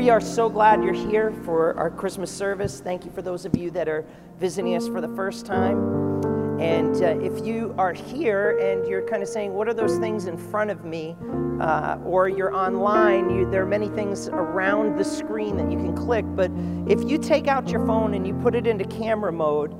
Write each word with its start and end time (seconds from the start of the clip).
we 0.00 0.08
are 0.08 0.18
so 0.18 0.48
glad 0.48 0.82
you're 0.82 0.94
here 0.94 1.30
for 1.44 1.74
our 1.74 1.90
Christmas 1.90 2.34
service. 2.34 2.80
Thank 2.80 3.04
you 3.04 3.10
for 3.10 3.20
those 3.20 3.44
of 3.44 3.54
you 3.54 3.70
that 3.72 3.86
are 3.86 4.02
visiting 4.38 4.74
us 4.74 4.88
for 4.88 5.02
the 5.02 5.14
first 5.14 5.44
time. 5.44 6.56
And 6.58 6.96
uh, 7.02 7.18
if 7.20 7.44
you 7.44 7.74
are 7.76 7.92
here 7.92 8.56
and 8.60 8.88
you're 8.88 9.06
kind 9.06 9.22
of 9.22 9.28
saying, 9.28 9.52
What 9.52 9.68
are 9.68 9.74
those 9.74 9.98
things 9.98 10.24
in 10.24 10.38
front 10.38 10.70
of 10.70 10.86
me? 10.86 11.16
Uh, 11.60 11.98
or 12.02 12.30
you're 12.30 12.54
online, 12.54 13.28
you, 13.28 13.50
there 13.50 13.62
are 13.62 13.66
many 13.66 13.90
things 13.90 14.28
around 14.28 14.96
the 14.96 15.04
screen 15.04 15.58
that 15.58 15.70
you 15.70 15.76
can 15.76 15.94
click. 15.94 16.24
But 16.28 16.50
if 16.88 17.06
you 17.06 17.18
take 17.18 17.46
out 17.46 17.68
your 17.68 17.84
phone 17.84 18.14
and 18.14 18.26
you 18.26 18.32
put 18.32 18.54
it 18.54 18.66
into 18.66 18.86
camera 18.86 19.30
mode, 19.32 19.74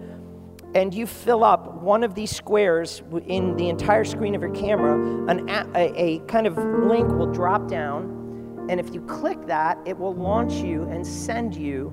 and 0.74 0.92
you 0.92 1.06
fill 1.06 1.44
up 1.44 1.80
one 1.80 2.04
of 2.04 2.14
these 2.14 2.30
squares 2.30 3.02
in 3.26 3.56
the 3.56 3.70
entire 3.70 4.04
screen 4.04 4.34
of 4.34 4.42
your 4.42 4.54
camera, 4.54 5.30
an, 5.30 5.48
a, 5.48 5.92
a 5.96 6.18
kind 6.26 6.46
of 6.46 6.58
link 6.58 7.08
will 7.08 7.32
drop 7.32 7.68
down. 7.68 8.19
And 8.68 8.78
if 8.78 8.94
you 8.94 9.00
click 9.02 9.46
that, 9.46 9.78
it 9.84 9.98
will 9.98 10.14
launch 10.14 10.54
you 10.54 10.84
and 10.84 11.06
send 11.06 11.54
you 11.54 11.92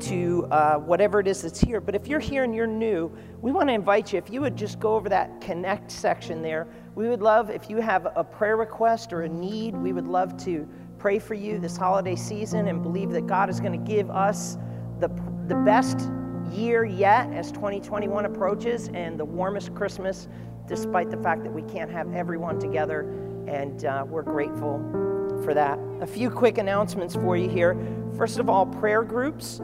to 0.00 0.46
uh, 0.50 0.76
whatever 0.76 1.20
it 1.20 1.26
is 1.26 1.42
that's 1.42 1.60
here. 1.60 1.80
But 1.80 1.94
if 1.94 2.06
you're 2.06 2.20
here 2.20 2.44
and 2.44 2.54
you're 2.54 2.66
new, 2.66 3.12
we 3.40 3.52
want 3.52 3.68
to 3.68 3.72
invite 3.72 4.12
you, 4.12 4.18
if 4.18 4.30
you 4.30 4.40
would 4.40 4.56
just 4.56 4.78
go 4.78 4.94
over 4.94 5.08
that 5.08 5.40
connect 5.40 5.90
section 5.90 6.42
there, 6.42 6.68
we 6.94 7.08
would 7.08 7.22
love, 7.22 7.50
if 7.50 7.68
you 7.68 7.78
have 7.78 8.08
a 8.14 8.24
prayer 8.24 8.56
request 8.56 9.12
or 9.12 9.22
a 9.22 9.28
need, 9.28 9.76
we 9.76 9.92
would 9.92 10.06
love 10.06 10.36
to 10.44 10.68
pray 10.98 11.18
for 11.18 11.34
you 11.34 11.58
this 11.58 11.76
holiday 11.76 12.16
season 12.16 12.68
and 12.68 12.82
believe 12.82 13.10
that 13.10 13.26
God 13.26 13.48
is 13.48 13.60
going 13.60 13.72
to 13.72 13.92
give 13.92 14.10
us 14.10 14.56
the, 14.98 15.08
the 15.46 15.54
best 15.64 16.10
year 16.52 16.84
yet 16.84 17.32
as 17.32 17.52
2021 17.52 18.24
approaches 18.24 18.88
and 18.94 19.18
the 19.18 19.24
warmest 19.24 19.74
Christmas, 19.74 20.28
despite 20.66 21.10
the 21.10 21.16
fact 21.18 21.44
that 21.44 21.52
we 21.52 21.62
can't 21.62 21.90
have 21.90 22.12
everyone 22.12 22.58
together. 22.58 23.00
And 23.46 23.84
uh, 23.84 24.04
we're 24.06 24.22
grateful 24.22 25.17
for 25.48 25.54
that. 25.54 25.78
A 26.02 26.06
few 26.06 26.28
quick 26.28 26.58
announcements 26.58 27.14
for 27.14 27.34
you 27.34 27.48
here. 27.48 27.74
First 28.18 28.38
of 28.38 28.50
all, 28.50 28.66
prayer 28.66 29.02
groups 29.02 29.62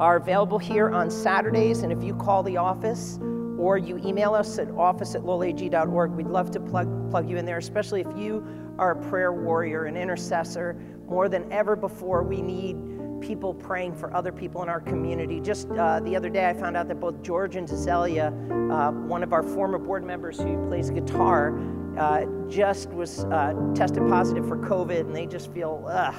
are 0.00 0.16
available 0.16 0.58
here 0.58 0.90
on 0.90 1.12
Saturdays. 1.12 1.84
And 1.84 1.92
if 1.92 2.02
you 2.02 2.12
call 2.12 2.42
the 2.42 2.56
office 2.56 3.16
or 3.56 3.78
you 3.78 4.00
email 4.04 4.34
us 4.34 4.58
at 4.58 4.68
office 4.72 5.14
at 5.14 5.22
lolag.org, 5.22 6.10
we'd 6.10 6.26
love 6.26 6.50
to 6.50 6.58
plug, 6.58 7.08
plug 7.08 7.30
you 7.30 7.36
in 7.36 7.46
there, 7.46 7.58
especially 7.58 8.00
if 8.00 8.08
you 8.16 8.44
are 8.80 8.98
a 8.98 9.08
prayer 9.08 9.32
warrior, 9.32 9.84
an 9.84 9.96
intercessor. 9.96 10.74
More 11.06 11.28
than 11.28 11.52
ever 11.52 11.76
before, 11.76 12.24
we 12.24 12.42
need 12.42 12.76
people 13.20 13.54
praying 13.54 13.94
for 13.94 14.12
other 14.12 14.32
people 14.32 14.60
in 14.64 14.68
our 14.68 14.80
community. 14.80 15.38
Just 15.38 15.70
uh, 15.70 16.00
the 16.00 16.16
other 16.16 16.30
day, 16.30 16.48
I 16.48 16.52
found 16.52 16.76
out 16.76 16.88
that 16.88 16.98
both 16.98 17.22
George 17.22 17.54
and 17.54 17.68
Zelia, 17.68 18.32
uh, 18.72 18.90
one 18.90 19.22
of 19.22 19.32
our 19.32 19.44
former 19.44 19.78
board 19.78 20.02
members 20.02 20.40
who 20.40 20.66
plays 20.66 20.90
guitar, 20.90 21.56
uh, 21.98 22.24
just 22.48 22.90
was 22.90 23.24
uh, 23.24 23.54
tested 23.74 24.06
positive 24.08 24.46
for 24.46 24.56
COVID, 24.56 25.00
and 25.00 25.14
they 25.14 25.26
just 25.26 25.52
feel 25.52 25.84
ugh. 25.88 26.14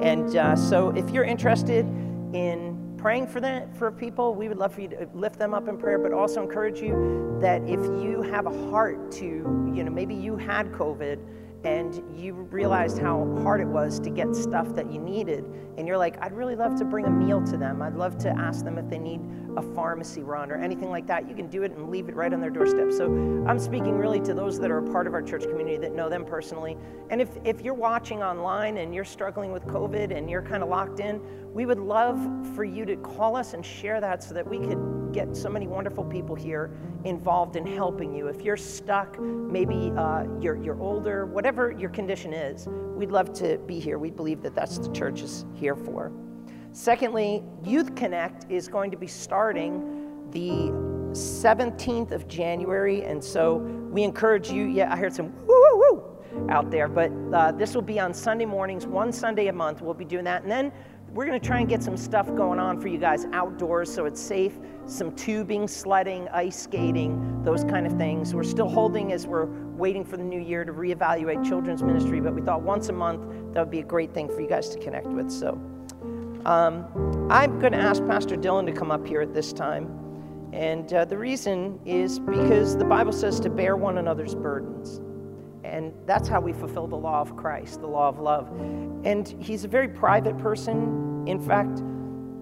And 0.00 0.34
uh, 0.36 0.56
so, 0.56 0.90
if 0.90 1.10
you're 1.10 1.24
interested 1.24 1.84
in 2.32 2.94
praying 2.96 3.26
for 3.26 3.40
that 3.40 3.74
for 3.76 3.90
people, 3.90 4.34
we 4.34 4.48
would 4.48 4.58
love 4.58 4.74
for 4.74 4.82
you 4.82 4.88
to 4.88 5.08
lift 5.14 5.38
them 5.38 5.54
up 5.54 5.68
in 5.68 5.78
prayer, 5.78 5.98
but 5.98 6.12
also 6.12 6.42
encourage 6.42 6.80
you 6.80 7.38
that 7.40 7.62
if 7.62 7.80
you 8.02 8.22
have 8.22 8.46
a 8.46 8.70
heart 8.70 9.10
to, 9.12 9.26
you 9.74 9.84
know, 9.84 9.90
maybe 9.90 10.14
you 10.14 10.36
had 10.36 10.70
COVID 10.72 11.18
and 11.64 12.02
you 12.18 12.32
realized 12.32 12.98
how 12.98 13.36
hard 13.42 13.60
it 13.60 13.66
was 13.66 14.00
to 14.00 14.10
get 14.10 14.34
stuff 14.34 14.74
that 14.74 14.90
you 14.90 14.98
needed 14.98 15.44
and 15.76 15.86
you're 15.86 15.98
like 15.98 16.16
i'd 16.22 16.32
really 16.32 16.56
love 16.56 16.74
to 16.74 16.84
bring 16.84 17.04
a 17.04 17.10
meal 17.10 17.44
to 17.44 17.58
them 17.58 17.82
i'd 17.82 17.96
love 17.96 18.16
to 18.16 18.30
ask 18.30 18.64
them 18.64 18.78
if 18.78 18.88
they 18.88 18.98
need 18.98 19.20
a 19.56 19.62
pharmacy 19.74 20.22
run 20.22 20.50
or 20.50 20.56
anything 20.56 20.90
like 20.90 21.06
that 21.06 21.28
you 21.28 21.34
can 21.34 21.48
do 21.48 21.62
it 21.62 21.72
and 21.72 21.90
leave 21.90 22.08
it 22.08 22.14
right 22.14 22.32
on 22.32 22.40
their 22.40 22.50
doorstep 22.50 22.92
so 22.92 23.06
i'm 23.48 23.58
speaking 23.58 23.96
really 23.96 24.20
to 24.20 24.34
those 24.34 24.58
that 24.58 24.70
are 24.70 24.78
a 24.78 24.90
part 24.90 25.06
of 25.06 25.14
our 25.14 25.22
church 25.22 25.42
community 25.42 25.76
that 25.76 25.94
know 25.94 26.08
them 26.08 26.24
personally 26.24 26.76
and 27.10 27.20
if, 27.20 27.28
if 27.44 27.60
you're 27.60 27.74
watching 27.74 28.22
online 28.22 28.78
and 28.78 28.94
you're 28.94 29.04
struggling 29.04 29.52
with 29.52 29.64
covid 29.66 30.16
and 30.16 30.30
you're 30.30 30.42
kind 30.42 30.62
of 30.62 30.68
locked 30.68 31.00
in 31.00 31.20
we 31.52 31.66
would 31.66 31.80
love 31.80 32.18
for 32.54 32.64
you 32.64 32.84
to 32.84 32.96
call 32.96 33.34
us 33.34 33.54
and 33.54 33.64
share 33.66 34.00
that 34.00 34.22
so 34.22 34.34
that 34.34 34.48
we 34.48 34.58
could 34.58 34.78
get 35.12 35.36
so 35.36 35.48
many 35.48 35.66
wonderful 35.66 36.04
people 36.04 36.34
here 36.34 36.70
involved 37.04 37.56
in 37.56 37.66
helping 37.66 38.14
you. 38.14 38.28
If 38.28 38.42
you're 38.42 38.56
stuck, 38.56 39.18
maybe 39.20 39.92
uh, 39.96 40.24
you're, 40.40 40.56
you're 40.62 40.80
older, 40.80 41.26
whatever 41.26 41.72
your 41.72 41.90
condition 41.90 42.32
is, 42.32 42.68
we'd 42.68 43.10
love 43.10 43.32
to 43.34 43.58
be 43.58 43.80
here. 43.80 43.98
We 43.98 44.10
believe 44.10 44.42
that 44.42 44.54
that's 44.54 44.78
the 44.78 44.92
church 44.92 45.22
is 45.22 45.44
here 45.54 45.74
for. 45.74 46.12
Secondly, 46.72 47.42
Youth 47.64 47.94
Connect 47.96 48.50
is 48.50 48.68
going 48.68 48.90
to 48.90 48.96
be 48.96 49.06
starting 49.06 50.28
the 50.30 50.70
17th 51.12 52.12
of 52.12 52.28
January, 52.28 53.02
and 53.04 53.22
so 53.22 53.56
we 53.90 54.04
encourage 54.04 54.50
you. 54.50 54.66
Yeah, 54.66 54.92
I 54.92 54.96
heard 54.96 55.12
some 55.12 55.34
woo 55.46 55.62
woo 55.62 55.78
woo 55.78 56.48
out 56.48 56.70
there, 56.70 56.86
but 56.86 57.10
uh, 57.32 57.50
this 57.52 57.74
will 57.74 57.82
be 57.82 57.98
on 57.98 58.14
Sunday 58.14 58.44
mornings, 58.44 58.86
one 58.86 59.12
Sunday 59.12 59.48
a 59.48 59.52
month. 59.52 59.82
We'll 59.82 59.94
be 59.94 60.04
doing 60.04 60.24
that, 60.24 60.42
and 60.42 60.50
then 60.50 60.72
we're 61.12 61.26
going 61.26 61.40
to 61.40 61.44
try 61.44 61.58
and 61.58 61.68
get 61.68 61.82
some 61.82 61.96
stuff 61.96 62.26
going 62.36 62.60
on 62.60 62.80
for 62.80 62.86
you 62.86 62.98
guys 62.98 63.26
outdoors 63.32 63.92
so 63.92 64.04
it's 64.04 64.20
safe 64.20 64.60
some 64.86 65.12
tubing 65.16 65.66
sledding 65.66 66.28
ice 66.28 66.62
skating 66.62 67.42
those 67.42 67.64
kind 67.64 67.84
of 67.84 67.92
things 67.94 68.32
we're 68.32 68.44
still 68.44 68.68
holding 68.68 69.12
as 69.12 69.26
we're 69.26 69.46
waiting 69.46 70.04
for 70.04 70.16
the 70.16 70.22
new 70.22 70.40
year 70.40 70.64
to 70.64 70.72
reevaluate 70.72 71.44
children's 71.44 71.82
ministry 71.82 72.20
but 72.20 72.32
we 72.32 72.40
thought 72.40 72.62
once 72.62 72.90
a 72.90 72.92
month 72.92 73.26
that 73.52 73.60
would 73.60 73.72
be 73.72 73.80
a 73.80 73.84
great 73.84 74.14
thing 74.14 74.28
for 74.28 74.40
you 74.40 74.48
guys 74.48 74.68
to 74.68 74.78
connect 74.78 75.08
with 75.08 75.28
so 75.32 75.60
um, 76.46 76.86
i'm 77.30 77.58
going 77.58 77.72
to 77.72 77.78
ask 77.78 78.04
pastor 78.06 78.36
dylan 78.36 78.66
to 78.66 78.72
come 78.72 78.90
up 78.90 79.06
here 79.06 79.20
at 79.20 79.34
this 79.34 79.52
time 79.52 79.96
and 80.52 80.92
uh, 80.92 81.04
the 81.04 81.16
reason 81.16 81.78
is 81.84 82.18
because 82.18 82.76
the 82.76 82.84
bible 82.84 83.12
says 83.12 83.38
to 83.40 83.48
bear 83.48 83.76
one 83.76 83.98
another's 83.98 84.34
burdens 84.34 85.00
and 85.64 85.92
that's 86.06 86.28
how 86.28 86.40
we 86.40 86.52
fulfill 86.52 86.86
the 86.86 86.96
law 86.96 87.20
of 87.20 87.36
Christ, 87.36 87.80
the 87.80 87.86
law 87.86 88.08
of 88.08 88.18
love. 88.18 88.48
And 89.04 89.28
he's 89.40 89.64
a 89.64 89.68
very 89.68 89.88
private 89.88 90.36
person. 90.38 91.24
In 91.26 91.40
fact, 91.40 91.82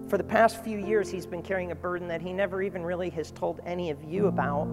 for 0.09 0.17
the 0.17 0.23
past 0.23 0.63
few 0.63 0.79
years, 0.79 1.09
he's 1.09 1.25
been 1.25 1.43
carrying 1.43 1.71
a 1.71 1.75
burden 1.75 2.07
that 2.07 2.21
he 2.21 2.33
never 2.33 2.63
even 2.63 2.83
really 2.83 3.09
has 3.11 3.31
told 3.31 3.59
any 3.65 3.91
of 3.91 4.03
you 4.03 4.27
about 4.27 4.67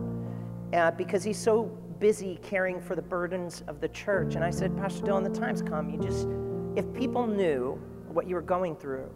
uh, 0.72 0.90
because 0.92 1.22
he's 1.22 1.38
so 1.38 1.64
busy 1.98 2.38
caring 2.42 2.80
for 2.80 2.94
the 2.94 3.02
burdens 3.02 3.62
of 3.66 3.80
the 3.80 3.88
church. 3.88 4.34
And 4.34 4.44
I 4.44 4.50
said, 4.50 4.76
Pastor 4.76 5.02
Dylan, 5.02 5.22
the 5.22 5.38
time's 5.38 5.62
come. 5.62 5.90
You 5.90 5.98
just, 5.98 6.26
if 6.76 6.92
people 6.94 7.26
knew 7.26 7.78
what 8.16 8.26
you 8.26 8.34
were 8.34 8.42
going 8.42 8.74
through, 8.74 9.08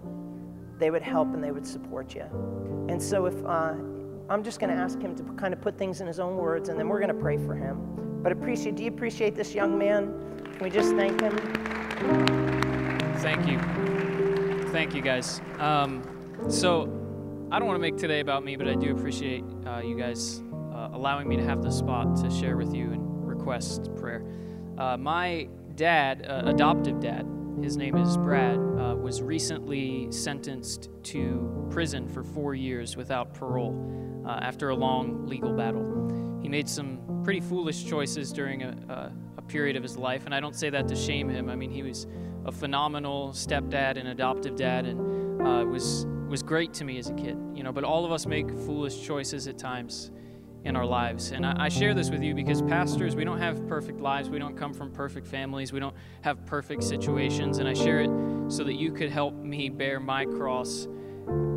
they 0.78 0.90
would 0.90 1.02
help 1.02 1.32
and 1.32 1.42
they 1.42 1.50
would 1.50 1.66
support 1.66 2.14
you. 2.14 2.24
And 2.88 3.02
so 3.02 3.24
if 3.24 3.34
uh, 3.46 3.74
I'm 4.28 4.44
just 4.44 4.60
going 4.60 4.70
to 4.70 4.80
ask 4.80 5.00
him 5.00 5.16
to 5.16 5.22
kind 5.34 5.54
of 5.54 5.60
put 5.60 5.78
things 5.78 6.02
in 6.02 6.06
his 6.06 6.20
own 6.20 6.36
words, 6.36 6.68
and 6.68 6.78
then 6.78 6.86
we're 6.86 7.00
going 7.00 7.14
to 7.14 7.20
pray 7.20 7.38
for 7.38 7.54
him. 7.54 8.20
But 8.22 8.30
appreciate, 8.30 8.76
do 8.76 8.84
you 8.84 8.90
appreciate 8.90 9.34
this 9.34 9.54
young 9.54 9.78
man? 9.78 10.12
Can 10.44 10.58
we 10.60 10.70
just 10.70 10.94
thank 10.94 11.18
him? 11.20 11.36
Thank 13.16 13.48
you. 13.48 13.58
Thank 14.70 14.94
you, 14.94 15.00
guys. 15.00 15.40
Um, 15.58 16.02
so, 16.48 16.82
I 17.50 17.58
don't 17.58 17.66
want 17.66 17.76
to 17.76 17.82
make 17.82 17.96
today 17.96 18.20
about 18.20 18.44
me, 18.44 18.54
but 18.54 18.68
I 18.68 18.74
do 18.74 18.92
appreciate 18.92 19.44
uh, 19.66 19.80
you 19.80 19.98
guys 19.98 20.42
uh, 20.72 20.90
allowing 20.92 21.26
me 21.26 21.36
to 21.36 21.42
have 21.42 21.62
the 21.62 21.70
spot 21.70 22.16
to 22.22 22.30
share 22.30 22.56
with 22.56 22.72
you 22.74 22.92
and 22.92 23.26
request 23.26 23.88
prayer. 23.96 24.22
Uh, 24.78 24.96
my 24.96 25.48
dad, 25.74 26.26
uh, 26.28 26.42
adoptive 26.44 27.00
dad, 27.00 27.26
his 27.62 27.76
name 27.76 27.96
is 27.96 28.16
Brad, 28.16 28.56
uh, 28.56 28.96
was 28.96 29.22
recently 29.22 30.10
sentenced 30.10 30.88
to 31.04 31.66
prison 31.70 32.08
for 32.08 32.22
four 32.22 32.54
years 32.54 32.96
without 32.96 33.34
parole 33.34 34.22
uh, 34.26 34.38
after 34.42 34.70
a 34.70 34.74
long 34.74 35.26
legal 35.26 35.52
battle. 35.52 36.38
He 36.42 36.48
made 36.48 36.68
some 36.68 37.20
pretty 37.22 37.40
foolish 37.40 37.84
choices 37.84 38.32
during 38.32 38.62
a, 38.62 38.76
a, 38.88 39.12
a, 39.38 39.42
period 39.42 39.76
of 39.76 39.82
his 39.82 39.96
life, 39.96 40.24
and 40.24 40.34
I 40.34 40.40
don't 40.40 40.56
say 40.56 40.70
that 40.70 40.88
to 40.88 40.96
shame 40.96 41.28
him. 41.28 41.50
I 41.50 41.56
mean, 41.56 41.70
he 41.70 41.82
was 41.82 42.06
a 42.46 42.52
phenomenal 42.52 43.30
stepdad 43.30 43.98
and 43.98 44.08
adoptive 44.08 44.56
dad, 44.56 44.86
and 44.86 45.42
uh, 45.42 45.64
was 45.64 46.06
was 46.28 46.42
great 46.42 46.72
to 46.74 46.84
me 46.84 46.98
as 46.98 47.10
a 47.10 47.14
kid. 47.14 47.36
You 47.54 47.62
know, 47.62 47.72
but 47.72 47.84
all 47.84 48.04
of 48.04 48.12
us 48.12 48.26
make 48.26 48.48
foolish 48.48 49.04
choices 49.04 49.48
at 49.48 49.58
times 49.58 50.10
in 50.64 50.76
our 50.76 50.84
lives, 50.84 51.32
and 51.32 51.46
I, 51.46 51.64
I 51.64 51.68
share 51.68 51.94
this 51.94 52.10
with 52.10 52.22
you 52.22 52.34
because 52.34 52.60
pastors, 52.60 53.16
we 53.16 53.24
don't 53.24 53.38
have 53.38 53.66
perfect 53.66 54.00
lives. 54.00 54.28
We 54.28 54.38
don't 54.38 54.56
come 54.56 54.74
from 54.74 54.90
perfect 54.90 55.26
families. 55.26 55.72
We 55.72 55.80
don't 55.80 55.94
have 56.22 56.44
perfect 56.44 56.82
situations, 56.82 57.58
and 57.58 57.68
I 57.68 57.72
share 57.72 58.00
it 58.00 58.10
so 58.48 58.64
that 58.64 58.74
you 58.74 58.92
could 58.92 59.10
help 59.10 59.34
me 59.34 59.70
bear 59.70 60.00
my 60.00 60.26
cross 60.26 60.86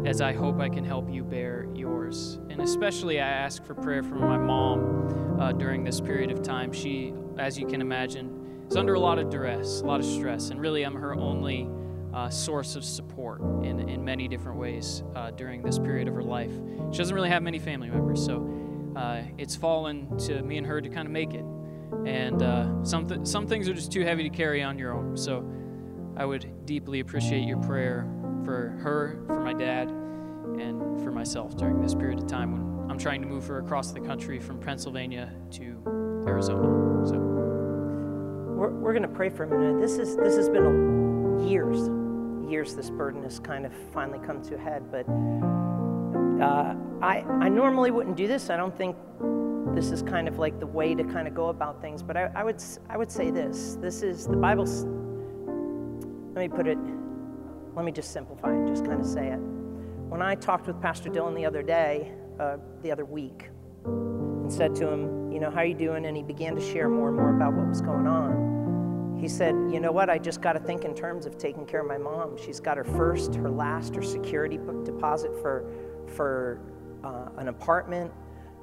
as 0.05 0.21
I 0.21 0.33
hope 0.33 0.59
I 0.59 0.69
can 0.69 0.83
help 0.83 1.09
you 1.11 1.23
bear 1.23 1.67
yours. 1.73 2.39
And 2.49 2.61
especially, 2.61 3.19
I 3.19 3.27
ask 3.27 3.63
for 3.63 3.75
prayer 3.75 4.03
for 4.03 4.15
my 4.15 4.37
mom 4.37 5.39
uh, 5.39 5.51
during 5.51 5.83
this 5.83 5.99
period 5.99 6.31
of 6.31 6.41
time. 6.41 6.71
She, 6.71 7.13
as 7.37 7.57
you 7.57 7.67
can 7.67 7.81
imagine, 7.81 8.65
is 8.69 8.77
under 8.77 8.93
a 8.93 8.99
lot 8.99 9.19
of 9.19 9.29
duress, 9.29 9.81
a 9.81 9.85
lot 9.85 9.99
of 9.99 10.05
stress, 10.05 10.49
and 10.49 10.61
really, 10.61 10.83
I'm 10.83 10.95
her 10.95 11.13
only 11.15 11.67
uh, 12.13 12.29
source 12.29 12.75
of 12.75 12.85
support 12.85 13.41
in, 13.63 13.89
in 13.89 14.03
many 14.05 14.27
different 14.27 14.59
ways 14.59 15.03
uh, 15.15 15.31
during 15.31 15.61
this 15.63 15.79
period 15.79 16.07
of 16.07 16.13
her 16.13 16.23
life. 16.23 16.51
She 16.91 16.99
doesn't 16.99 17.15
really 17.15 17.29
have 17.29 17.41
many 17.41 17.59
family 17.59 17.89
members, 17.89 18.23
so 18.23 18.47
uh, 18.95 19.21
it's 19.37 19.55
fallen 19.55 20.17
to 20.19 20.41
me 20.41 20.57
and 20.57 20.67
her 20.67 20.81
to 20.81 20.89
kind 20.89 21.07
of 21.07 21.11
make 21.11 21.33
it. 21.33 21.45
And 22.05 22.41
uh, 22.41 22.83
some, 22.83 23.07
th- 23.07 23.25
some 23.25 23.47
things 23.47 23.69
are 23.69 23.73
just 23.73 23.91
too 23.91 24.03
heavy 24.03 24.23
to 24.23 24.29
carry 24.29 24.63
on 24.63 24.77
your 24.79 24.93
own. 24.93 25.15
So 25.15 25.45
I 26.17 26.25
would 26.25 26.65
deeply 26.65 26.99
appreciate 26.99 27.47
your 27.47 27.57
prayer 27.57 28.07
for 28.43 28.77
her, 28.81 29.23
for 29.27 29.39
my 29.39 29.53
dad, 29.53 29.89
and 29.89 31.01
for 31.03 31.11
myself 31.11 31.55
during 31.57 31.81
this 31.81 31.95
period 31.95 32.19
of 32.19 32.27
time 32.27 32.51
when 32.51 32.91
I'm 32.91 32.97
trying 32.97 33.21
to 33.21 33.27
move 33.27 33.47
her 33.47 33.59
across 33.59 33.91
the 33.91 33.99
country 33.99 34.39
from 34.39 34.59
Pennsylvania 34.59 35.33
to 35.51 36.23
Arizona. 36.27 37.07
So 37.07 37.17
we're, 37.17 38.71
we're 38.71 38.93
going 38.93 39.03
to 39.03 39.07
pray 39.07 39.29
for 39.29 39.43
a 39.43 39.47
minute. 39.47 39.81
This 39.81 39.97
is 39.97 40.15
this 40.17 40.35
has 40.35 40.49
been 40.49 41.47
years, 41.47 41.89
years 42.49 42.75
this 42.75 42.89
burden 42.89 43.23
has 43.23 43.39
kind 43.39 43.65
of 43.65 43.73
finally 43.93 44.19
come 44.25 44.41
to 44.43 44.55
a 44.55 44.59
head. 44.59 44.91
But 44.91 45.07
uh, 46.43 46.75
I, 47.01 47.23
I 47.39 47.49
normally 47.49 47.91
wouldn't 47.91 48.17
do 48.17 48.27
this. 48.27 48.49
I 48.49 48.57
don't 48.57 48.77
think 48.77 48.95
this 49.73 49.91
is 49.91 50.03
kind 50.03 50.27
of 50.27 50.39
like 50.39 50.59
the 50.59 50.67
way 50.67 50.93
to 50.93 51.03
kind 51.03 51.27
of 51.27 51.33
go 51.33 51.47
about 51.47 51.81
things. 51.81 52.03
But 52.03 52.17
I, 52.17 52.29
I 52.35 52.43
would, 52.43 52.61
I 52.89 52.97
would 52.97 53.11
say 53.11 53.31
this 53.31 53.77
this 53.81 54.03
is 54.03 54.27
the 54.27 54.35
Bible's, 54.35 54.83
let 56.35 56.41
me 56.41 56.49
put 56.49 56.67
it, 56.67 56.77
let 57.75 57.85
me 57.85 57.91
just 57.91 58.11
simplify 58.11 58.53
it, 58.53 58.67
just 58.67 58.85
kind 58.85 58.99
of 58.99 59.07
say 59.07 59.29
it. 59.29 59.39
When 60.09 60.21
I 60.21 60.35
talked 60.35 60.67
with 60.67 60.79
Pastor 60.81 61.09
Dylan 61.09 61.35
the 61.35 61.45
other 61.45 61.63
day, 61.63 62.11
uh, 62.39 62.57
the 62.81 62.91
other 62.91 63.05
week, 63.05 63.49
and 63.85 64.51
said 64.51 64.75
to 64.75 64.87
him, 64.87 65.31
You 65.31 65.39
know, 65.39 65.49
how 65.49 65.59
are 65.59 65.65
you 65.65 65.73
doing? 65.73 66.05
And 66.05 66.15
he 66.15 66.23
began 66.23 66.55
to 66.55 66.61
share 66.61 66.89
more 66.89 67.07
and 67.07 67.17
more 67.17 67.35
about 67.35 67.53
what 67.53 67.67
was 67.67 67.81
going 67.81 68.05
on. 68.05 69.17
He 69.19 69.27
said, 69.27 69.55
You 69.71 69.79
know 69.79 69.91
what? 69.91 70.09
I 70.09 70.17
just 70.17 70.41
got 70.41 70.53
to 70.53 70.59
think 70.59 70.83
in 70.83 70.93
terms 70.93 71.25
of 71.25 71.37
taking 71.37 71.65
care 71.65 71.79
of 71.79 71.87
my 71.87 71.97
mom. 71.97 72.37
She's 72.37 72.59
got 72.59 72.77
her 72.77 72.83
first, 72.83 73.33
her 73.35 73.49
last, 73.49 73.95
her 73.95 74.01
security 74.01 74.59
deposit 74.83 75.31
for, 75.41 75.65
for 76.09 76.59
uh, 77.03 77.29
an 77.37 77.47
apartment. 77.47 78.11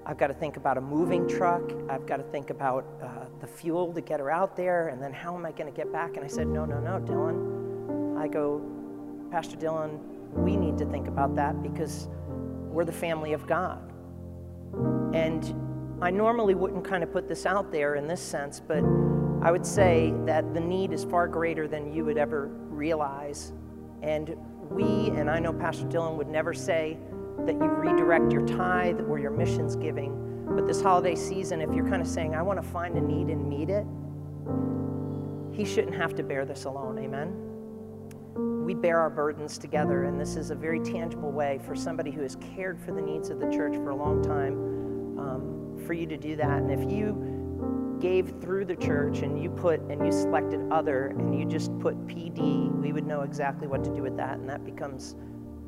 I've 0.06 0.18
got 0.18 0.28
to 0.28 0.34
think 0.34 0.56
about 0.56 0.78
a 0.78 0.80
moving 0.80 1.28
truck. 1.28 1.62
I've 1.88 2.06
got 2.06 2.16
to 2.16 2.22
think 2.22 2.50
about 2.50 2.86
uh, 3.02 3.26
the 3.40 3.46
fuel 3.46 3.92
to 3.92 4.00
get 4.00 4.18
her 4.18 4.30
out 4.30 4.56
there. 4.56 4.88
And 4.88 5.02
then 5.02 5.12
how 5.12 5.36
am 5.36 5.44
I 5.44 5.52
going 5.52 5.70
to 5.70 5.76
get 5.76 5.92
back? 5.92 6.16
And 6.16 6.24
I 6.24 6.28
said, 6.28 6.46
No, 6.46 6.64
no, 6.64 6.80
no, 6.80 7.00
Dylan. 7.00 8.18
I 8.18 8.26
go, 8.26 8.62
Pastor 9.30 9.56
Dylan, 9.56 9.98
we 10.34 10.56
need 10.56 10.78
to 10.78 10.86
think 10.86 11.06
about 11.06 11.34
that 11.36 11.62
because 11.62 12.08
we're 12.70 12.84
the 12.84 12.92
family 12.92 13.32
of 13.32 13.46
God. 13.46 13.92
And 15.14 15.54
I 16.02 16.10
normally 16.10 16.54
wouldn't 16.54 16.84
kind 16.84 17.02
of 17.02 17.12
put 17.12 17.28
this 17.28 17.44
out 17.46 17.70
there 17.70 17.96
in 17.96 18.06
this 18.06 18.22
sense, 18.22 18.60
but 18.60 18.82
I 19.42 19.50
would 19.50 19.66
say 19.66 20.14
that 20.24 20.54
the 20.54 20.60
need 20.60 20.92
is 20.92 21.04
far 21.04 21.28
greater 21.28 21.68
than 21.68 21.92
you 21.92 22.04
would 22.04 22.18
ever 22.18 22.48
realize. 22.68 23.52
And 24.02 24.36
we, 24.70 25.10
and 25.10 25.28
I 25.28 25.38
know 25.38 25.52
Pastor 25.52 25.86
Dylan 25.86 26.16
would 26.16 26.28
never 26.28 26.54
say 26.54 26.98
that 27.46 27.54
you 27.54 27.68
redirect 27.68 28.32
your 28.32 28.46
tithe 28.46 29.00
or 29.08 29.18
your 29.18 29.30
missions 29.30 29.76
giving, 29.76 30.46
but 30.54 30.66
this 30.66 30.82
holiday 30.82 31.14
season, 31.14 31.60
if 31.60 31.72
you're 31.72 31.88
kind 31.88 32.02
of 32.02 32.08
saying, 32.08 32.34
I 32.34 32.42
want 32.42 32.62
to 32.62 32.68
find 32.68 32.96
a 32.96 33.00
need 33.00 33.28
and 33.28 33.48
meet 33.48 33.70
it, 33.70 33.86
he 35.56 35.64
shouldn't 35.64 35.96
have 35.96 36.14
to 36.16 36.22
bear 36.22 36.44
this 36.44 36.64
alone. 36.64 36.98
Amen 36.98 37.50
we 38.70 38.74
bear 38.74 39.00
our 39.00 39.10
burdens 39.10 39.58
together, 39.58 40.04
and 40.04 40.20
this 40.20 40.36
is 40.36 40.52
a 40.52 40.54
very 40.54 40.78
tangible 40.78 41.32
way 41.32 41.58
for 41.66 41.74
somebody 41.74 42.12
who 42.12 42.22
has 42.22 42.36
cared 42.54 42.80
for 42.80 42.92
the 42.92 43.02
needs 43.02 43.28
of 43.28 43.40
the 43.40 43.50
church 43.50 43.74
for 43.74 43.90
a 43.90 43.96
long 43.96 44.22
time 44.22 44.52
um, 45.18 45.82
for 45.84 45.92
you 45.92 46.06
to 46.06 46.16
do 46.16 46.36
that. 46.36 46.62
And 46.62 46.70
if 46.70 46.88
you 46.88 47.98
gave 48.00 48.32
through 48.40 48.66
the 48.66 48.76
church 48.76 49.22
and 49.22 49.42
you 49.42 49.50
put 49.50 49.80
and 49.80 50.06
you 50.06 50.12
selected 50.12 50.60
other 50.70 51.08
and 51.18 51.36
you 51.36 51.44
just 51.46 51.76
put 51.80 51.96
PD, 52.06 52.70
we 52.80 52.92
would 52.92 53.08
know 53.08 53.22
exactly 53.22 53.66
what 53.66 53.82
to 53.82 53.92
do 53.92 54.02
with 54.02 54.16
that, 54.18 54.38
and 54.38 54.48
that 54.48 54.64
becomes 54.64 55.16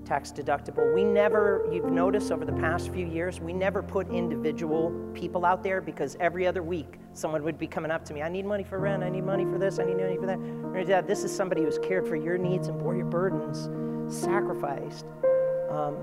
tax 0.04 0.32
deductible. 0.32 0.94
We 0.94 1.04
never, 1.04 1.66
you've 1.72 1.90
noticed 1.90 2.32
over 2.32 2.44
the 2.44 2.52
past 2.52 2.90
few 2.90 3.06
years, 3.06 3.40
we 3.40 3.52
never 3.52 3.82
put 3.82 4.08
individual 4.10 4.92
people 5.14 5.44
out 5.44 5.62
there 5.62 5.80
because 5.80 6.16
every 6.20 6.46
other 6.46 6.62
week 6.62 6.98
someone 7.12 7.42
would 7.44 7.58
be 7.58 7.66
coming 7.66 7.90
up 7.90 8.04
to 8.06 8.14
me, 8.14 8.22
I 8.22 8.28
need 8.28 8.44
money 8.44 8.64
for 8.64 8.78
rent, 8.78 9.02
I 9.02 9.08
need 9.08 9.24
money 9.24 9.44
for 9.44 9.58
this, 9.58 9.78
I 9.78 9.84
need 9.84 9.96
money 9.96 10.16
for 10.16 10.26
that. 10.26 11.06
This 11.06 11.24
is 11.24 11.34
somebody 11.34 11.62
who's 11.62 11.78
cared 11.78 12.06
for 12.06 12.16
your 12.16 12.38
needs 12.38 12.68
and 12.68 12.78
bore 12.78 12.96
your 12.96 13.06
burdens, 13.06 13.68
sacrificed. 14.14 15.06
Um, 15.70 15.96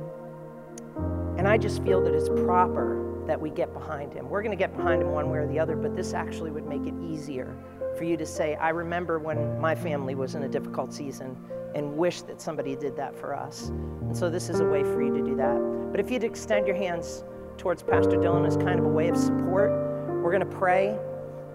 and 1.37 1.47
I 1.47 1.57
just 1.57 1.83
feel 1.83 2.03
that 2.03 2.13
it's 2.13 2.29
proper 2.29 3.23
that 3.25 3.39
we 3.39 3.49
get 3.49 3.73
behind 3.73 4.13
him. 4.13 4.29
We're 4.29 4.41
going 4.41 4.57
to 4.57 4.57
get 4.57 4.75
behind 4.75 5.01
him 5.01 5.11
one 5.11 5.29
way 5.29 5.37
or 5.37 5.47
the 5.47 5.59
other, 5.59 5.75
but 5.75 5.95
this 5.95 6.13
actually 6.13 6.51
would 6.51 6.65
make 6.65 6.85
it 6.85 6.93
easier 7.01 7.55
for 7.97 8.03
you 8.03 8.17
to 8.17 8.25
say, 8.25 8.55
I 8.55 8.69
remember 8.69 9.19
when 9.19 9.59
my 9.59 9.75
family 9.75 10.15
was 10.15 10.35
in 10.35 10.43
a 10.43 10.47
difficult 10.47 10.93
season 10.93 11.37
and 11.75 11.97
wish 11.97 12.21
that 12.23 12.41
somebody 12.41 12.75
did 12.75 12.95
that 12.95 13.15
for 13.15 13.35
us. 13.35 13.69
And 13.69 14.15
so 14.15 14.29
this 14.29 14.49
is 14.49 14.59
a 14.59 14.65
way 14.65 14.83
for 14.83 15.01
you 15.03 15.13
to 15.13 15.21
do 15.21 15.35
that. 15.35 15.91
But 15.91 15.99
if 15.99 16.09
you'd 16.09 16.23
extend 16.23 16.67
your 16.67 16.75
hands 16.75 17.23
towards 17.57 17.83
Pastor 17.83 18.17
Dylan 18.17 18.47
as 18.47 18.57
kind 18.57 18.79
of 18.79 18.85
a 18.85 18.89
way 18.89 19.09
of 19.09 19.17
support, 19.17 19.71
we're 20.23 20.31
going 20.31 20.39
to 20.39 20.57
pray 20.57 20.97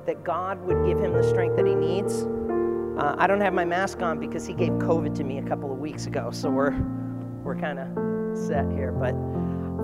that 0.07 0.23
God 0.23 0.61
would 0.65 0.87
give 0.87 0.99
him 0.99 1.13
the 1.13 1.23
strength 1.23 1.57
that 1.57 1.67
he 1.67 1.75
needs. 1.75 2.25
Uh, 2.99 3.17
I 3.19 3.27
don't 3.27 3.41
have 3.41 3.55
my 3.55 3.65
mask 3.65 4.03
on 4.03 4.21
because 4.21 4.47
he 4.47 4.55
gave 4.55 4.73
COVID 4.73 5.15
to 5.17 5.25
me 5.25 5.39
a 5.39 5.43
couple 5.43 5.73
of 5.73 5.79
weeks 5.79 6.07
ago, 6.07 6.31
so 6.31 6.51
we're 6.51 6.75
we're 7.43 7.57
kind 7.57 7.79
of 7.79 8.39
set 8.39 8.71
here. 8.71 8.93
But 8.93 9.15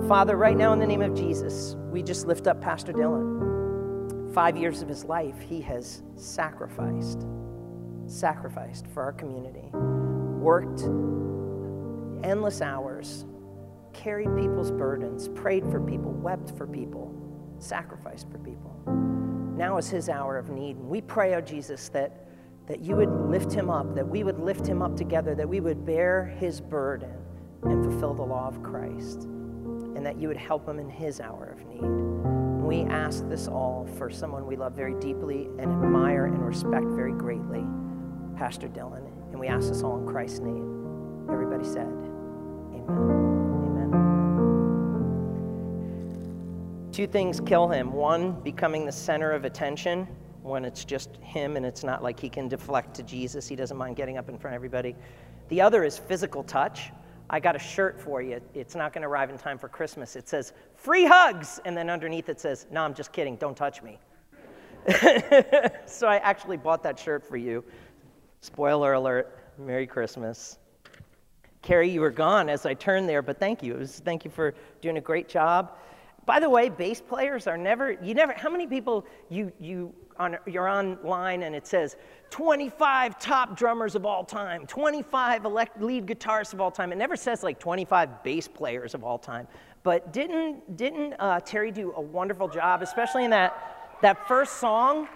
Father, 0.07 0.37
right 0.37 0.55
now 0.55 0.73
in 0.73 0.79
the 0.79 0.87
name 0.87 1.01
of 1.01 1.13
Jesus, 1.13 1.75
we 1.91 2.01
just 2.01 2.25
lift 2.25 2.47
up 2.47 2.61
Pastor 2.61 2.93
Dylan. 2.93 3.50
Five 4.33 4.55
years 4.57 4.81
of 4.81 4.87
his 4.87 5.03
life, 5.03 5.39
he 5.39 5.61
has 5.61 6.03
sacrificed, 6.15 7.25
sacrificed 8.07 8.87
for 8.87 9.03
our 9.03 9.11
community 9.11 9.69
worked 10.41 10.81
endless 12.25 12.61
hours, 12.61 13.25
carried 13.93 14.35
people's 14.35 14.71
burdens, 14.71 15.27
prayed 15.29 15.63
for 15.69 15.79
people, 15.79 16.11
wept 16.11 16.55
for 16.57 16.65
people, 16.67 17.13
sacrificed 17.59 18.29
for 18.31 18.39
people. 18.39 18.75
Now 19.55 19.77
is 19.77 19.89
his 19.89 20.09
hour 20.09 20.37
of 20.37 20.49
need. 20.49 20.77
And 20.77 20.89
we 20.89 21.01
pray, 21.01 21.35
oh 21.35 21.41
Jesus, 21.41 21.89
that, 21.89 22.27
that 22.67 22.81
you 22.81 22.95
would 22.95 23.11
lift 23.11 23.51
him 23.53 23.69
up, 23.69 23.95
that 23.95 24.07
we 24.07 24.23
would 24.23 24.39
lift 24.39 24.65
him 24.65 24.81
up 24.81 24.95
together, 24.95 25.35
that 25.35 25.47
we 25.47 25.59
would 25.59 25.85
bear 25.85 26.25
his 26.39 26.59
burden 26.59 27.13
and 27.63 27.83
fulfill 27.83 28.13
the 28.13 28.23
law 28.23 28.47
of 28.47 28.63
Christ, 28.63 29.23
and 29.23 30.05
that 30.05 30.17
you 30.17 30.27
would 30.27 30.37
help 30.37 30.67
him 30.67 30.79
in 30.79 30.89
his 30.89 31.19
hour 31.19 31.55
of 31.55 31.65
need. 31.67 32.20
We 32.71 32.83
ask 32.83 33.27
this 33.27 33.49
all 33.49 33.85
for 33.97 34.09
someone 34.09 34.47
we 34.47 34.55
love 34.55 34.71
very 34.71 34.97
deeply 35.01 35.49
and 35.59 35.69
admire 35.69 36.27
and 36.27 36.41
respect 36.41 36.85
very 36.85 37.11
greatly, 37.11 37.65
Pastor 38.37 38.69
Dylan. 38.69 39.05
And 39.31 39.37
we 39.37 39.47
ask 39.47 39.67
this 39.67 39.83
all 39.83 39.97
in 39.97 40.07
Christ's 40.07 40.39
name. 40.39 41.27
Everybody 41.29 41.65
said, 41.65 41.89
Amen. 42.71 42.87
Amen. 43.65 43.91
Two 46.93 47.07
things 47.07 47.41
kill 47.41 47.67
him 47.67 47.91
one, 47.91 48.39
becoming 48.39 48.85
the 48.85 48.91
center 48.93 49.31
of 49.31 49.43
attention 49.43 50.07
when 50.41 50.63
it's 50.63 50.85
just 50.85 51.17
him 51.17 51.57
and 51.57 51.65
it's 51.65 51.83
not 51.83 52.01
like 52.01 52.17
he 52.17 52.29
can 52.29 52.47
deflect 52.47 52.93
to 52.93 53.03
Jesus. 53.03 53.49
He 53.49 53.57
doesn't 53.57 53.75
mind 53.75 53.97
getting 53.97 54.17
up 54.17 54.29
in 54.29 54.37
front 54.37 54.55
of 54.55 54.59
everybody. 54.59 54.95
The 55.49 55.59
other 55.59 55.83
is 55.83 55.97
physical 55.97 56.41
touch. 56.41 56.91
I 57.33 57.39
got 57.39 57.55
a 57.55 57.59
shirt 57.59 57.99
for 57.99 58.21
you. 58.21 58.41
It's 58.53 58.75
not 58.75 58.91
going 58.91 59.03
to 59.03 59.07
arrive 59.07 59.29
in 59.29 59.37
time 59.37 59.57
for 59.57 59.69
Christmas. 59.69 60.17
It 60.17 60.27
says, 60.27 60.51
free 60.75 61.05
hugs. 61.05 61.61
And 61.63 61.75
then 61.75 61.89
underneath 61.89 62.27
it 62.27 62.41
says, 62.41 62.67
no, 62.69 62.81
I'm 62.81 62.93
just 62.93 63.13
kidding. 63.13 63.37
Don't 63.37 63.55
touch 63.55 63.81
me. 63.81 63.97
so 65.85 66.07
I 66.07 66.17
actually 66.17 66.57
bought 66.57 66.83
that 66.83 66.99
shirt 66.99 67.25
for 67.25 67.37
you. 67.37 67.63
Spoiler 68.41 68.93
alert, 68.93 69.39
Merry 69.57 69.87
Christmas. 69.87 70.57
Carrie, 71.61 71.89
you 71.89 72.01
were 72.01 72.11
gone 72.11 72.49
as 72.49 72.65
I 72.65 72.73
turned 72.73 73.07
there, 73.07 73.21
but 73.21 73.39
thank 73.39 73.63
you. 73.63 73.75
Was, 73.75 74.01
thank 74.03 74.25
you 74.25 74.31
for 74.31 74.53
doing 74.81 74.97
a 74.97 75.01
great 75.01 75.29
job. 75.29 75.77
By 76.31 76.39
the 76.39 76.49
way, 76.49 76.69
bass 76.69 77.01
players 77.01 77.45
are 77.45 77.57
never, 77.57 77.91
you 78.01 78.13
never, 78.13 78.31
how 78.31 78.49
many 78.49 78.65
people 78.65 79.05
you, 79.27 79.51
you 79.59 79.93
on, 80.15 80.37
you're 80.47 80.69
online 80.69 81.43
and 81.43 81.53
it 81.53 81.67
says 81.67 81.97
25 82.29 83.19
top 83.19 83.57
drummers 83.57 83.95
of 83.95 84.05
all 84.05 84.23
time, 84.23 84.65
25 84.65 85.43
elect, 85.43 85.81
lead 85.81 86.07
guitarists 86.07 86.53
of 86.53 86.61
all 86.61 86.71
time. 86.71 86.93
It 86.93 86.97
never 86.97 87.17
says 87.17 87.43
like 87.43 87.59
25 87.59 88.23
bass 88.23 88.47
players 88.47 88.93
of 88.93 89.03
all 89.03 89.17
time. 89.17 89.45
But 89.83 90.13
didn't, 90.13 90.77
didn't 90.77 91.15
uh, 91.19 91.41
Terry 91.41 91.69
do 91.69 91.91
a 91.97 92.01
wonderful 92.01 92.47
job, 92.47 92.81
especially 92.81 93.25
in 93.25 93.31
that, 93.31 93.97
that 94.01 94.25
first 94.25 94.53
song? 94.53 95.09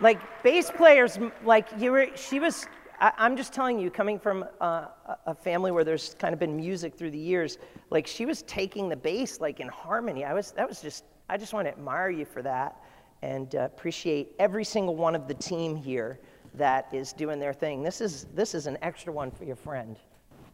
Like 0.00 0.18
bass 0.42 0.72
players, 0.72 1.20
like 1.44 1.68
you 1.78 1.92
were, 1.92 2.08
she 2.16 2.40
was. 2.40 2.66
I, 3.00 3.26
am 3.26 3.36
just 3.36 3.52
telling 3.52 3.78
you, 3.78 3.90
coming 3.90 4.18
from 4.18 4.44
uh, 4.60 4.86
a 5.26 5.34
family 5.34 5.70
where 5.70 5.84
there's 5.84 6.14
kind 6.18 6.32
of 6.32 6.40
been 6.40 6.56
music 6.56 6.94
through 6.94 7.12
the 7.12 7.18
years, 7.18 7.58
like 7.90 8.06
she 8.06 8.26
was 8.26 8.42
taking 8.42 8.88
the 8.88 8.96
bass 8.96 9.40
like 9.40 9.60
in 9.60 9.68
harmony. 9.68 10.24
I 10.24 10.34
was, 10.34 10.52
that 10.52 10.68
was 10.68 10.80
just, 10.80 11.04
I 11.28 11.36
just 11.36 11.52
want 11.52 11.66
to 11.66 11.72
admire 11.72 12.10
you 12.10 12.24
for 12.24 12.42
that 12.42 12.76
and 13.22 13.54
uh, 13.54 13.60
appreciate 13.60 14.32
every 14.38 14.64
single 14.64 14.96
one 14.96 15.14
of 15.14 15.28
the 15.28 15.34
team 15.34 15.76
here 15.76 16.18
that 16.54 16.88
is 16.92 17.12
doing 17.12 17.38
their 17.38 17.52
thing. 17.52 17.82
This 17.82 18.00
is, 18.00 18.26
this 18.34 18.54
is 18.54 18.66
an 18.66 18.78
extra 18.82 19.12
one 19.12 19.30
for 19.30 19.44
your 19.44 19.56
friend. 19.56 19.96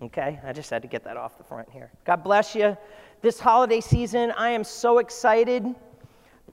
Okay? 0.02 0.38
I 0.44 0.52
just 0.52 0.70
had 0.70 0.82
to 0.82 0.88
get 0.88 1.04
that 1.04 1.16
off 1.16 1.38
the 1.38 1.44
front 1.44 1.70
here. 1.70 1.90
God 2.04 2.22
bless 2.22 2.54
you. 2.54 2.76
This 3.22 3.40
holiday 3.40 3.80
season, 3.80 4.32
I 4.32 4.50
am 4.50 4.64
so 4.64 4.98
excited. 4.98 5.74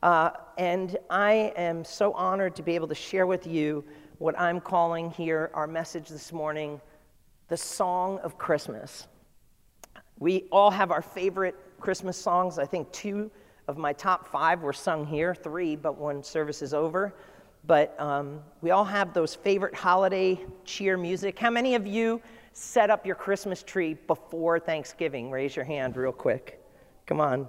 Uh, 0.03 0.31
and 0.57 0.98
I 1.10 1.53
am 1.55 1.83
so 1.83 2.13
honored 2.13 2.55
to 2.55 2.63
be 2.63 2.75
able 2.75 2.88
to 2.88 2.95
share 2.95 3.27
with 3.27 3.45
you 3.45 3.83
what 4.21 4.39
I'm 4.39 4.61
calling 4.61 5.09
here 5.09 5.49
our 5.55 5.65
message 5.65 6.07
this 6.07 6.31
morning 6.31 6.79
the 7.47 7.57
Song 7.57 8.19
of 8.19 8.37
Christmas. 8.37 9.07
We 10.19 10.43
all 10.51 10.69
have 10.69 10.91
our 10.91 11.01
favorite 11.01 11.55
Christmas 11.79 12.17
songs. 12.17 12.59
I 12.59 12.65
think 12.65 12.91
two 12.91 13.31
of 13.67 13.79
my 13.79 13.93
top 13.93 14.27
five 14.27 14.61
were 14.61 14.73
sung 14.73 15.07
here, 15.07 15.33
three, 15.33 15.75
but 15.75 15.97
one 15.97 16.23
service 16.23 16.61
is 16.61 16.71
over. 16.71 17.15
But 17.65 17.99
um, 17.99 18.41
we 18.61 18.69
all 18.69 18.85
have 18.85 19.11
those 19.11 19.33
favorite 19.33 19.73
holiday 19.73 20.39
cheer 20.65 20.97
music. 20.97 21.39
How 21.39 21.49
many 21.49 21.73
of 21.73 21.87
you 21.87 22.21
set 22.53 22.91
up 22.91 23.07
your 23.07 23.15
Christmas 23.15 23.63
tree 23.63 23.95
before 24.05 24.59
Thanksgiving? 24.59 25.31
Raise 25.31 25.55
your 25.55 25.65
hand 25.65 25.97
real 25.97 26.11
quick. 26.11 26.63
Come 27.07 27.19
on. 27.19 27.47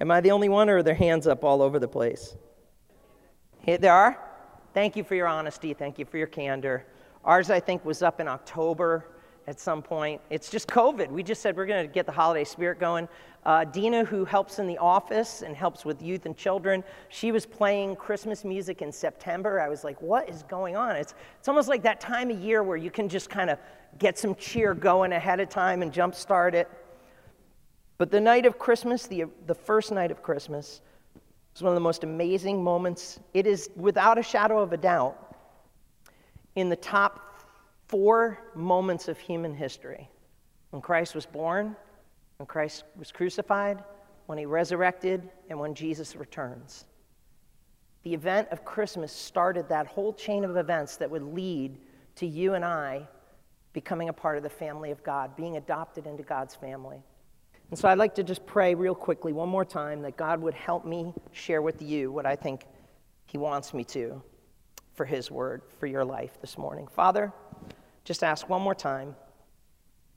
Am 0.00 0.08
I 0.12 0.20
the 0.20 0.30
only 0.30 0.48
one, 0.48 0.70
or 0.70 0.76
are 0.76 0.82
there 0.84 0.94
hands 0.94 1.26
up 1.26 1.42
all 1.42 1.62
over 1.62 1.80
the 1.80 1.88
place? 1.88 2.36
Hey, 3.58 3.76
there 3.76 3.92
are? 3.92 4.31
Thank 4.74 4.96
you 4.96 5.04
for 5.04 5.14
your 5.14 5.26
honesty. 5.26 5.74
Thank 5.74 5.98
you 5.98 6.06
for 6.06 6.16
your 6.16 6.26
candor. 6.26 6.86
Ours, 7.24 7.50
I 7.50 7.60
think, 7.60 7.84
was 7.84 8.02
up 8.02 8.20
in 8.20 8.28
October 8.28 9.06
at 9.46 9.60
some 9.60 9.82
point. 9.82 10.20
It's 10.30 10.50
just 10.50 10.66
COVID. 10.68 11.10
We 11.10 11.22
just 11.22 11.42
said 11.42 11.56
we're 11.56 11.66
going 11.66 11.86
to 11.86 11.92
get 11.92 12.06
the 12.06 12.12
holiday 12.12 12.44
spirit 12.44 12.78
going. 12.78 13.06
Uh, 13.44 13.64
Dina, 13.64 14.04
who 14.04 14.24
helps 14.24 14.58
in 14.60 14.66
the 14.66 14.78
office 14.78 15.42
and 15.42 15.54
helps 15.54 15.84
with 15.84 16.00
youth 16.00 16.26
and 16.26 16.36
children, 16.36 16.82
she 17.10 17.32
was 17.32 17.44
playing 17.44 17.96
Christmas 17.96 18.44
music 18.44 18.80
in 18.80 18.90
September. 18.92 19.60
I 19.60 19.68
was 19.68 19.84
like, 19.84 20.00
what 20.00 20.28
is 20.28 20.44
going 20.44 20.74
on? 20.74 20.96
It's, 20.96 21.14
it's 21.38 21.48
almost 21.48 21.68
like 21.68 21.82
that 21.82 22.00
time 22.00 22.30
of 22.30 22.38
year 22.38 22.62
where 22.62 22.76
you 22.76 22.90
can 22.90 23.08
just 23.08 23.28
kind 23.28 23.50
of 23.50 23.58
get 23.98 24.16
some 24.16 24.34
cheer 24.36 24.74
going 24.74 25.12
ahead 25.12 25.40
of 25.40 25.50
time 25.50 25.82
and 25.82 25.92
jumpstart 25.92 26.54
it. 26.54 26.70
But 27.98 28.10
the 28.10 28.20
night 28.20 28.46
of 28.46 28.58
Christmas, 28.58 29.06
the, 29.06 29.24
the 29.46 29.54
first 29.54 29.92
night 29.92 30.10
of 30.10 30.22
Christmas, 30.22 30.80
was 31.54 31.62
one 31.62 31.72
of 31.72 31.76
the 31.76 31.80
most 31.80 32.04
amazing 32.04 32.62
moments. 32.62 33.20
It 33.34 33.46
is, 33.46 33.70
without 33.76 34.18
a 34.18 34.22
shadow 34.22 34.60
of 34.60 34.72
a 34.72 34.76
doubt, 34.76 35.36
in 36.56 36.68
the 36.68 36.76
top 36.76 37.44
four 37.88 38.38
moments 38.54 39.08
of 39.08 39.18
human 39.18 39.54
history 39.54 40.08
when 40.70 40.80
Christ 40.80 41.14
was 41.14 41.26
born, 41.26 41.76
when 42.38 42.46
Christ 42.46 42.84
was 42.96 43.12
crucified, 43.12 43.84
when 44.26 44.38
he 44.38 44.46
resurrected, 44.46 45.28
and 45.50 45.58
when 45.58 45.74
Jesus 45.74 46.16
returns. 46.16 46.86
The 48.02 48.14
event 48.14 48.48
of 48.50 48.64
Christmas 48.64 49.12
started 49.12 49.68
that 49.68 49.86
whole 49.86 50.12
chain 50.12 50.44
of 50.44 50.56
events 50.56 50.96
that 50.96 51.10
would 51.10 51.22
lead 51.22 51.78
to 52.16 52.26
you 52.26 52.54
and 52.54 52.64
I 52.64 53.06
becoming 53.72 54.08
a 54.08 54.12
part 54.12 54.36
of 54.36 54.42
the 54.42 54.50
family 54.50 54.90
of 54.90 55.02
God, 55.02 55.36
being 55.36 55.56
adopted 55.56 56.06
into 56.06 56.22
God's 56.22 56.54
family. 56.54 57.02
And 57.72 57.78
so 57.78 57.88
I'd 57.88 57.96
like 57.96 58.14
to 58.16 58.22
just 58.22 58.44
pray 58.44 58.74
real 58.74 58.94
quickly, 58.94 59.32
one 59.32 59.48
more 59.48 59.64
time, 59.64 60.02
that 60.02 60.18
God 60.18 60.42
would 60.42 60.52
help 60.52 60.84
me 60.84 61.14
share 61.30 61.62
with 61.62 61.80
you 61.80 62.12
what 62.12 62.26
I 62.26 62.36
think 62.36 62.66
He 63.24 63.38
wants 63.38 63.72
me 63.72 63.82
to 63.84 64.22
for 64.92 65.06
His 65.06 65.30
word, 65.30 65.62
for 65.80 65.86
your 65.86 66.04
life 66.04 66.38
this 66.42 66.58
morning. 66.58 66.86
Father, 66.86 67.32
just 68.04 68.22
ask 68.22 68.46
one 68.46 68.60
more 68.60 68.74
time 68.74 69.16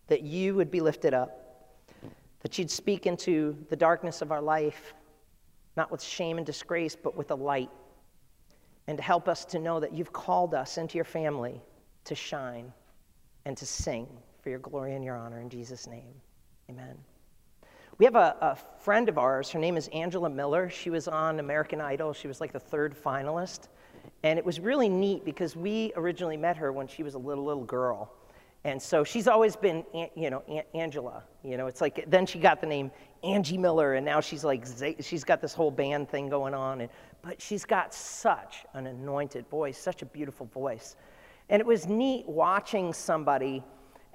that 0.07 0.21
you 0.21 0.53
would 0.53 0.69
be 0.69 0.81
lifted 0.81 1.13
up 1.13 1.71
that 2.41 2.57
you'd 2.59 2.69
speak 2.69 3.05
into 3.05 3.57
the 3.69 3.75
darkness 3.77 4.21
of 4.21 4.33
our 4.33 4.41
life, 4.41 4.93
not 5.77 5.89
with 5.89 6.03
shame 6.03 6.35
and 6.35 6.45
disgrace, 6.45 6.93
but 6.93 7.15
with 7.15 7.31
a 7.31 7.35
light, 7.35 7.69
and 8.87 8.97
to 8.97 9.03
help 9.03 9.29
us 9.29 9.45
to 9.45 9.59
know 9.59 9.79
that 9.79 9.93
you've 9.93 10.11
called 10.11 10.53
us 10.53 10.77
into 10.77 10.95
your 10.95 11.05
family 11.05 11.61
to 12.03 12.15
shine 12.15 12.73
and 13.45 13.55
to 13.55 13.65
sing 13.65 14.09
for 14.41 14.49
your 14.49 14.59
glory 14.59 14.93
and 14.93 15.05
your 15.05 15.15
honor. 15.15 15.39
In 15.39 15.49
Jesus' 15.49 15.87
name, 15.87 16.13
amen. 16.69 16.97
We 17.97 18.05
have 18.05 18.15
a, 18.15 18.35
a, 18.41 18.57
friend 18.81 19.07
of 19.07 19.17
ours. 19.17 19.49
Her 19.51 19.59
name 19.59 19.77
is 19.77 19.87
Angela 19.93 20.29
Miller. 20.29 20.69
She 20.69 20.89
was 20.89 21.07
on 21.07 21.39
American 21.39 21.79
Idol. 21.79 22.11
She 22.11 22.27
was 22.27 22.41
like 22.41 22.51
the 22.51 22.59
third 22.59 22.93
finalist. 22.93 23.69
And 24.23 24.37
it 24.37 24.45
was 24.45 24.59
really 24.59 24.89
neat 24.89 25.23
because 25.23 25.55
we 25.55 25.93
originally 25.95 26.35
met 26.35 26.57
her 26.57 26.73
when 26.73 26.87
she 26.87 27.03
was 27.03 27.13
a 27.13 27.17
little, 27.17 27.45
little 27.45 27.63
girl. 27.63 28.11
And 28.65 28.81
so 28.81 29.03
she's 29.03 29.27
always 29.27 29.55
been, 29.55 29.85
you 30.15 30.29
know, 30.29 30.43
Angela. 30.73 31.23
You 31.43 31.55
know, 31.55 31.67
it's 31.67 31.79
like 31.79 32.03
then 32.09 32.25
she 32.25 32.37
got 32.37 32.59
the 32.59 32.67
name 32.67 32.91
Angie 33.23 33.57
Miller, 33.57 33.93
and 33.93 34.05
now 34.05 34.19
she's 34.19 34.43
like 34.43 34.65
she's 34.99 35.23
got 35.23 35.39
this 35.39 35.53
whole 35.53 35.71
band 35.71 36.09
thing 36.09 36.29
going 36.29 36.53
on. 36.53 36.81
And 36.81 36.89
but 37.21 37.41
she's 37.41 37.63
got 37.63 37.93
such 37.93 38.65
an 38.73 38.87
anointed 38.87 39.47
voice, 39.49 39.77
such 39.77 40.01
a 40.01 40.05
beautiful 40.05 40.47
voice. 40.47 40.95
And 41.49 41.59
it 41.59 41.65
was 41.65 41.87
neat 41.87 42.27
watching 42.27 42.91
somebody 42.91 43.63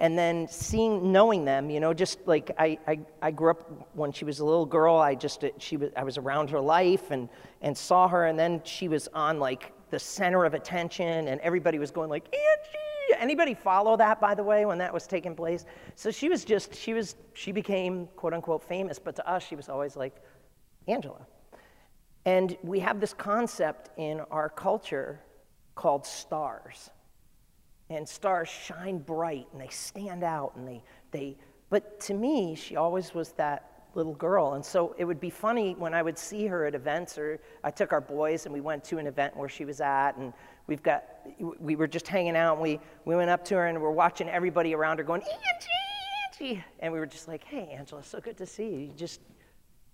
and 0.01 0.19
then 0.19 0.49
seeing 0.49 1.13
knowing 1.13 1.45
them 1.45 1.71
you 1.71 1.79
know 1.79 1.95
just 1.95 2.19
like 2.27 2.51
I, 2.59 2.79
I, 2.87 3.01
I 3.23 3.31
grew 3.31 3.51
up 3.51 3.89
when 3.95 4.13
she 4.13 4.25
was 4.25 4.41
a 4.41 4.45
little 4.45 4.67
girl 4.67 4.97
i 4.97 5.15
just 5.15 5.45
she 5.59 5.77
was 5.77 5.91
i 5.97 6.03
was 6.03 6.19
around 6.19 6.51
her 6.51 6.61
life 6.61 7.11
and 7.11 7.29
and 7.61 7.77
saw 7.77 8.09
her 8.09 8.27
and 8.27 8.39
then 8.39 8.63
she 8.65 8.89
was 8.89 9.09
on 9.15 9.39
like 9.39 9.73
the 9.91 9.99
center 9.99 10.45
of 10.45 10.55
attention 10.55 11.29
and 11.29 11.41
everybody 11.41 11.79
was 11.79 11.91
going 11.91 12.11
like 12.11 12.25
angie 12.35 12.79
Anybody 13.19 13.55
follow 13.55 13.97
that, 13.97 14.21
by 14.21 14.35
the 14.35 14.43
way, 14.43 14.65
when 14.65 14.79
that 14.79 14.93
was 14.93 15.07
taking 15.07 15.35
place? 15.35 15.65
So 15.95 16.11
she 16.11 16.29
was 16.29 16.45
just, 16.45 16.75
she 16.75 16.95
was, 16.95 17.17
she 17.35 17.53
became 17.53 18.07
quote 18.17 18.33
unquote 18.33 18.63
famous, 18.63 18.99
but 18.99 19.17
to 19.17 19.29
us, 19.29 19.47
she 19.47 19.57
was 19.57 19.69
always 19.69 19.97
like 19.97 20.17
Angela. 20.87 21.27
And 22.25 22.57
we 22.63 22.81
have 22.81 23.01
this 23.01 23.15
concept 23.15 23.91
in 23.97 24.21
our 24.31 24.49
culture 24.49 25.21
called 25.75 26.07
stars. 26.07 26.91
And 27.91 28.09
stars 28.09 28.49
shine 28.49 28.99
bright 28.99 29.49
and 29.53 29.61
they 29.61 29.69
stand 29.69 30.23
out 30.23 30.55
and 30.57 30.67
they, 30.67 30.83
they, 31.11 31.37
but 31.69 32.01
to 32.01 32.15
me, 32.15 32.55
she 32.55 32.77
always 32.77 33.13
was 33.15 33.33
that 33.33 33.89
little 33.95 34.15
girl. 34.15 34.55
And 34.55 34.65
so 34.65 34.95
it 34.97 35.05
would 35.05 35.21
be 35.21 35.31
funny 35.31 35.75
when 35.77 35.93
I 35.93 36.03
would 36.03 36.17
see 36.17 36.47
her 36.47 36.67
at 36.67 36.77
events, 36.77 37.19
or 37.19 37.41
I 37.65 37.71
took 37.71 37.93
our 37.93 38.01
boys 38.01 38.47
and 38.47 38.55
we 38.55 38.61
went 38.61 38.85
to 38.85 38.99
an 38.99 39.07
event 39.07 39.37
where 39.37 39.49
she 39.49 39.65
was 39.65 39.81
at, 39.81 40.13
and 40.17 40.33
we've 40.69 40.83
got, 40.83 41.05
we 41.59 41.75
were 41.75 41.89
just 41.89 42.07
hanging 42.07 42.37
out 42.37 42.55
and 42.55 42.63
we, 42.63 42.79
we 43.05 43.17
went 43.17 43.31
up 43.31 43.45
to 43.47 43.57
her 43.57 43.67
and 43.67 43.81
we're 43.81 43.91
watching 43.91 44.29
everybody 44.29 44.75
around 44.75 44.99
her 44.99 45.05
going, 45.05 45.23
Angie, 45.23 46.51
Angie. 46.53 46.65
And 46.79 46.93
we 46.93 47.01
were 47.01 47.07
just 47.07 47.27
like, 47.27 47.43
hey, 47.43 47.75
Angela, 47.77 48.05
so 48.05 48.21
good 48.21 48.37
to 48.39 48.47
see 48.47 48.69
you. 48.69 48.79
You 48.79 48.93
just 48.97 49.21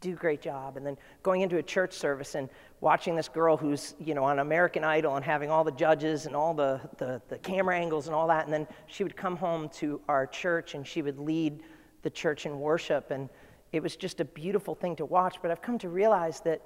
do 0.00 0.12
a 0.12 0.16
great 0.16 0.40
job. 0.40 0.76
And 0.76 0.86
then 0.86 0.96
going 1.22 1.40
into 1.40 1.56
a 1.58 1.62
church 1.62 1.92
service 1.92 2.34
and 2.34 2.48
watching 2.80 3.16
this 3.16 3.28
girl 3.28 3.56
who's, 3.56 3.94
you 3.98 4.14
know, 4.14 4.24
on 4.24 4.38
American 4.38 4.84
Idol 4.84 5.16
and 5.16 5.24
having 5.24 5.50
all 5.50 5.64
the 5.64 5.72
judges 5.72 6.26
and 6.26 6.36
all 6.36 6.54
the, 6.54 6.80
the, 6.98 7.20
the 7.28 7.38
camera 7.38 7.76
angles 7.76 8.06
and 8.06 8.14
all 8.14 8.28
that. 8.28 8.44
And 8.44 8.52
then 8.52 8.66
she 8.86 9.02
would 9.02 9.16
come 9.16 9.36
home 9.36 9.68
to 9.70 10.00
our 10.08 10.26
church 10.26 10.74
and 10.74 10.86
she 10.86 11.02
would 11.02 11.18
lead 11.18 11.62
the 12.02 12.10
church 12.10 12.46
in 12.46 12.60
worship. 12.60 13.10
And 13.10 13.28
it 13.72 13.82
was 13.82 13.96
just 13.96 14.20
a 14.20 14.24
beautiful 14.24 14.74
thing 14.74 14.96
to 14.96 15.04
watch. 15.04 15.36
But 15.40 15.50
I've 15.50 15.62
come 15.62 15.78
to 15.78 15.88
realize 15.88 16.40
that 16.40 16.62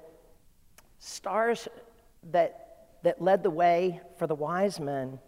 stars 0.99 1.67
that 2.31 2.61
that 3.03 3.21
led 3.21 3.43
the 3.43 3.49
way 3.49 3.99
for 4.17 4.27
the 4.27 4.35
wise 4.35 4.79
men 4.79 5.19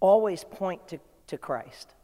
always 0.00 0.44
point 0.44 0.86
to, 0.88 0.98
to 1.28 1.38
Christ. 1.38 1.94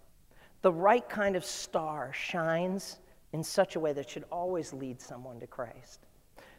The 0.62 0.72
right 0.72 1.06
kind 1.08 1.36
of 1.36 1.44
star 1.44 2.12
shines 2.12 2.98
in 3.32 3.42
such 3.42 3.76
a 3.76 3.80
way 3.80 3.92
that 3.92 4.08
should 4.08 4.24
always 4.30 4.72
lead 4.72 5.00
someone 5.00 5.38
to 5.40 5.46
Christ. 5.46 6.06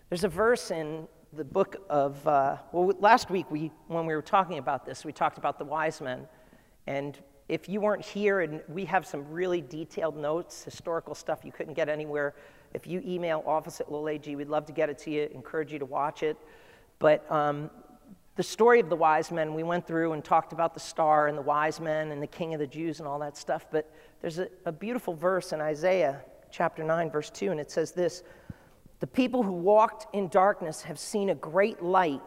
There's 0.10 0.24
a 0.24 0.30
verse 0.30 0.72
in 0.72 1.08
the 1.34 1.44
book 1.44 1.78
of, 1.90 2.26
uh, 2.28 2.58
well, 2.72 2.94
last 3.00 3.30
week 3.30 3.50
we, 3.50 3.72
when 3.88 4.06
we 4.06 4.14
were 4.14 4.22
talking 4.22 4.58
about 4.58 4.86
this, 4.86 5.06
we 5.06 5.14
talked 5.14 5.38
about 5.38 5.58
the 5.58 5.66
wise 5.66 6.02
men. 6.02 6.28
And 6.88 7.18
if 7.48 7.70
you 7.70 7.82
weren't 7.82 8.04
here, 8.04 8.42
and 8.42 8.62
we 8.68 8.86
have 8.86 9.06
some 9.06 9.30
really 9.30 9.62
detailed 9.62 10.18
notes, 10.18 10.64
historical 10.64 11.16
stuff 11.16 11.44
you 11.44 11.52
couldn't 11.52 11.74
get 11.74 11.90
anywhere, 11.90 12.34
if 12.74 12.88
you 12.88 13.02
email 13.06 13.44
office 13.46 13.82
at 13.82 13.92
Lowell 13.92 14.10
AG, 14.10 14.36
we'd 14.36 14.50
love 14.50 14.66
to 14.66 14.74
get 14.74 14.90
it 14.90 14.98
to 15.00 15.12
you, 15.12 15.30
encourage 15.34 15.74
you 15.74 15.80
to 15.80 15.86
watch 15.86 16.24
it. 16.24 16.38
But 17.00 17.30
um, 17.32 17.70
the 18.36 18.44
story 18.44 18.80
of 18.80 18.90
the 18.90 18.96
wise 18.96 19.32
men, 19.32 19.54
we 19.54 19.64
went 19.64 19.86
through 19.86 20.14
and 20.14 20.24
talked 20.24 20.54
about 20.54 20.74
the 20.74 20.80
star 20.80 21.28
and 21.28 21.38
the 21.38 21.42
wise 21.42 21.80
men 21.80 22.12
and 22.12 22.22
the 22.22 22.28
king 22.28 22.54
of 22.54 22.60
the 22.60 22.68
Jews 22.68 23.00
and 23.00 23.08
all 23.08 23.20
that 23.20 23.36
stuff. 23.36 23.66
But 23.72 23.94
there's 24.22 24.40
a, 24.40 24.48
a 24.66 24.72
beautiful 24.72 25.14
verse 25.14 25.52
in 25.52 25.60
Isaiah 25.60 26.22
chapter 26.52 26.84
9, 26.84 27.10
verse 27.10 27.30
2, 27.30 27.52
and 27.52 27.60
it 27.60 27.72
says 27.72 27.92
this 27.92 28.24
The 29.00 29.08
people 29.08 29.44
who 29.44 29.52
walked 29.52 30.14
in 30.14 30.28
darkness 30.28 30.84
have 30.84 31.00
seen 31.00 31.30
a 31.30 31.36
great 31.36 31.82
light, 31.82 32.22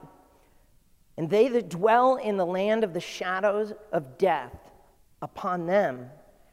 and 1.16 1.28
they 1.28 1.48
that 1.48 1.68
dwell 1.68 2.16
in 2.16 2.36
the 2.36 2.46
land 2.46 2.84
of 2.84 2.94
the 2.94 3.00
shadows 3.00 3.72
of 3.92 4.18
death, 4.18 4.54
upon 5.22 5.66
them 5.66 6.10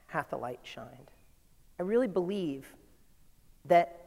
hath 0.07 0.29
the 0.29 0.37
light 0.37 0.59
shined. 0.63 1.11
I 1.79 1.83
really 1.83 2.07
believe 2.07 2.75
that 3.65 4.00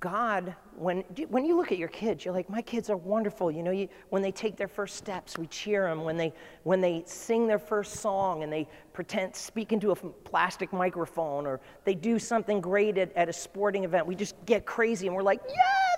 God, 0.00 0.54
when, 0.74 1.04
when 1.28 1.44
you 1.44 1.56
look 1.56 1.70
at 1.70 1.78
your 1.78 1.88
kids, 1.88 2.24
you're 2.24 2.34
like, 2.34 2.50
my 2.50 2.60
kids 2.60 2.90
are 2.90 2.96
wonderful. 2.96 3.52
You 3.52 3.62
know, 3.62 3.70
you, 3.70 3.88
when 4.08 4.20
they 4.20 4.32
take 4.32 4.56
their 4.56 4.68
first 4.68 4.96
steps, 4.96 5.38
we 5.38 5.46
cheer 5.46 5.88
them. 5.88 6.02
When 6.02 6.16
they, 6.16 6.32
when 6.64 6.80
they 6.80 7.04
sing 7.06 7.46
their 7.46 7.60
first 7.60 7.96
song 7.96 8.42
and 8.42 8.52
they 8.52 8.66
pretend, 8.92 9.34
speak 9.34 9.72
into 9.72 9.92
a 9.92 9.94
plastic 9.94 10.72
microphone, 10.72 11.46
or 11.46 11.60
they 11.84 11.94
do 11.94 12.18
something 12.18 12.60
great 12.60 12.98
at, 12.98 13.12
at 13.16 13.28
a 13.28 13.32
sporting 13.32 13.84
event, 13.84 14.06
we 14.06 14.16
just 14.16 14.34
get 14.44 14.66
crazy 14.66 15.06
and 15.06 15.14
we're 15.14 15.22
like, 15.22 15.40
yeah, 15.48 15.54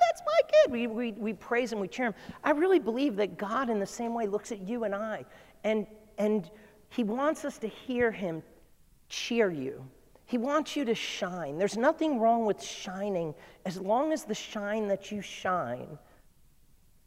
that's 0.06 0.22
my 0.26 0.40
kid. 0.48 0.70
We, 0.70 0.86
we, 0.86 1.12
we 1.12 1.32
praise 1.32 1.72
him, 1.72 1.80
we 1.80 1.88
cheer 1.88 2.06
him. 2.06 2.14
I 2.44 2.50
really 2.50 2.78
believe 2.78 3.16
that 3.16 3.38
God, 3.38 3.70
in 3.70 3.78
the 3.80 3.86
same 3.86 4.12
way, 4.12 4.26
looks 4.26 4.52
at 4.52 4.60
you 4.60 4.84
and 4.84 4.94
I, 4.94 5.24
and, 5.64 5.86
and 6.18 6.50
he 6.90 7.04
wants 7.04 7.46
us 7.46 7.56
to 7.58 7.68
hear 7.68 8.12
him 8.12 8.42
cheer 9.08 9.50
you 9.50 9.82
he 10.28 10.36
wants 10.36 10.76
you 10.76 10.84
to 10.84 10.94
shine. 10.94 11.56
There's 11.56 11.78
nothing 11.78 12.20
wrong 12.20 12.44
with 12.44 12.62
shining 12.62 13.34
as 13.64 13.80
long 13.80 14.12
as 14.12 14.24
the 14.24 14.34
shine 14.34 14.86
that 14.88 15.10
you 15.10 15.22
shine 15.22 15.98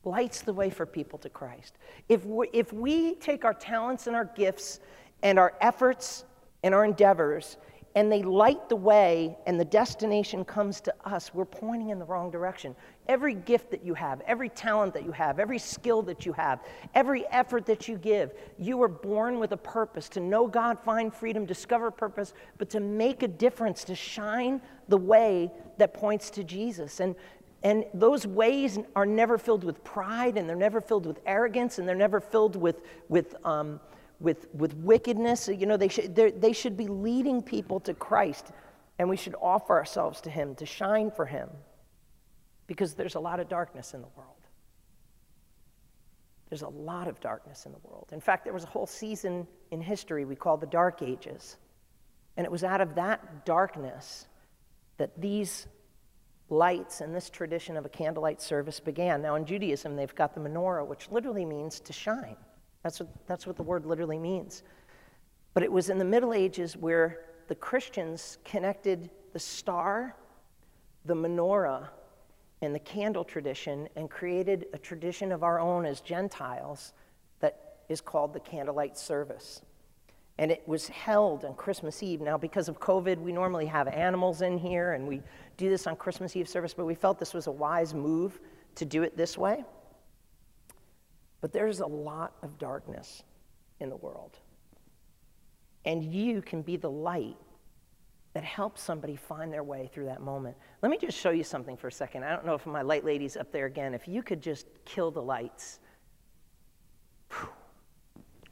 lights 0.04 0.42
the 0.42 0.52
way 0.52 0.72
for 0.72 0.88
people 0.88 1.20
to 1.20 1.30
Christ. 1.30 1.78
If 2.10 2.26
we, 2.26 2.50
if 2.52 2.74
we 2.74 3.14
take 3.16 3.46
our 3.46 3.54
talents 3.54 4.08
and 4.08 4.16
our 4.16 4.26
gifts 4.26 4.80
and 5.22 5.38
our 5.38 5.54
efforts 5.62 6.26
and 6.64 6.74
our 6.74 6.84
endeavors 6.84 7.58
and 7.96 8.12
they 8.12 8.22
light 8.24 8.70
the 8.70 8.76
way 8.76 9.38
and 9.46 9.60
the 9.60 9.66
destination 9.66 10.46
comes 10.46 10.80
to 10.82 10.94
us, 11.06 11.34
we're 11.34 11.46
pointing 11.46 11.90
in 11.90 12.00
the 12.00 12.06
wrong 12.06 12.32
direction. 12.32 12.76
Every 13.08 13.36
gift 13.36 13.72
that 13.72 13.84
you 13.84 13.94
have, 13.94 14.22
every 14.22 14.50
talent 14.50 14.94
that 14.94 15.04
you 15.04 15.12
have, 15.12 15.40
every 15.40 15.60
skill 15.60 16.02
that 16.04 16.26
you 16.26 16.32
have, 16.34 16.62
every 16.96 17.28
effort 17.28 17.66
that 17.66 17.88
you 17.88 17.98
give, 17.98 18.34
you 18.58 18.78
were 18.78 18.88
born 18.88 19.40
with 19.40 19.52
a 19.52 19.58
purpose 19.58 20.08
to 20.10 20.20
know 20.20 20.48
God, 20.48 20.80
find 20.80 21.14
freedom, 21.14 21.46
discover 21.46 21.92
purpose, 21.92 22.34
but 22.58 22.70
to 22.70 22.80
make 22.80 23.24
a 23.24 23.28
difference, 23.28 23.84
to 23.86 23.96
shine 23.96 24.62
the 24.88 24.98
way 24.98 25.52
that 25.78 25.94
points 25.94 26.30
to 26.32 26.44
Jesus. 26.44 27.00
And 27.00 27.16
and 27.64 27.86
those 27.94 28.26
ways 28.26 28.80
are 28.96 29.06
never 29.06 29.38
filled 29.38 29.64
with 29.64 29.84
pride, 29.84 30.38
and 30.38 30.50
they're 30.50 30.56
never 30.56 30.82
filled 30.82 31.06
with 31.06 31.20
arrogance, 31.28 31.78
and 31.78 31.88
they're 31.88 31.96
never 31.96 32.20
filled 32.20 32.56
with, 32.56 32.82
with 33.08 33.36
um, 33.46 33.80
with, 34.22 34.48
with 34.54 34.74
wickedness. 34.76 35.48
You 35.48 35.66
know, 35.66 35.78
they 35.78 35.88
should, 35.88 36.16
they 36.16 36.54
should 36.54 36.78
be 36.78 36.88
leading 36.88 37.42
people 37.42 37.80
to 37.82 37.94
Christ, 37.94 38.52
and 39.00 39.10
we 39.10 39.18
should 39.18 39.36
offer 39.42 39.74
ourselves 39.74 40.22
to 40.22 40.30
Him 40.30 40.56
to 40.56 40.66
shine 40.66 41.12
for 41.12 41.26
Him 41.26 41.50
because 42.68 42.94
there's 42.94 43.16
a 43.16 43.20
lot 43.20 43.40
of 43.40 43.50
darkness 43.50 43.94
in 43.94 44.02
the 44.02 44.08
world. 44.16 44.36
There's 46.50 46.62
a 46.62 46.70
lot 46.70 47.08
of 47.08 47.20
darkness 47.22 47.66
in 47.66 47.72
the 47.72 47.80
world. 47.84 48.10
In 48.12 48.20
fact, 48.20 48.44
there 48.44 48.54
was 48.54 48.66
a 48.66 48.68
whole 48.68 48.88
season 48.88 49.48
in 49.72 49.82
history 49.82 50.26
we 50.26 50.36
call 50.36 50.58
the 50.58 50.68
Dark 50.68 51.02
Ages. 51.02 51.58
And 52.36 52.46
it 52.46 52.52
was 52.52 52.64
out 52.64 52.82
of 52.82 52.96
that 52.96 53.46
darkness 53.46 54.28
that 54.98 55.20
these 55.20 55.68
lights 56.50 57.02
and 57.02 57.16
this 57.16 57.30
tradition 57.30 57.78
of 57.78 57.86
a 57.86 57.90
candlelight 57.90 58.42
service 58.42 58.80
began. 58.80 59.22
Now, 59.22 59.36
in 59.36 59.46
Judaism, 59.46 59.96
they've 59.96 60.14
got 60.14 60.34
the 60.34 60.42
menorah, 60.42 60.86
which 60.86 61.10
literally 61.10 61.46
means 61.46 61.80
to 61.80 61.94
shine. 61.94 62.36
That's 62.84 63.00
what, 63.00 63.10
that's 63.28 63.46
what 63.46 63.56
the 63.56 63.64
word 63.64 63.86
literally 63.86 64.18
means. 64.18 64.64
But 65.54 65.64
it 65.64 65.72
was 65.72 65.90
in 65.90 65.98
the 65.98 66.06
Middle 66.06 66.34
Ages 66.34 66.78
where 66.78 67.26
the 67.48 67.56
Christians 67.56 68.38
connected 68.46 69.10
the 69.34 69.40
star, 69.40 70.16
the 71.06 71.14
menorah, 71.14 71.90
and 72.62 72.74
the 72.74 72.80
candle 72.80 73.24
tradition 73.24 73.90
and 73.96 74.10
created 74.10 74.68
a 74.74 74.78
tradition 74.78 75.32
of 75.32 75.44
our 75.44 75.60
own 75.60 75.86
as 75.86 76.00
Gentiles 76.00 76.94
that 77.40 77.78
is 77.90 78.02
called 78.02 78.34
the 78.34 78.40
candlelight 78.40 78.98
service. 78.98 79.62
And 80.38 80.52
it 80.52 80.64
was 80.68 80.88
held 80.88 81.44
on 81.44 81.56
Christmas 81.56 82.02
Eve. 82.02 82.22
Now, 82.22 82.38
because 82.38 82.70
of 82.70 82.80
COVID, 82.80 83.18
we 83.18 83.32
normally 83.32 83.66
have 83.66 83.88
animals 83.88 84.42
in 84.42 84.58
here 84.58 84.94
and 84.94 85.08
we 85.08 85.22
do 85.58 85.70
this 85.70 85.88
on 85.88 85.96
Christmas 85.96 86.36
Eve 86.36 86.48
service, 86.48 86.74
but 86.74 86.86
we 86.86 86.96
felt 86.96 87.20
this 87.20 87.34
was 87.34 87.48
a 87.48 87.52
wise 87.52 87.94
move 87.94 88.40
to 88.76 88.86
do 88.86 89.04
it 89.04 89.18
this 89.18 89.38
way. 89.38 89.64
But 91.42 91.52
there's 91.52 91.80
a 91.80 91.88
lot 91.88 92.36
of 92.44 92.58
darkness 92.58 93.24
in 93.80 93.90
the 93.90 93.96
world. 93.96 94.38
And 95.86 96.04
you 96.04 96.42
can 96.42 96.62
be 96.62 96.78
the 96.78 96.92
light 96.92 97.38
that 98.34 98.44
helps 98.44 98.82
somebody 98.82 99.16
find 99.16 99.52
their 99.52 99.64
way 99.64 99.90
through 99.94 100.06
that 100.06 100.22
moment. 100.22 100.56
Let 100.82 100.90
me 100.90 100.98
just 100.98 101.18
show 101.18 101.32
you 101.32 101.44
something 101.44 101.76
for 101.76 101.88
a 101.88 101.92
second. 101.92 102.24
I 102.24 102.30
don't 102.30 102.46
know 102.46 102.54
if 102.54 102.66
my 102.66 102.82
light 102.82 103.04
lady's 103.04 103.36
up 103.36 103.52
there 103.52 103.66
again, 103.66 103.94
if 103.94 104.08
you 104.08 104.24
could 104.24 104.42
just 104.42 104.68
kill 104.86 105.12
the 105.12 105.22
lights. 105.22 105.80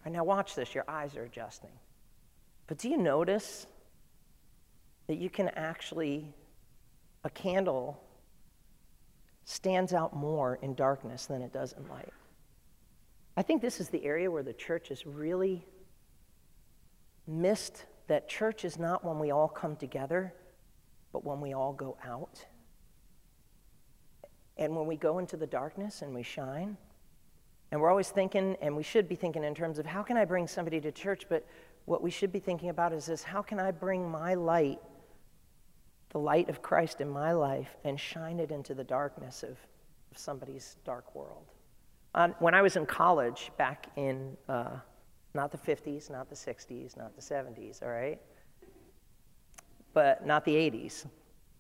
Right, 0.06 0.14
now 0.14 0.24
watch 0.24 0.56
this. 0.56 0.74
Your 0.74 0.86
eyes 0.88 1.16
are 1.16 1.24
adjusting. 1.24 1.72
But 2.68 2.78
do 2.78 2.90
you 2.90 2.98
notice 2.98 3.68
that 5.08 5.18
you 5.18 5.30
can 5.30 5.50
actually, 5.50 6.34
a 7.24 7.30
candle 7.30 8.02
stands 9.46 9.94
out 9.94 10.16
more 10.16 10.60
in 10.62 10.76
darkness 10.76 11.26
than 11.26 11.42
it 11.42 11.54
does 11.54 11.74
in 11.74 11.88
light? 11.88 12.14
I 13.40 13.42
think 13.42 13.62
this 13.62 13.80
is 13.80 13.88
the 13.88 14.04
area 14.04 14.30
where 14.30 14.44
the 14.44 14.52
church 14.52 14.90
has 14.90 15.06
really 15.06 15.66
missed 17.26 17.86
that 18.08 18.28
church 18.28 18.66
is 18.66 18.78
not 18.78 19.06
when 19.06 19.18
we 19.18 19.32
all 19.32 19.48
come 19.48 19.78
together, 19.78 20.34
but 21.14 21.24
when 21.24 21.40
we 21.40 21.54
all 21.54 21.72
go 21.72 21.96
out. 22.06 22.46
And 24.58 24.76
when 24.76 24.88
we 24.88 24.98
go 24.98 25.20
into 25.20 25.38
the 25.38 25.48
darkness 25.48 26.02
and 26.02 26.14
we 26.14 26.22
shine. 26.22 26.76
And 27.72 27.80
we're 27.80 27.90
always 27.90 28.10
thinking, 28.10 28.58
and 28.62 28.76
we 28.76 28.84
should 28.84 29.08
be 29.08 29.16
thinking 29.16 29.46
in 29.46 29.56
terms 29.56 29.80
of 29.80 29.86
how 29.86 30.04
can 30.04 30.18
I 30.18 30.26
bring 30.26 30.46
somebody 30.46 30.82
to 30.82 30.92
church? 30.92 31.24
But 31.30 31.48
what 31.86 32.02
we 32.02 32.12
should 32.12 32.34
be 32.34 32.40
thinking 32.40 32.68
about 32.68 32.92
is 32.92 33.06
this 33.06 33.24
how 33.24 33.42
can 33.42 33.58
I 33.58 33.72
bring 33.72 34.12
my 34.12 34.34
light, 34.34 34.82
the 36.10 36.20
light 36.20 36.50
of 36.50 36.62
Christ 36.62 37.00
in 37.00 37.10
my 37.10 37.32
life, 37.32 37.78
and 37.86 37.98
shine 37.98 38.42
it 38.42 38.52
into 38.52 38.74
the 38.74 38.84
darkness 38.84 39.44
of, 39.44 39.58
somebody's 40.14 40.76
dark 40.84 41.16
world? 41.16 41.46
Um, 42.16 42.34
when 42.40 42.56
I 42.56 42.62
was 42.62 42.76
in 42.76 42.86
college 42.86 43.52
back 43.58 43.88
in 43.96 44.36
uh, 44.48 44.78
not 45.34 45.52
the 45.52 45.58
50s, 45.58 46.10
not 46.10 46.30
the 46.30 46.36
60s, 46.36 46.98
not 46.98 47.16
the 47.16 47.22
70s, 47.22 47.84
all 47.84 47.90
right? 47.90 48.20
But 49.94 50.26
not 50.26 50.44
the 50.46 50.56
80s. 50.56 51.06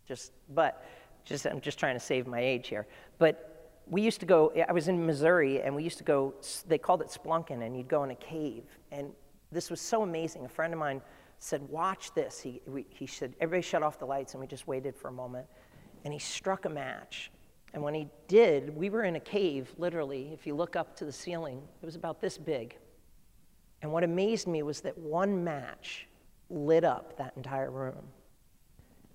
Just, 0.08 0.32
but, 0.50 0.83
just, 1.24 1.46
I'm 1.46 1.62
just 1.62 1.77
trying 1.77 1.96
to 1.96 2.00
save 2.00 2.25
my 2.25 2.40
age 2.40 2.68
here. 2.68 2.88
But 3.20 3.81
we 3.85 4.01
used 4.01 4.20
to 4.22 4.25
go, 4.25 4.51
I 4.68 4.72
was 4.72 4.88
in 4.88 5.05
Missouri, 5.05 5.62
and 5.62 5.75
we 5.75 5.83
used 5.83 5.98
to 6.00 6.03
go, 6.03 6.33
they 6.68 6.77
called 6.77 7.01
it 7.01 7.07
splunking, 7.07 7.64
and 7.64 7.77
you'd 7.77 7.88
go 7.88 8.03
in 8.03 8.12
a 8.12 8.16
cave. 8.16 8.64
And 8.92 9.12
this 9.51 9.70
was 9.70 9.81
so 9.81 10.03
amazing. 10.03 10.46
A 10.46 10.50
friend 10.50 10.74
of 10.74 10.79
mine 10.79 11.01
said, 11.40 11.62
Watch 11.70 12.14
this. 12.14 12.40
He, 12.40 12.62
we, 12.68 12.85
he 12.90 13.07
said, 13.07 13.33
Everybody 13.40 13.68
shut 13.68 13.81
off 13.81 13.98
the 13.98 14.05
lights, 14.05 14.33
and 14.33 14.42
we 14.42 14.48
just 14.48 14.68
waited 14.68 14.96
for 14.96 15.07
a 15.07 15.12
moment. 15.12 15.48
And 16.05 16.14
he 16.14 16.20
struck 16.20 16.66
a 16.66 16.70
match. 16.70 17.31
And 17.74 17.84
when 17.84 17.94
he 17.94 18.08
did, 18.27 18.75
we 18.75 18.90
were 18.90 19.03
in 19.03 19.16
a 19.16 19.20
cave, 19.20 19.72
literally. 19.77 20.32
If 20.34 20.48
you 20.48 20.55
look 20.55 20.75
up 20.75 20.96
to 20.98 21.05
the 21.05 21.12
ceiling, 21.12 21.62
it 21.82 21.86
was 21.86 21.96
about 21.96 22.20
this 22.20 22.38
big. 22.38 22.77
And 23.82 23.92
what 23.92 24.03
amazed 24.03 24.48
me 24.48 24.64
was 24.64 24.82
that 24.82 24.98
one 24.98 25.44
match 25.44 26.08
lit 26.50 26.84
up 26.84 27.18
that 27.18 27.34
entire 27.38 27.70
room. 27.70 28.03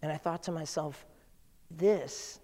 And 0.03 0.13
I 0.13 0.17
thought 0.17 0.43
to 0.45 0.53
myself, 0.53 1.05
this 1.71 2.41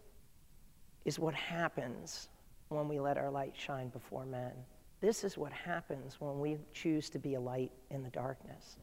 is 1.04 1.18
what 1.18 1.34
happens 1.34 2.28
when 2.68 2.88
we 2.88 2.98
let 2.98 3.18
our 3.18 3.30
light 3.30 3.54
shine 3.56 3.88
before 3.88 4.26
men. 4.26 4.52
This 5.00 5.24
is 5.24 5.38
what 5.38 5.52
happens 5.52 6.20
when 6.20 6.40
we 6.40 6.58
choose 6.72 7.08
to 7.10 7.18
be 7.18 7.34
a 7.34 7.40
light 7.40 7.72
in 7.90 8.02
the 8.02 8.10
darkness. 8.10 8.76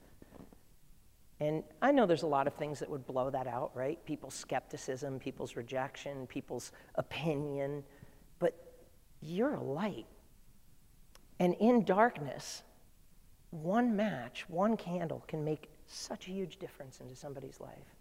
And 1.40 1.64
I 1.82 1.92
know 1.92 2.06
there's 2.06 2.24
a 2.24 2.28
lot 2.28 2.48
of 2.48 2.54
things 2.54 2.80
that 2.80 2.90
would 2.90 3.06
blow 3.06 3.30
that 3.30 3.46
out, 3.46 3.72
right? 3.76 4.04
People's 4.06 4.34
skepticism, 4.34 5.20
people's 5.20 5.56
rejection, 5.56 6.26
people's 6.28 6.72
opinion. 6.96 7.84
But 8.40 8.56
you're 9.22 9.54
a 9.54 9.64
light. 9.64 10.08
And 11.40 11.54
in 11.60 11.86
darkness, 11.86 12.64
one 13.52 13.96
match, 13.96 14.46
one 14.48 14.78
candle 14.78 15.24
can 15.28 15.44
make 15.44 15.70
such 15.86 16.28
a 16.28 16.32
huge 16.32 16.58
difference 16.58 17.00
into 17.00 17.16
somebody's 17.16 17.60
life. 17.60 17.96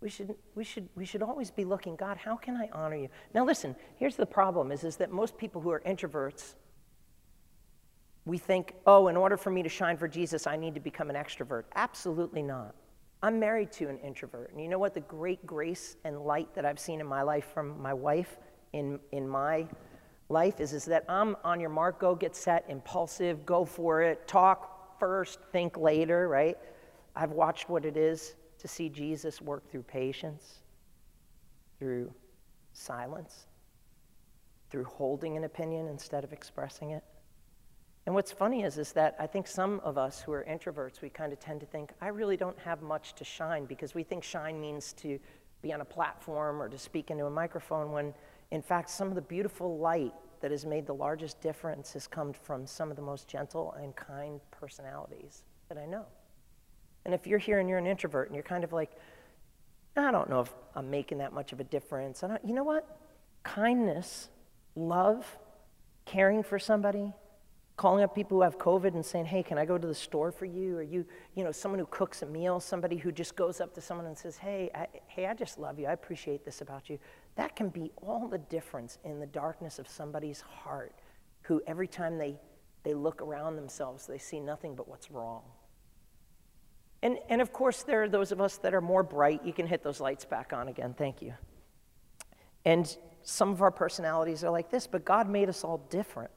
We 0.00 0.08
should, 0.08 0.34
we, 0.54 0.62
should, 0.62 0.88
we 0.94 1.04
should 1.04 1.22
always 1.22 1.50
be 1.50 1.64
looking, 1.64 1.96
God, 1.96 2.18
how 2.18 2.36
can 2.36 2.56
I 2.56 2.68
honor 2.72 2.96
you? 2.96 3.08
Now 3.34 3.44
listen, 3.44 3.74
here's 3.96 4.16
the 4.16 4.26
problem 4.26 4.70
is, 4.70 4.84
is 4.84 4.96
that 4.96 5.10
most 5.10 5.36
people 5.36 5.60
who 5.60 5.70
are 5.70 5.80
introverts, 5.80 6.54
we 8.26 8.38
think, 8.38 8.74
oh, 8.86 9.06
in 9.06 9.16
order 9.16 9.36
for 9.36 9.50
me 9.50 9.62
to 9.62 9.68
shine 9.68 9.96
for 9.96 10.08
Jesus, 10.08 10.46
I 10.46 10.56
need 10.56 10.74
to 10.74 10.80
become 10.80 11.08
an 11.08 11.16
extrovert. 11.16 11.64
Absolutely 11.76 12.42
not. 12.42 12.74
I'm 13.22 13.38
married 13.38 13.72
to 13.72 13.88
an 13.88 13.98
introvert. 14.00 14.50
And 14.52 14.60
you 14.60 14.68
know 14.68 14.80
what? 14.80 14.94
The 14.94 15.00
great 15.00 15.46
grace 15.46 15.96
and 16.04 16.20
light 16.20 16.52
that 16.54 16.66
I've 16.66 16.78
seen 16.78 17.00
in 17.00 17.06
my 17.06 17.22
life 17.22 17.46
from 17.54 17.80
my 17.80 17.94
wife 17.94 18.36
in, 18.72 18.98
in 19.12 19.28
my 19.28 19.66
life 20.28 20.60
is, 20.60 20.72
is 20.72 20.84
that 20.86 21.04
I'm 21.08 21.36
on 21.44 21.60
your 21.60 21.70
mark, 21.70 22.00
go 22.00 22.16
get 22.16 22.34
set, 22.34 22.64
impulsive, 22.68 23.46
go 23.46 23.64
for 23.64 24.02
it, 24.02 24.26
talk, 24.26 24.98
first, 24.98 25.38
think 25.52 25.76
later, 25.76 26.28
right? 26.28 26.58
I've 27.14 27.30
watched 27.30 27.68
what 27.68 27.84
it 27.84 27.96
is 27.96 28.34
to 28.58 28.66
see 28.66 28.88
Jesus 28.88 29.40
work 29.40 29.70
through 29.70 29.82
patience, 29.82 30.62
through 31.78 32.12
silence, 32.72 33.46
through 34.68 34.84
holding 34.84 35.36
an 35.36 35.44
opinion 35.44 35.86
instead 35.86 36.24
of 36.24 36.32
expressing 36.32 36.90
it. 36.90 37.04
And 38.06 38.14
what's 38.14 38.30
funny 38.30 38.62
is, 38.62 38.78
is 38.78 38.92
that 38.92 39.16
I 39.18 39.26
think 39.26 39.48
some 39.48 39.80
of 39.80 39.98
us 39.98 40.20
who 40.20 40.32
are 40.32 40.46
introverts, 40.48 41.02
we 41.02 41.10
kind 41.10 41.32
of 41.32 41.40
tend 41.40 41.58
to 41.60 41.66
think, 41.66 41.90
I 42.00 42.08
really 42.08 42.36
don't 42.36 42.58
have 42.60 42.80
much 42.80 43.14
to 43.16 43.24
shine 43.24 43.64
because 43.64 43.94
we 43.94 44.04
think 44.04 44.22
shine 44.22 44.60
means 44.60 44.92
to 44.94 45.18
be 45.60 45.72
on 45.72 45.80
a 45.80 45.84
platform 45.84 46.62
or 46.62 46.68
to 46.68 46.78
speak 46.78 47.10
into 47.10 47.26
a 47.26 47.30
microphone 47.30 47.90
when, 47.90 48.14
in 48.52 48.62
fact, 48.62 48.90
some 48.90 49.08
of 49.08 49.16
the 49.16 49.22
beautiful 49.22 49.78
light 49.78 50.14
that 50.40 50.52
has 50.52 50.64
made 50.64 50.86
the 50.86 50.94
largest 50.94 51.40
difference 51.40 51.92
has 51.94 52.06
come 52.06 52.32
from 52.32 52.64
some 52.64 52.90
of 52.90 52.96
the 52.96 53.02
most 53.02 53.26
gentle 53.26 53.74
and 53.80 53.96
kind 53.96 54.40
personalities 54.52 55.42
that 55.68 55.76
I 55.76 55.86
know. 55.86 56.04
And 57.04 57.14
if 57.14 57.26
you're 57.26 57.40
here 57.40 57.58
and 57.58 57.68
you're 57.68 57.78
an 57.78 57.86
introvert 57.86 58.28
and 58.28 58.36
you're 58.36 58.44
kind 58.44 58.62
of 58.62 58.72
like, 58.72 58.92
I 59.96 60.12
don't 60.12 60.30
know 60.30 60.40
if 60.40 60.54
I'm 60.76 60.90
making 60.90 61.18
that 61.18 61.32
much 61.32 61.52
of 61.52 61.58
a 61.58 61.64
difference. 61.64 62.22
You 62.44 62.54
know 62.54 62.64
what? 62.64 62.98
Kindness, 63.42 64.28
love, 64.76 65.38
caring 66.04 66.42
for 66.44 66.58
somebody, 66.58 67.12
calling 67.76 68.02
up 68.02 68.14
people 68.14 68.38
who 68.38 68.42
have 68.42 68.56
COVID 68.56 68.94
and 68.94 69.04
saying, 69.04 69.26
hey, 69.26 69.42
can 69.42 69.58
I 69.58 69.66
go 69.66 69.76
to 69.76 69.86
the 69.86 69.94
store 69.94 70.32
for 70.32 70.46
you? 70.46 70.78
Or 70.78 70.82
you, 70.82 71.04
you 71.34 71.44
know, 71.44 71.52
someone 71.52 71.78
who 71.78 71.86
cooks 71.86 72.22
a 72.22 72.26
meal, 72.26 72.58
somebody 72.58 72.96
who 72.96 73.12
just 73.12 73.36
goes 73.36 73.60
up 73.60 73.74
to 73.74 73.82
someone 73.82 74.06
and 74.06 74.16
says, 74.16 74.38
hey, 74.38 74.70
I, 74.74 74.86
hey, 75.08 75.26
I 75.26 75.34
just 75.34 75.58
love 75.58 75.78
you. 75.78 75.86
I 75.86 75.92
appreciate 75.92 76.44
this 76.44 76.62
about 76.62 76.88
you. 76.88 76.98
That 77.34 77.54
can 77.54 77.68
be 77.68 77.92
all 78.02 78.28
the 78.28 78.38
difference 78.38 78.98
in 79.04 79.20
the 79.20 79.26
darkness 79.26 79.78
of 79.78 79.88
somebody's 79.88 80.40
heart 80.40 80.94
who 81.42 81.62
every 81.66 81.86
time 81.86 82.16
they, 82.16 82.36
they 82.82 82.94
look 82.94 83.20
around 83.20 83.56
themselves, 83.56 84.06
they 84.06 84.18
see 84.18 84.40
nothing 84.40 84.74
but 84.74 84.88
what's 84.88 85.10
wrong. 85.10 85.42
And, 87.02 87.18
and 87.28 87.42
of 87.42 87.52
course, 87.52 87.82
there 87.82 88.02
are 88.02 88.08
those 88.08 88.32
of 88.32 88.40
us 88.40 88.56
that 88.58 88.72
are 88.72 88.80
more 88.80 89.02
bright. 89.02 89.44
You 89.44 89.52
can 89.52 89.66
hit 89.66 89.82
those 89.82 90.00
lights 90.00 90.24
back 90.24 90.54
on 90.54 90.68
again. 90.68 90.94
Thank 90.96 91.20
you. 91.20 91.34
And 92.64 92.96
some 93.22 93.50
of 93.50 93.60
our 93.60 93.70
personalities 93.70 94.42
are 94.42 94.50
like 94.50 94.70
this, 94.70 94.86
but 94.86 95.04
God 95.04 95.28
made 95.28 95.50
us 95.50 95.62
all 95.62 95.78
different. 95.90 96.30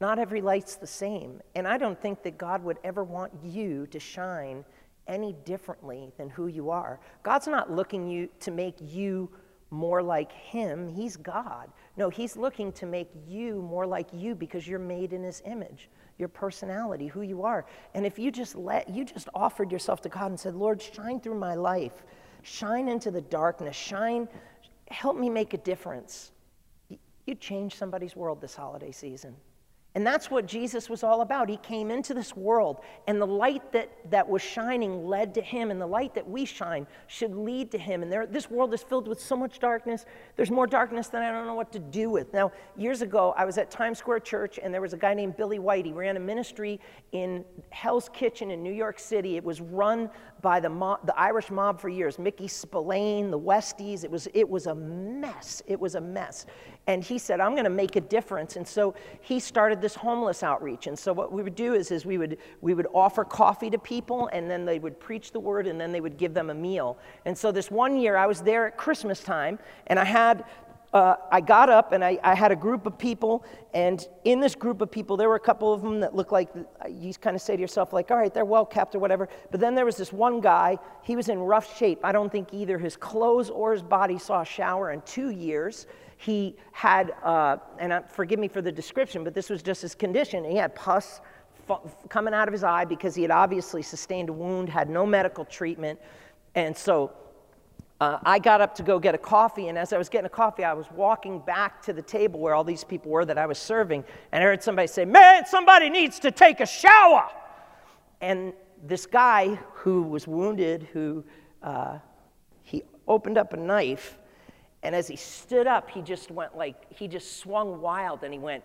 Not 0.00 0.18
every 0.18 0.40
light's 0.40 0.76
the 0.76 0.86
same. 0.86 1.40
And 1.54 1.66
I 1.66 1.78
don't 1.78 2.00
think 2.00 2.22
that 2.22 2.38
God 2.38 2.62
would 2.64 2.78
ever 2.84 3.02
want 3.02 3.32
you 3.42 3.86
to 3.88 3.98
shine 3.98 4.64
any 5.06 5.34
differently 5.44 6.12
than 6.18 6.28
who 6.28 6.48
you 6.48 6.70
are. 6.70 7.00
God's 7.22 7.46
not 7.46 7.70
looking 7.70 8.08
you 8.08 8.28
to 8.40 8.50
make 8.50 8.76
you 8.80 9.30
more 9.70 10.02
like 10.02 10.32
him. 10.32 10.88
He's 10.88 11.16
God. 11.16 11.70
No, 11.96 12.10
he's 12.10 12.36
looking 12.36 12.72
to 12.72 12.86
make 12.86 13.10
you 13.26 13.62
more 13.62 13.86
like 13.86 14.08
you 14.12 14.34
because 14.34 14.66
you're 14.66 14.78
made 14.78 15.12
in 15.12 15.22
his 15.22 15.42
image, 15.44 15.88
your 16.18 16.28
personality, 16.28 17.06
who 17.06 17.22
you 17.22 17.42
are. 17.42 17.66
And 17.94 18.06
if 18.06 18.18
you 18.18 18.30
just 18.30 18.54
let, 18.54 18.88
you 18.88 19.04
just 19.04 19.28
offered 19.34 19.72
yourself 19.72 20.00
to 20.02 20.08
God 20.08 20.26
and 20.26 20.38
said, 20.38 20.54
Lord, 20.54 20.80
shine 20.80 21.20
through 21.20 21.38
my 21.38 21.54
life, 21.54 22.04
shine 22.42 22.88
into 22.88 23.10
the 23.10 23.22
darkness, 23.22 23.74
shine, 23.74 24.28
help 24.90 25.16
me 25.16 25.28
make 25.28 25.54
a 25.54 25.58
difference. 25.58 26.32
You 27.26 27.34
change 27.34 27.74
somebody's 27.74 28.14
world 28.14 28.40
this 28.40 28.54
holiday 28.54 28.92
season. 28.92 29.34
And 29.96 30.06
that's 30.06 30.30
what 30.30 30.44
Jesus 30.44 30.90
was 30.90 31.02
all 31.02 31.22
about. 31.22 31.48
He 31.48 31.56
came 31.56 31.90
into 31.90 32.12
this 32.12 32.36
world, 32.36 32.80
and 33.06 33.18
the 33.18 33.26
light 33.26 33.72
that, 33.72 33.90
that 34.10 34.28
was 34.28 34.42
shining 34.42 35.06
led 35.06 35.32
to 35.36 35.40
him, 35.40 35.70
and 35.70 35.80
the 35.80 35.86
light 35.86 36.14
that 36.16 36.28
we 36.28 36.44
shine 36.44 36.86
should 37.06 37.34
lead 37.34 37.70
to 37.70 37.78
him. 37.78 38.02
And 38.02 38.12
there, 38.12 38.26
this 38.26 38.50
world 38.50 38.74
is 38.74 38.82
filled 38.82 39.08
with 39.08 39.18
so 39.18 39.38
much 39.38 39.58
darkness. 39.58 40.04
There's 40.36 40.50
more 40.50 40.66
darkness 40.66 41.08
than 41.08 41.22
I 41.22 41.32
don't 41.32 41.46
know 41.46 41.54
what 41.54 41.72
to 41.72 41.78
do 41.78 42.10
with. 42.10 42.30
Now, 42.34 42.52
years 42.76 43.00
ago, 43.00 43.32
I 43.38 43.46
was 43.46 43.56
at 43.56 43.70
Times 43.70 43.96
Square 43.96 44.20
Church, 44.20 44.58
and 44.62 44.72
there 44.72 44.82
was 44.82 44.92
a 44.92 44.98
guy 44.98 45.14
named 45.14 45.38
Billy 45.38 45.58
White. 45.58 45.86
He 45.86 45.92
ran 45.92 46.18
a 46.18 46.20
ministry 46.20 46.78
in 47.12 47.42
Hell's 47.70 48.10
Kitchen 48.10 48.50
in 48.50 48.62
New 48.62 48.74
York 48.74 48.98
City. 48.98 49.38
It 49.38 49.44
was 49.44 49.62
run 49.62 50.10
by 50.42 50.60
the, 50.60 50.68
mob, 50.68 51.06
the 51.06 51.18
Irish 51.18 51.50
mob 51.50 51.80
for 51.80 51.88
years 51.88 52.18
Mickey 52.18 52.48
Spillane, 52.48 53.30
the 53.30 53.38
Westies. 53.38 54.04
It 54.04 54.10
was, 54.10 54.28
it 54.34 54.46
was 54.46 54.66
a 54.66 54.74
mess. 54.74 55.62
It 55.66 55.80
was 55.80 55.94
a 55.94 56.00
mess. 56.02 56.44
And 56.86 57.02
he 57.02 57.18
said, 57.18 57.40
I'm 57.40 57.52
going 57.52 57.64
to 57.64 57.70
make 57.70 57.96
a 57.96 58.00
difference. 58.00 58.56
And 58.56 58.66
so 58.66 58.94
he 59.20 59.40
started 59.40 59.80
this 59.80 59.96
homeless 59.96 60.42
outreach. 60.42 60.86
And 60.86 60.96
so 60.96 61.12
what 61.12 61.32
we 61.32 61.42
would 61.42 61.56
do 61.56 61.74
is, 61.74 61.90
is 61.90 62.06
we, 62.06 62.16
would, 62.16 62.38
we 62.60 62.74
would 62.74 62.86
offer 62.94 63.24
coffee 63.24 63.70
to 63.70 63.78
people, 63.78 64.28
and 64.32 64.48
then 64.48 64.64
they 64.64 64.78
would 64.78 65.00
preach 65.00 65.32
the 65.32 65.40
word, 65.40 65.66
and 65.66 65.80
then 65.80 65.90
they 65.90 66.00
would 66.00 66.16
give 66.16 66.32
them 66.32 66.50
a 66.50 66.54
meal. 66.54 66.96
And 67.24 67.36
so 67.36 67.50
this 67.50 67.70
one 67.70 67.96
year, 67.96 68.16
I 68.16 68.26
was 68.26 68.40
there 68.40 68.68
at 68.68 68.76
Christmas 68.76 69.20
time, 69.20 69.58
and 69.88 69.98
I 69.98 70.04
had 70.04 70.44
uh, 70.92 71.16
I 71.30 71.42
got 71.42 71.68
up 71.68 71.92
and 71.92 72.02
I, 72.02 72.18
I, 72.22 72.34
had 72.34 72.52
a 72.52 72.56
group 72.56 72.86
of 72.86 72.96
people, 72.96 73.44
and 73.74 74.06
in 74.24 74.40
this 74.40 74.54
group 74.54 74.80
of 74.80 74.90
people, 74.90 75.16
there 75.16 75.28
were 75.28 75.34
a 75.34 75.40
couple 75.40 75.72
of 75.72 75.82
them 75.82 76.00
that 76.00 76.14
looked 76.14 76.32
like 76.32 76.48
you 76.88 77.12
kind 77.14 77.36
of 77.36 77.42
say 77.42 77.54
to 77.54 77.60
yourself, 77.60 77.92
like, 77.92 78.10
all 78.10 78.16
right, 78.16 78.32
they're 78.32 78.46
well 78.46 78.64
kept 78.64 78.94
or 78.94 78.98
whatever. 78.98 79.28
But 79.50 79.60
then 79.60 79.74
there 79.74 79.84
was 79.84 79.96
this 79.96 80.10
one 80.10 80.40
guy, 80.40 80.78
he 81.02 81.14
was 81.14 81.28
in 81.28 81.38
rough 81.38 81.76
shape. 81.76 81.98
I 82.02 82.12
don't 82.12 82.32
think 82.32 82.48
either 82.54 82.78
his 82.78 82.96
clothes 82.96 83.50
or 83.50 83.72
his 83.72 83.82
body 83.82 84.18
saw 84.18 84.40
a 84.40 84.44
shower 84.44 84.92
in 84.92 85.02
two 85.02 85.30
years. 85.30 85.86
He 86.16 86.56
had, 86.72 87.14
uh, 87.22 87.58
and 87.78 87.92
uh, 87.92 88.02
forgive 88.02 88.38
me 88.38 88.48
for 88.48 88.62
the 88.62 88.72
description, 88.72 89.22
but 89.22 89.34
this 89.34 89.50
was 89.50 89.62
just 89.62 89.82
his 89.82 89.94
condition. 89.94 90.44
He 90.44 90.56
had 90.56 90.74
pus 90.74 91.20
coming 92.08 92.32
out 92.32 92.48
of 92.48 92.52
his 92.52 92.62
eye 92.62 92.84
because 92.84 93.14
he 93.14 93.22
had 93.22 93.30
obviously 93.30 93.82
sustained 93.82 94.28
a 94.28 94.32
wound, 94.32 94.68
had 94.68 94.88
no 94.88 95.04
medical 95.04 95.44
treatment. 95.44 95.98
And 96.54 96.76
so 96.76 97.12
uh, 98.00 98.18
I 98.24 98.38
got 98.38 98.60
up 98.60 98.74
to 98.76 98.82
go 98.82 98.98
get 98.98 99.14
a 99.14 99.18
coffee, 99.18 99.68
and 99.68 99.78
as 99.78 99.92
I 99.92 99.98
was 99.98 100.08
getting 100.08 100.26
a 100.26 100.30
coffee, 100.30 100.64
I 100.64 100.74
was 100.74 100.86
walking 100.90 101.40
back 101.40 101.82
to 101.82 101.92
the 101.92 102.02
table 102.02 102.40
where 102.40 102.54
all 102.54 102.64
these 102.64 102.84
people 102.84 103.10
were 103.10 103.24
that 103.24 103.38
I 103.38 103.46
was 103.46 103.58
serving, 103.58 104.04
and 104.32 104.44
I 104.44 104.46
heard 104.46 104.62
somebody 104.62 104.86
say, 104.86 105.04
Man, 105.04 105.46
somebody 105.46 105.88
needs 105.88 106.18
to 106.20 106.30
take 106.30 106.60
a 106.60 106.66
shower. 106.66 107.30
And 108.20 108.52
this 108.84 109.06
guy 109.06 109.58
who 109.74 110.02
was 110.02 110.26
wounded, 110.26 110.88
who 110.92 111.24
uh, 111.62 111.98
he 112.62 112.82
opened 113.08 113.38
up 113.38 113.54
a 113.54 113.56
knife 113.56 114.18
and 114.82 114.94
as 114.94 115.08
he 115.08 115.16
stood 115.16 115.66
up, 115.66 115.90
he 115.90 116.02
just 116.02 116.30
went 116.30 116.56
like, 116.56 116.76
he 116.92 117.08
just 117.08 117.38
swung 117.38 117.80
wild 117.80 118.22
and 118.22 118.32
he 118.32 118.38
went 118.38 118.62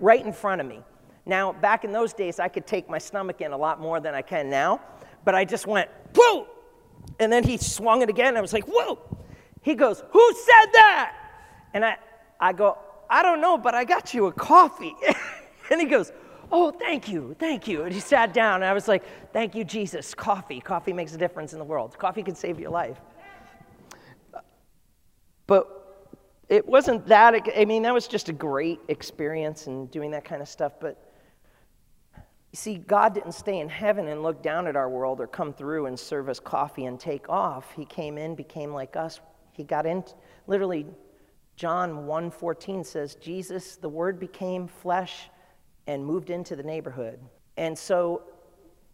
right 0.00 0.24
in 0.24 0.32
front 0.32 0.60
of 0.60 0.66
me. 0.66 0.82
Now, 1.26 1.52
back 1.52 1.84
in 1.84 1.92
those 1.92 2.12
days, 2.12 2.40
I 2.40 2.48
could 2.48 2.66
take 2.66 2.88
my 2.88 2.98
stomach 2.98 3.40
in 3.40 3.52
a 3.52 3.56
lot 3.56 3.80
more 3.80 4.00
than 4.00 4.14
I 4.14 4.22
can 4.22 4.50
now, 4.50 4.80
but 5.24 5.34
I 5.34 5.44
just 5.44 5.66
went, 5.66 5.88
whoa! 6.14 6.48
And 7.18 7.32
then 7.32 7.44
he 7.44 7.56
swung 7.56 8.02
it 8.02 8.08
again. 8.08 8.36
I 8.36 8.40
was 8.40 8.52
like, 8.52 8.64
whoa! 8.66 8.98
He 9.62 9.74
goes, 9.74 10.02
who 10.10 10.32
said 10.32 10.72
that? 10.72 11.14
And 11.74 11.84
I, 11.84 11.96
I 12.40 12.52
go, 12.52 12.78
I 13.10 13.22
don't 13.22 13.40
know, 13.40 13.58
but 13.58 13.74
I 13.74 13.84
got 13.84 14.14
you 14.14 14.26
a 14.26 14.32
coffee. 14.32 14.94
and 15.70 15.80
he 15.80 15.86
goes, 15.86 16.12
Oh, 16.52 16.72
thank 16.72 17.08
you, 17.08 17.36
thank 17.38 17.68
you. 17.68 17.84
And 17.84 17.92
he 17.92 18.00
sat 18.00 18.34
down, 18.34 18.56
and 18.56 18.64
I 18.64 18.72
was 18.72 18.88
like, 18.88 19.04
Thank 19.32 19.54
you, 19.54 19.64
Jesus. 19.64 20.14
Coffee. 20.14 20.60
Coffee 20.60 20.92
makes 20.92 21.14
a 21.14 21.18
difference 21.18 21.52
in 21.52 21.58
the 21.58 21.64
world. 21.64 21.98
Coffee 21.98 22.22
can 22.22 22.34
save 22.34 22.58
your 22.58 22.70
life. 22.70 23.00
But 25.50 25.66
it 26.48 26.64
wasn't 26.64 27.08
that, 27.08 27.34
I 27.56 27.64
mean, 27.64 27.82
that 27.82 27.92
was 27.92 28.06
just 28.06 28.28
a 28.28 28.32
great 28.32 28.78
experience 28.86 29.66
and 29.66 29.90
doing 29.90 30.12
that 30.12 30.24
kind 30.24 30.40
of 30.40 30.46
stuff. 30.46 30.74
But 30.80 31.12
you 32.14 32.56
see, 32.56 32.76
God 32.76 33.14
didn't 33.14 33.32
stay 33.32 33.58
in 33.58 33.68
heaven 33.68 34.06
and 34.06 34.22
look 34.22 34.44
down 34.44 34.68
at 34.68 34.76
our 34.76 34.88
world 34.88 35.20
or 35.20 35.26
come 35.26 35.52
through 35.52 35.86
and 35.86 35.98
serve 35.98 36.28
us 36.28 36.38
coffee 36.38 36.84
and 36.84 37.00
take 37.00 37.28
off. 37.28 37.72
He 37.74 37.84
came 37.84 38.16
in, 38.16 38.36
became 38.36 38.72
like 38.72 38.94
us. 38.94 39.18
He 39.50 39.64
got 39.64 39.86
in, 39.86 40.04
literally, 40.46 40.86
John 41.56 42.06
1:14 42.06 42.86
says, 42.86 43.16
Jesus, 43.16 43.74
the 43.74 43.88
word 43.88 44.20
became 44.20 44.68
flesh 44.68 45.30
and 45.88 46.06
moved 46.06 46.30
into 46.30 46.54
the 46.54 46.62
neighborhood. 46.62 47.18
And 47.56 47.76
so 47.76 48.22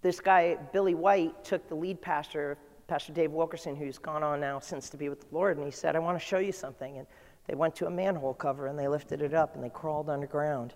this 0.01 0.21
guy, 0.21 0.57
Billy 0.73 0.95
White, 0.95 1.45
took 1.45 1.69
the 1.69 1.75
lead 1.75 2.01
pastor 2.01 2.57
Pastor 2.87 3.13
Dave 3.13 3.33
Wilkerson, 3.33 3.75
who's 3.75 3.99
gone 3.99 4.23
on 4.23 4.41
now 4.41 4.61
since 4.61 4.89
to 4.91 4.97
be 4.97 5.09
with 5.09 5.21
the 5.21 5.35
Lord, 5.35 5.57
and 5.57 5.67
he 5.67 5.73
said, 5.73 5.97
I 5.97 5.99
want 5.99 6.19
to 6.19 6.25
show 6.25 6.39
you 6.39 6.53
something. 6.53 6.99
And 6.99 7.07
they 7.47 7.55
went 7.55 7.75
to 7.77 7.87
a 7.87 7.91
manhole 7.91 8.35
cover 8.35 8.67
and 8.67 8.79
they 8.79 8.89
lifted 8.89 9.23
it 9.23 9.35
up 9.35 9.55
and 9.55 9.63
they 9.63 9.69
crawled 9.69 10.09
underground. 10.09 10.75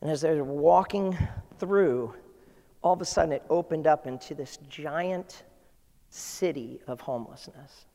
And 0.00 0.10
as 0.10 0.20
they 0.20 0.34
were 0.34 0.44
walking 0.44 1.16
through, 1.58 2.14
all 2.82 2.92
of 2.92 3.00
a 3.00 3.04
sudden 3.04 3.32
it 3.32 3.42
opened 3.50 3.86
up 3.86 4.06
into 4.06 4.34
this 4.34 4.58
giant 4.68 5.44
city 6.10 6.80
of 6.86 7.00
homelessness. 7.00 7.86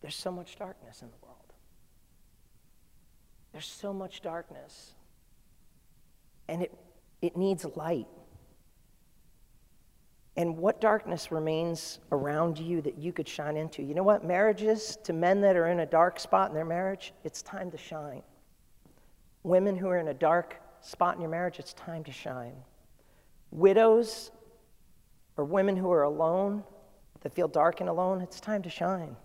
There's 0.00 0.14
so 0.14 0.30
much 0.30 0.56
darkness 0.56 1.02
in 1.02 1.08
the 1.08 1.26
world. 1.26 1.36
There's 3.52 3.66
so 3.66 3.92
much 3.92 4.22
darkness. 4.22 4.92
And 6.48 6.62
it, 6.62 6.78
it 7.20 7.36
needs 7.36 7.64
light. 7.76 8.06
And 10.36 10.58
what 10.58 10.80
darkness 10.80 11.32
remains 11.32 11.98
around 12.12 12.58
you 12.58 12.82
that 12.82 12.98
you 12.98 13.12
could 13.12 13.26
shine 13.26 13.56
into? 13.56 13.82
You 13.82 13.94
know 13.94 14.02
what? 14.02 14.22
Marriages, 14.22 14.98
to 15.04 15.14
men 15.14 15.40
that 15.40 15.56
are 15.56 15.68
in 15.68 15.80
a 15.80 15.86
dark 15.86 16.20
spot 16.20 16.50
in 16.50 16.54
their 16.54 16.64
marriage, 16.64 17.14
it's 17.24 17.40
time 17.40 17.70
to 17.70 17.78
shine. 17.78 18.22
Women 19.44 19.76
who 19.76 19.88
are 19.88 19.98
in 19.98 20.08
a 20.08 20.14
dark 20.14 20.60
spot 20.80 21.14
in 21.14 21.22
your 21.22 21.30
marriage, 21.30 21.58
it's 21.58 21.72
time 21.72 22.04
to 22.04 22.12
shine. 22.12 22.54
Widows 23.50 24.30
or 25.38 25.44
women 25.44 25.76
who 25.76 25.90
are 25.90 26.02
alone, 26.02 26.64
that 27.22 27.34
feel 27.34 27.48
dark 27.48 27.80
and 27.80 27.88
alone, 27.88 28.20
it's 28.20 28.40
time 28.40 28.62
to 28.62 28.70
shine. 28.70 29.16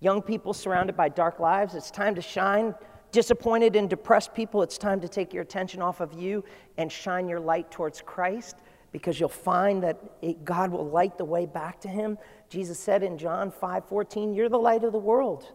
Young 0.00 0.22
people 0.22 0.52
surrounded 0.52 0.96
by 0.96 1.08
dark 1.08 1.40
lives, 1.40 1.74
it's 1.74 1.90
time 1.90 2.14
to 2.14 2.22
shine. 2.22 2.74
Disappointed 3.10 3.76
and 3.76 3.90
depressed 3.90 4.34
people, 4.34 4.62
it's 4.62 4.78
time 4.78 5.00
to 5.00 5.08
take 5.08 5.32
your 5.32 5.42
attention 5.42 5.82
off 5.82 6.00
of 6.00 6.12
you 6.12 6.44
and 6.76 6.90
shine 6.90 7.28
your 7.28 7.40
light 7.40 7.70
towards 7.70 8.00
Christ 8.00 8.56
because 8.96 9.20
you'll 9.20 9.28
find 9.28 9.82
that 9.82 9.98
it, 10.22 10.42
God 10.42 10.70
will 10.70 10.88
light 10.88 11.18
the 11.18 11.24
way 11.26 11.44
back 11.44 11.82
to 11.82 11.88
him. 11.88 12.16
Jesus 12.48 12.78
said 12.78 13.02
in 13.02 13.18
John 13.18 13.50
5 13.50 13.84
14, 13.84 14.32
You're 14.32 14.48
the 14.48 14.58
light 14.58 14.84
of 14.84 14.92
the 14.92 14.98
world. 14.98 15.52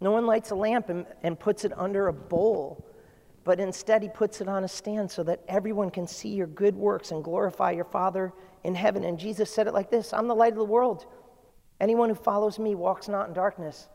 No 0.00 0.10
one 0.10 0.24
lights 0.24 0.52
a 0.52 0.54
lamp 0.54 0.88
and, 0.88 1.04
and 1.22 1.38
puts 1.38 1.66
it 1.66 1.72
under 1.76 2.08
a 2.08 2.14
bowl, 2.14 2.86
but 3.44 3.60
instead 3.60 4.02
he 4.02 4.08
puts 4.08 4.40
it 4.40 4.48
on 4.48 4.64
a 4.64 4.68
stand 4.68 5.10
so 5.10 5.22
that 5.24 5.42
everyone 5.48 5.90
can 5.90 6.06
see 6.06 6.30
your 6.30 6.46
good 6.46 6.74
works 6.74 7.10
and 7.10 7.22
glorify 7.22 7.72
your 7.72 7.84
Father 7.84 8.32
in 8.64 8.74
heaven. 8.74 9.04
And 9.04 9.18
Jesus 9.18 9.52
said 9.52 9.66
it 9.66 9.74
like 9.74 9.90
this 9.90 10.14
I'm 10.14 10.26
the 10.26 10.34
light 10.34 10.54
of 10.54 10.58
the 10.58 10.64
world. 10.64 11.04
Anyone 11.82 12.08
who 12.08 12.14
follows 12.14 12.58
me 12.58 12.74
walks 12.74 13.06
not 13.06 13.28
in 13.28 13.34
darkness, 13.34 13.86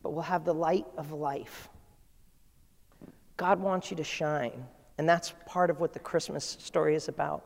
but 0.00 0.14
will 0.14 0.22
have 0.22 0.44
the 0.44 0.54
light 0.54 0.86
of 0.96 1.10
life. 1.10 1.68
God 3.36 3.58
wants 3.58 3.90
you 3.90 3.96
to 3.96 4.04
shine, 4.04 4.64
and 4.96 5.08
that's 5.08 5.34
part 5.44 5.70
of 5.70 5.80
what 5.80 5.92
the 5.92 5.98
Christmas 5.98 6.44
story 6.60 6.94
is 6.94 7.08
about. 7.08 7.44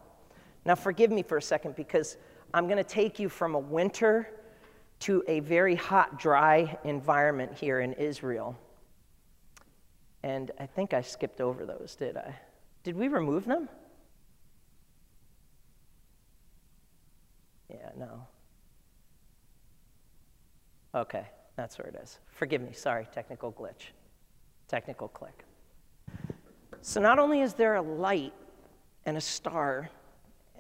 Now, 0.67 0.75
forgive 0.75 1.13
me 1.13 1.23
for 1.23 1.39
a 1.39 1.43
second 1.43 1.77
because 1.77 2.17
I'm 2.53 2.67
going 2.67 2.77
to 2.77 2.85
take 2.85 3.21
you 3.21 3.29
from 3.29 3.55
a 3.55 3.59
winter 3.59 4.29
to 4.99 5.23
a 5.29 5.39
very 5.39 5.77
hot, 5.77 6.19
dry 6.19 6.77
environment 6.83 7.53
here 7.55 7.81
in 7.81 7.93
Israel. 7.93 8.59
And 10.25 10.51
I 10.59 10.67
think 10.67 10.93
I 10.93 11.03
skipped 11.03 11.41
over 11.41 11.65
those, 11.65 11.95
did 11.95 12.17
I? 12.17 12.35
Did 12.83 12.97
we 12.97 13.07
remove 13.07 13.45
them? 13.45 13.69
Yeah, 17.71 17.91
no. 17.97 18.27
Okay, 20.97 21.27
that's 21.55 21.79
where 21.79 21.87
it 21.87 22.01
is. 22.03 22.19
Forgive 22.33 22.61
me, 22.61 22.73
sorry, 22.73 23.07
technical 23.15 23.53
glitch. 23.53 23.93
Technical 24.67 25.07
click. 25.07 25.45
So, 26.81 27.01
not 27.01 27.21
only 27.21 27.41
is 27.41 27.55
there 27.55 27.77
a 27.77 27.83
light 27.83 28.33
and 29.05 29.17
a 29.17 29.21
star 29.21 29.91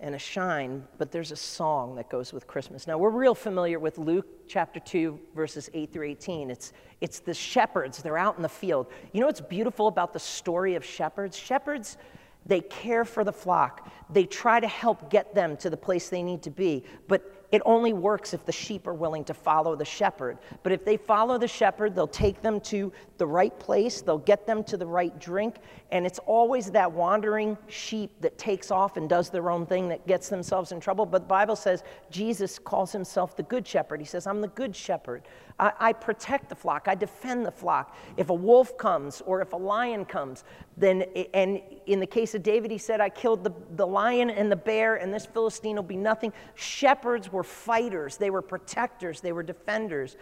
and 0.00 0.14
a 0.14 0.18
shine, 0.18 0.84
but 0.98 1.10
there's 1.10 1.32
a 1.32 1.36
song 1.36 1.94
that 1.96 2.10
goes 2.10 2.32
with 2.32 2.46
Christmas. 2.46 2.86
Now, 2.86 2.98
we're 2.98 3.10
real 3.10 3.34
familiar 3.34 3.78
with 3.78 3.98
Luke 3.98 4.26
chapter 4.46 4.78
2, 4.80 5.18
verses 5.34 5.70
8 5.72 5.92
through 5.92 6.06
18. 6.08 6.50
It's, 6.50 6.72
it's 7.00 7.20
the 7.20 7.34
shepherds, 7.34 8.02
they're 8.02 8.18
out 8.18 8.36
in 8.36 8.42
the 8.42 8.48
field. 8.48 8.88
You 9.12 9.20
know 9.20 9.26
what's 9.26 9.40
beautiful 9.40 9.88
about 9.88 10.12
the 10.12 10.18
story 10.18 10.74
of 10.74 10.84
shepherds? 10.84 11.36
Shepherds, 11.36 11.96
they 12.44 12.60
care 12.60 13.04
for 13.04 13.24
the 13.24 13.32
flock, 13.32 13.90
they 14.10 14.24
try 14.24 14.60
to 14.60 14.68
help 14.68 15.10
get 15.10 15.34
them 15.34 15.56
to 15.58 15.70
the 15.70 15.76
place 15.76 16.08
they 16.08 16.22
need 16.22 16.42
to 16.42 16.50
be, 16.50 16.84
but 17.08 17.35
it 17.52 17.62
only 17.64 17.92
works 17.92 18.34
if 18.34 18.44
the 18.44 18.52
sheep 18.52 18.86
are 18.86 18.94
willing 18.94 19.24
to 19.24 19.34
follow 19.34 19.76
the 19.76 19.84
shepherd. 19.84 20.38
But 20.62 20.72
if 20.72 20.84
they 20.84 20.96
follow 20.96 21.38
the 21.38 21.48
shepherd, 21.48 21.94
they'll 21.94 22.06
take 22.06 22.42
them 22.42 22.60
to 22.62 22.92
the 23.18 23.26
right 23.26 23.56
place, 23.58 24.00
they'll 24.00 24.18
get 24.18 24.46
them 24.46 24.64
to 24.64 24.76
the 24.76 24.86
right 24.86 25.18
drink, 25.18 25.56
and 25.90 26.06
it's 26.06 26.18
always 26.20 26.70
that 26.72 26.90
wandering 26.90 27.56
sheep 27.68 28.10
that 28.20 28.36
takes 28.38 28.70
off 28.70 28.96
and 28.96 29.08
does 29.08 29.30
their 29.30 29.50
own 29.50 29.66
thing 29.66 29.88
that 29.88 30.06
gets 30.06 30.28
themselves 30.28 30.72
in 30.72 30.80
trouble. 30.80 31.06
But 31.06 31.22
the 31.22 31.28
Bible 31.28 31.56
says 31.56 31.82
Jesus 32.10 32.58
calls 32.58 32.92
himself 32.92 33.36
the 33.36 33.42
good 33.44 33.66
shepherd. 33.66 34.00
He 34.00 34.06
says, 34.06 34.26
I'm 34.26 34.40
the 34.40 34.48
good 34.48 34.74
shepherd. 34.74 35.22
I, 35.58 35.72
I 35.78 35.92
protect 35.92 36.48
the 36.48 36.54
flock, 36.54 36.86
I 36.86 36.94
defend 36.94 37.46
the 37.46 37.50
flock. 37.50 37.96
If 38.16 38.30
a 38.30 38.34
wolf 38.34 38.76
comes 38.76 39.22
or 39.24 39.40
if 39.40 39.52
a 39.52 39.56
lion 39.56 40.04
comes, 40.04 40.44
then, 40.76 41.02
and 41.32 41.60
in 41.86 42.00
the 42.00 42.06
case 42.06 42.34
of 42.34 42.42
David, 42.42 42.70
he 42.70 42.78
said, 42.78 43.00
I 43.00 43.08
killed 43.08 43.42
the, 43.42 43.52
the 43.76 43.86
lion 43.86 44.30
and 44.30 44.52
the 44.52 44.56
bear, 44.56 44.96
and 44.96 45.12
this 45.12 45.26
Philistine 45.26 45.76
will 45.76 45.82
be 45.82 45.96
nothing. 45.96 46.32
Shepherds 46.54 47.32
were 47.32 47.44
fighters, 47.44 48.16
they 48.16 48.30
were 48.30 48.42
protectors, 48.42 49.20
they 49.20 49.32
were 49.32 49.42
defenders. 49.42 50.16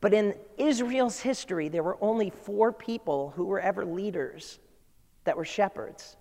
But 0.00 0.12
in 0.12 0.34
Israel's 0.58 1.20
history, 1.20 1.68
there 1.68 1.82
were 1.82 1.96
only 2.02 2.30
four 2.30 2.70
people 2.70 3.32
who 3.34 3.46
were 3.46 3.60
ever 3.60 3.84
leaders 3.84 4.58
that 5.24 5.36
were 5.36 5.44
shepherds. 5.44 6.16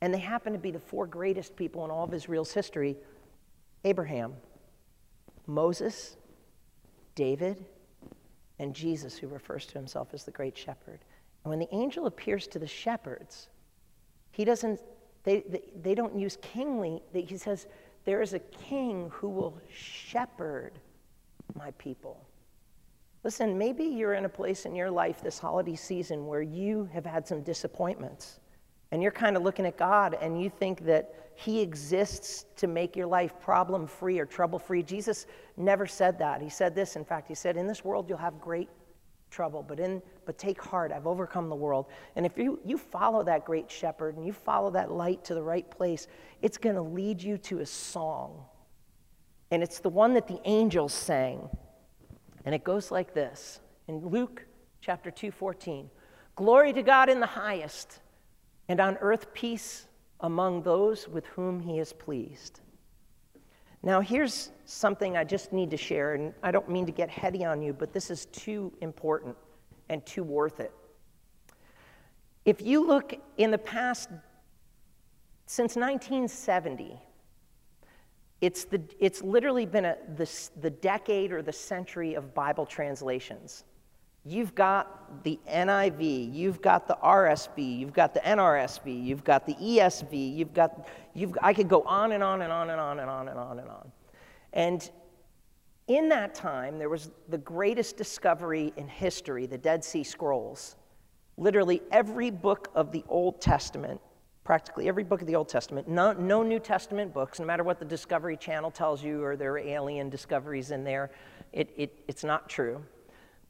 And 0.00 0.14
they 0.14 0.18
happen 0.18 0.52
to 0.52 0.58
be 0.58 0.70
the 0.70 0.78
four 0.78 1.06
greatest 1.06 1.56
people 1.56 1.84
in 1.84 1.90
all 1.90 2.04
of 2.04 2.14
Israel's 2.14 2.52
history 2.52 2.96
Abraham, 3.84 4.34
Moses, 5.46 6.16
David, 7.14 7.64
and 8.58 8.74
Jesus, 8.74 9.16
who 9.16 9.28
refers 9.28 9.66
to 9.66 9.74
himself 9.74 10.08
as 10.12 10.24
the 10.24 10.30
great 10.30 10.56
shepherd. 10.56 11.00
And 11.44 11.50
when 11.50 11.58
the 11.58 11.72
angel 11.72 12.06
appears 12.06 12.46
to 12.48 12.58
the 12.58 12.66
shepherds, 12.66 13.48
he 14.30 14.44
doesn't, 14.44 14.80
they, 15.24 15.40
they, 15.48 15.62
they 15.82 15.94
don't 15.94 16.16
use 16.16 16.38
kingly, 16.42 17.02
he 17.12 17.36
says, 17.36 17.66
There 18.04 18.22
is 18.22 18.34
a 18.34 18.38
king 18.38 19.10
who 19.12 19.28
will 19.28 19.60
shepherd 19.72 20.72
my 21.54 21.70
people. 21.72 22.24
Listen, 23.24 23.58
maybe 23.58 23.84
you're 23.84 24.14
in 24.14 24.24
a 24.24 24.28
place 24.28 24.64
in 24.64 24.74
your 24.74 24.90
life 24.90 25.22
this 25.22 25.38
holiday 25.38 25.74
season 25.74 26.26
where 26.26 26.42
you 26.42 26.88
have 26.92 27.04
had 27.04 27.26
some 27.26 27.42
disappointments. 27.42 28.40
And 28.90 29.02
you're 29.02 29.12
kind 29.12 29.36
of 29.36 29.42
looking 29.42 29.66
at 29.66 29.76
God 29.76 30.16
and 30.20 30.40
you 30.40 30.50
think 30.50 30.84
that 30.84 31.32
He 31.34 31.60
exists 31.60 32.46
to 32.56 32.66
make 32.66 32.96
your 32.96 33.06
life 33.06 33.38
problem 33.40 33.86
free 33.86 34.18
or 34.18 34.26
trouble 34.26 34.58
free. 34.58 34.82
Jesus 34.82 35.26
never 35.56 35.86
said 35.86 36.18
that. 36.18 36.40
He 36.40 36.48
said 36.48 36.74
this, 36.74 36.96
in 36.96 37.04
fact, 37.04 37.28
He 37.28 37.34
said, 37.34 37.56
In 37.56 37.66
this 37.66 37.84
world 37.84 38.08
you'll 38.08 38.18
have 38.18 38.40
great 38.40 38.68
trouble, 39.30 39.62
but, 39.62 39.78
in, 39.78 40.02
but 40.24 40.38
take 40.38 40.60
heart, 40.62 40.92
I've 40.92 41.06
overcome 41.06 41.48
the 41.48 41.56
world. 41.56 41.86
And 42.16 42.24
if 42.24 42.38
you, 42.38 42.58
you 42.64 42.78
follow 42.78 43.22
that 43.24 43.44
great 43.44 43.70
shepherd 43.70 44.16
and 44.16 44.26
you 44.26 44.32
follow 44.32 44.70
that 44.70 44.90
light 44.90 45.24
to 45.24 45.34
the 45.34 45.42
right 45.42 45.68
place, 45.70 46.08
it's 46.42 46.58
going 46.58 46.76
to 46.76 46.82
lead 46.82 47.22
you 47.22 47.38
to 47.38 47.60
a 47.60 47.66
song. 47.66 48.44
And 49.50 49.62
it's 49.62 49.80
the 49.80 49.88
one 49.88 50.14
that 50.14 50.26
the 50.26 50.40
angels 50.44 50.92
sang. 50.92 51.48
And 52.44 52.54
it 52.54 52.64
goes 52.64 52.90
like 52.90 53.14
this 53.14 53.60
in 53.86 54.06
Luke 54.06 54.46
chapter 54.80 55.10
2 55.10 55.30
14. 55.30 55.90
Glory 56.36 56.72
to 56.72 56.82
God 56.82 57.08
in 57.08 57.20
the 57.20 57.26
highest 57.26 58.00
and 58.68 58.80
on 58.80 58.96
earth 58.98 59.32
peace 59.32 59.86
among 60.20 60.62
those 60.62 61.08
with 61.08 61.26
whom 61.26 61.60
he 61.60 61.78
is 61.78 61.92
pleased. 61.92 62.60
Now, 63.82 64.00
here's 64.00 64.50
something 64.64 65.16
I 65.16 65.24
just 65.24 65.52
need 65.52 65.70
to 65.70 65.76
share, 65.76 66.14
and 66.14 66.34
I 66.42 66.50
don't 66.50 66.68
mean 66.68 66.84
to 66.86 66.92
get 66.92 67.08
heady 67.08 67.44
on 67.44 67.62
you, 67.62 67.72
but 67.72 67.92
this 67.92 68.10
is 68.10 68.26
too 68.26 68.72
important 68.80 69.36
and 69.88 70.04
too 70.04 70.24
worth 70.24 70.60
it. 70.60 70.72
If 72.44 72.60
you 72.60 72.86
look 72.86 73.14
in 73.36 73.50
the 73.50 73.58
past, 73.58 74.08
since 75.46 75.76
1970, 75.76 76.98
it's, 78.40 78.64
the, 78.64 78.80
it's 78.98 79.22
literally 79.22 79.66
been 79.66 79.84
a, 79.84 79.96
the, 80.16 80.28
the 80.60 80.70
decade 80.70 81.32
or 81.32 81.42
the 81.42 81.52
century 81.52 82.14
of 82.14 82.34
Bible 82.34 82.66
translations. 82.66 83.64
You've 84.28 84.54
got 84.54 85.24
the 85.24 85.38
NIV, 85.48 86.34
you've 86.34 86.60
got 86.60 86.86
the 86.86 86.98
RSV, 87.02 87.78
you've 87.78 87.94
got 87.94 88.12
the 88.12 88.20
NRSV, 88.20 89.02
you've 89.02 89.24
got 89.24 89.46
the 89.46 89.54
ESV, 89.54 90.36
you've 90.36 90.52
got, 90.52 90.86
you've, 91.14 91.34
I 91.40 91.54
could 91.54 91.66
go 91.66 91.80
on 91.82 92.12
and 92.12 92.22
on 92.22 92.42
and 92.42 92.52
on 92.52 92.68
and 92.68 92.78
on 92.78 93.00
and 93.00 93.08
on 93.08 93.28
and 93.28 93.38
on 93.38 93.58
and 93.58 93.70
on. 93.70 93.90
And 94.52 94.90
in 95.86 96.10
that 96.10 96.34
time, 96.34 96.78
there 96.78 96.90
was 96.90 97.10
the 97.30 97.38
greatest 97.38 97.96
discovery 97.96 98.74
in 98.76 98.86
history, 98.86 99.46
the 99.46 99.56
Dead 99.56 99.82
Sea 99.82 100.04
Scrolls. 100.04 100.76
Literally 101.38 101.80
every 101.90 102.30
book 102.30 102.70
of 102.74 102.92
the 102.92 103.04
Old 103.08 103.40
Testament, 103.40 103.98
practically 104.44 104.88
every 104.88 105.04
book 105.04 105.22
of 105.22 105.26
the 105.26 105.36
Old 105.36 105.48
Testament, 105.48 105.88
no, 105.88 106.12
no 106.12 106.42
New 106.42 106.60
Testament 106.60 107.14
books, 107.14 107.40
no 107.40 107.46
matter 107.46 107.64
what 107.64 107.78
the 107.78 107.86
Discovery 107.86 108.36
Channel 108.36 108.70
tells 108.70 109.02
you 109.02 109.24
or 109.24 109.36
there 109.36 109.52
are 109.52 109.58
alien 109.58 110.10
discoveries 110.10 110.70
in 110.70 110.84
there, 110.84 111.10
it, 111.54 111.72
it, 111.78 112.04
it's 112.06 112.24
not 112.24 112.50
true. 112.50 112.84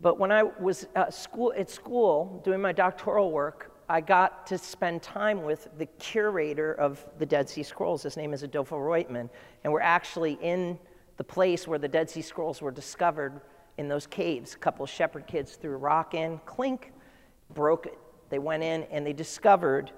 But 0.00 0.18
when 0.18 0.30
I 0.30 0.44
was 0.44 0.86
at 0.94 1.12
school, 1.12 1.52
at 1.56 1.68
school 1.68 2.40
doing 2.44 2.60
my 2.60 2.72
doctoral 2.72 3.32
work, 3.32 3.72
I 3.88 4.00
got 4.00 4.46
to 4.48 4.58
spend 4.58 5.02
time 5.02 5.42
with 5.42 5.68
the 5.78 5.86
curator 5.86 6.74
of 6.74 7.04
the 7.18 7.26
Dead 7.26 7.48
Sea 7.48 7.62
Scrolls. 7.62 8.02
His 8.02 8.16
name 8.16 8.32
is 8.32 8.42
Adolfo 8.42 8.76
Roitman. 8.76 9.28
And 9.64 9.72
we're 9.72 9.80
actually 9.80 10.38
in 10.42 10.78
the 11.16 11.24
place 11.24 11.66
where 11.66 11.78
the 11.78 11.88
Dead 11.88 12.08
Sea 12.08 12.22
Scrolls 12.22 12.62
were 12.62 12.70
discovered 12.70 13.40
in 13.78 13.88
those 13.88 14.06
caves. 14.06 14.54
A 14.54 14.58
couple 14.58 14.84
of 14.84 14.90
shepherd 14.90 15.26
kids 15.26 15.56
threw 15.56 15.74
a 15.74 15.78
rock 15.78 16.14
in, 16.14 16.38
clink, 16.44 16.92
broke 17.54 17.86
it. 17.86 17.98
They 18.28 18.38
went 18.38 18.62
in 18.62 18.84
and 18.84 19.06
they 19.06 19.12
discovered 19.12 19.90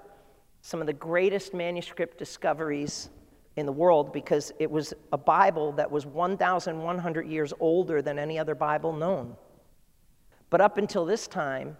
some 0.61 0.79
of 0.79 0.87
the 0.87 0.93
greatest 0.93 1.53
manuscript 1.53 2.17
discoveries 2.17 3.09
in 3.57 3.65
the 3.65 3.71
world 3.71 4.13
because 4.13 4.51
it 4.57 4.71
was 4.71 4.93
a 5.11 5.17
Bible 5.17 5.73
that 5.73 5.91
was 5.91 6.05
1,100 6.05 7.27
years 7.27 7.53
older 7.59 8.01
than 8.01 8.17
any 8.17 8.39
other 8.39 8.55
Bible 8.55 8.93
known. 8.93 9.35
But 10.51 10.61
up 10.61 10.77
until 10.77 11.05
this 11.05 11.27
time, 11.27 11.77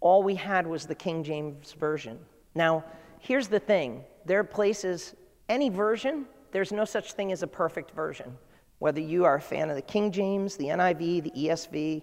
all 0.00 0.24
we 0.24 0.34
had 0.34 0.66
was 0.66 0.86
the 0.86 0.94
King 0.96 1.22
James 1.22 1.72
Version. 1.72 2.18
Now, 2.56 2.82
here's 3.20 3.46
the 3.46 3.60
thing 3.60 4.02
there 4.24 4.40
are 4.40 4.44
places, 4.44 5.14
any 5.48 5.68
version, 5.68 6.26
there's 6.50 6.72
no 6.72 6.84
such 6.84 7.12
thing 7.12 7.30
as 7.30 7.44
a 7.44 7.46
perfect 7.46 7.92
version. 7.92 8.36
Whether 8.80 9.00
you 9.00 9.24
are 9.24 9.36
a 9.36 9.40
fan 9.40 9.70
of 9.70 9.76
the 9.76 9.82
King 9.82 10.10
James, 10.10 10.56
the 10.56 10.66
NIV, 10.66 11.24
the 11.24 11.30
ESV, 11.30 12.02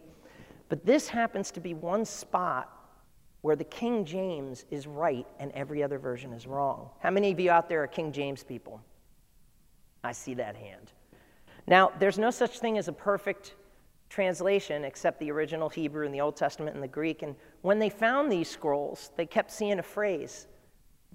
but 0.69 0.85
this 0.85 1.07
happens 1.07 1.51
to 1.51 1.59
be 1.59 1.73
one 1.73 2.05
spot 2.05 2.71
where 3.41 3.55
the 3.55 3.63
King 3.63 4.05
James 4.05 4.65
is 4.71 4.87
right 4.87 5.25
and 5.39 5.51
every 5.53 5.81
other 5.81 5.97
version 5.97 6.33
is 6.33 6.45
wrong. 6.45 6.89
How 6.99 7.11
many 7.11 7.31
of 7.31 7.39
you 7.39 7.49
out 7.49 7.69
there 7.69 7.83
are 7.83 7.87
King 7.87 8.11
James 8.11 8.43
people? 8.43 8.81
I 10.03 10.11
see 10.11 10.33
that 10.35 10.55
hand. 10.55 10.91
Now, 11.65 11.91
there's 11.99 12.17
no 12.19 12.29
such 12.29 12.59
thing 12.59 12.77
as 12.77 12.87
a 12.87 12.93
perfect 12.93 13.55
translation 14.09 14.83
except 14.83 15.19
the 15.19 15.31
original 15.31 15.69
Hebrew 15.69 16.05
and 16.05 16.13
the 16.13 16.21
Old 16.21 16.35
Testament 16.35 16.75
and 16.75 16.83
the 16.83 16.87
Greek. 16.87 17.21
And 17.21 17.35
when 17.61 17.79
they 17.79 17.89
found 17.89 18.31
these 18.31 18.49
scrolls, 18.49 19.11
they 19.15 19.25
kept 19.25 19.51
seeing 19.51 19.79
a 19.79 19.83
phrase 19.83 20.47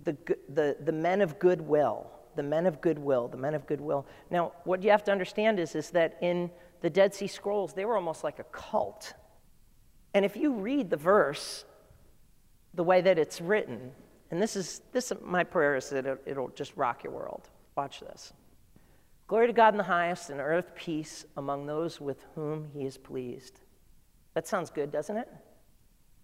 the, 0.05 0.17
the, 0.49 0.77
the 0.85 0.93
men 0.93 1.21
of 1.21 1.39
goodwill, 1.39 2.11
the 2.37 2.43
men 2.43 2.67
of 2.67 2.81
goodwill, 2.81 3.29
the 3.29 3.37
men 3.37 3.55
of 3.55 3.67
goodwill. 3.67 4.07
Now, 4.31 4.53
what 4.65 4.83
you 4.83 4.91
have 4.91 5.05
to 5.05 5.13
understand 5.13 5.61
is, 5.61 5.75
is 5.75 5.91
that 5.91 6.17
in 6.23 6.51
the 6.81 6.91
Dead 6.91 7.15
Sea 7.15 7.27
Scrolls, 7.27 7.75
they 7.75 7.85
were 7.85 7.97
almost 7.97 8.25
like 8.25 8.39
a 8.39 8.45
cult. 8.45 9.15
And 10.15 10.25
if 10.25 10.37
you 10.37 10.53
read 10.55 10.91
the 10.91 10.97
verse 10.97 11.65
the 12.75 12.85
way 12.85 13.01
that 13.01 13.19
it's 13.19 13.41
written, 13.41 13.93
and 14.31 14.41
this 14.41 14.57
is 14.57 14.83
this 14.93 15.13
my 15.23 15.45
prayer 15.45 15.77
is 15.77 15.91
that 15.91 16.07
it, 16.07 16.23
it'll 16.25 16.49
just 16.51 16.77
rock 16.77 17.05
your 17.05 17.13
world. 17.13 17.49
Watch 17.77 18.01
this. 18.01 18.33
Glory 19.31 19.47
to 19.47 19.53
God 19.53 19.75
in 19.75 19.79
the 19.79 19.85
highest, 19.85 20.31
and 20.31 20.41
earth 20.41 20.75
peace 20.75 21.25
among 21.37 21.65
those 21.65 22.01
with 22.01 22.25
whom 22.35 22.69
he 22.75 22.85
is 22.85 22.99
pleased. 22.99 23.61
That 24.35 24.49
sounds 24.49 24.71
good, 24.71 24.91
doesn't 24.91 25.17
it? 25.17 25.29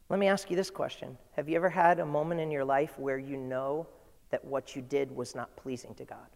Let 0.08 0.18
me 0.18 0.26
ask 0.26 0.50
you 0.50 0.56
this 0.56 0.70
question 0.70 1.16
Have 1.36 1.48
you 1.48 1.54
ever 1.54 1.70
had 1.70 2.00
a 2.00 2.04
moment 2.04 2.40
in 2.40 2.50
your 2.50 2.64
life 2.64 2.98
where 2.98 3.16
you 3.16 3.36
know 3.36 3.86
that 4.30 4.44
what 4.44 4.74
you 4.74 4.82
did 4.82 5.14
was 5.14 5.36
not 5.36 5.54
pleasing 5.54 5.94
to 5.94 6.04
God? 6.04 6.26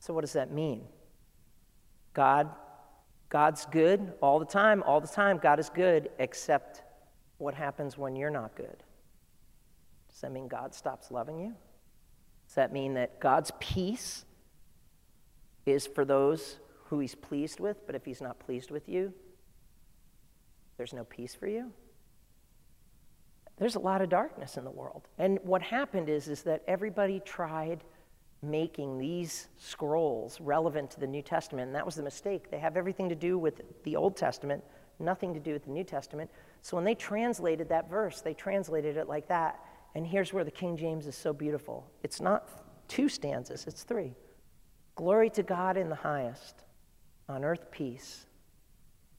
So, 0.00 0.12
what 0.12 0.22
does 0.22 0.32
that 0.32 0.50
mean? 0.50 0.84
God, 2.12 2.50
God's 3.28 3.66
good 3.66 4.14
all 4.20 4.40
the 4.40 4.46
time, 4.46 4.82
all 4.82 5.00
the 5.00 5.06
time. 5.06 5.38
God 5.38 5.60
is 5.60 5.70
good, 5.70 6.10
except 6.18 6.82
what 7.36 7.54
happens 7.54 7.96
when 7.96 8.16
you're 8.16 8.30
not 8.30 8.56
good? 8.56 8.82
Does 10.08 10.22
that 10.22 10.32
mean 10.32 10.48
God 10.48 10.74
stops 10.74 11.12
loving 11.12 11.38
you? 11.38 11.54
Does 12.48 12.56
that 12.56 12.72
mean 12.72 12.94
that 12.94 13.20
God's 13.20 13.52
peace 13.60 14.24
is 15.68 15.86
for 15.86 16.04
those 16.04 16.58
who 16.86 16.98
he's 17.00 17.14
pleased 17.14 17.60
with, 17.60 17.86
but 17.86 17.94
if 17.94 18.04
he's 18.04 18.20
not 18.20 18.38
pleased 18.38 18.70
with 18.70 18.88
you, 18.88 19.12
there's 20.76 20.92
no 20.92 21.04
peace 21.04 21.34
for 21.34 21.46
you. 21.46 21.72
There's 23.58 23.74
a 23.74 23.80
lot 23.80 24.00
of 24.00 24.08
darkness 24.08 24.56
in 24.56 24.64
the 24.64 24.70
world. 24.70 25.08
And 25.18 25.38
what 25.42 25.62
happened 25.62 26.08
is, 26.08 26.28
is 26.28 26.42
that 26.42 26.62
everybody 26.68 27.20
tried 27.20 27.82
making 28.40 28.98
these 28.98 29.48
scrolls 29.58 30.40
relevant 30.40 30.92
to 30.92 31.00
the 31.00 31.06
New 31.06 31.22
Testament, 31.22 31.66
and 31.66 31.74
that 31.74 31.84
was 31.84 31.96
the 31.96 32.02
mistake. 32.02 32.50
They 32.50 32.60
have 32.60 32.76
everything 32.76 33.08
to 33.08 33.16
do 33.16 33.36
with 33.36 33.62
the 33.82 33.96
Old 33.96 34.16
Testament, 34.16 34.62
nothing 35.00 35.34
to 35.34 35.40
do 35.40 35.52
with 35.52 35.64
the 35.64 35.72
New 35.72 35.82
Testament. 35.82 36.30
So 36.62 36.76
when 36.76 36.84
they 36.84 36.94
translated 36.94 37.68
that 37.70 37.90
verse, 37.90 38.20
they 38.20 38.34
translated 38.34 38.96
it 38.96 39.08
like 39.08 39.26
that. 39.28 39.58
And 39.96 40.06
here's 40.06 40.32
where 40.32 40.44
the 40.44 40.50
King 40.52 40.76
James 40.76 41.06
is 41.06 41.16
so 41.16 41.32
beautiful 41.32 41.90
it's 42.04 42.20
not 42.20 42.48
two 42.86 43.08
stanzas, 43.08 43.66
it's 43.66 43.82
three. 43.82 44.14
Glory 44.98 45.30
to 45.30 45.44
God 45.44 45.76
in 45.76 45.88
the 45.88 45.94
highest, 45.94 46.64
on 47.28 47.44
earth 47.44 47.70
peace 47.70 48.26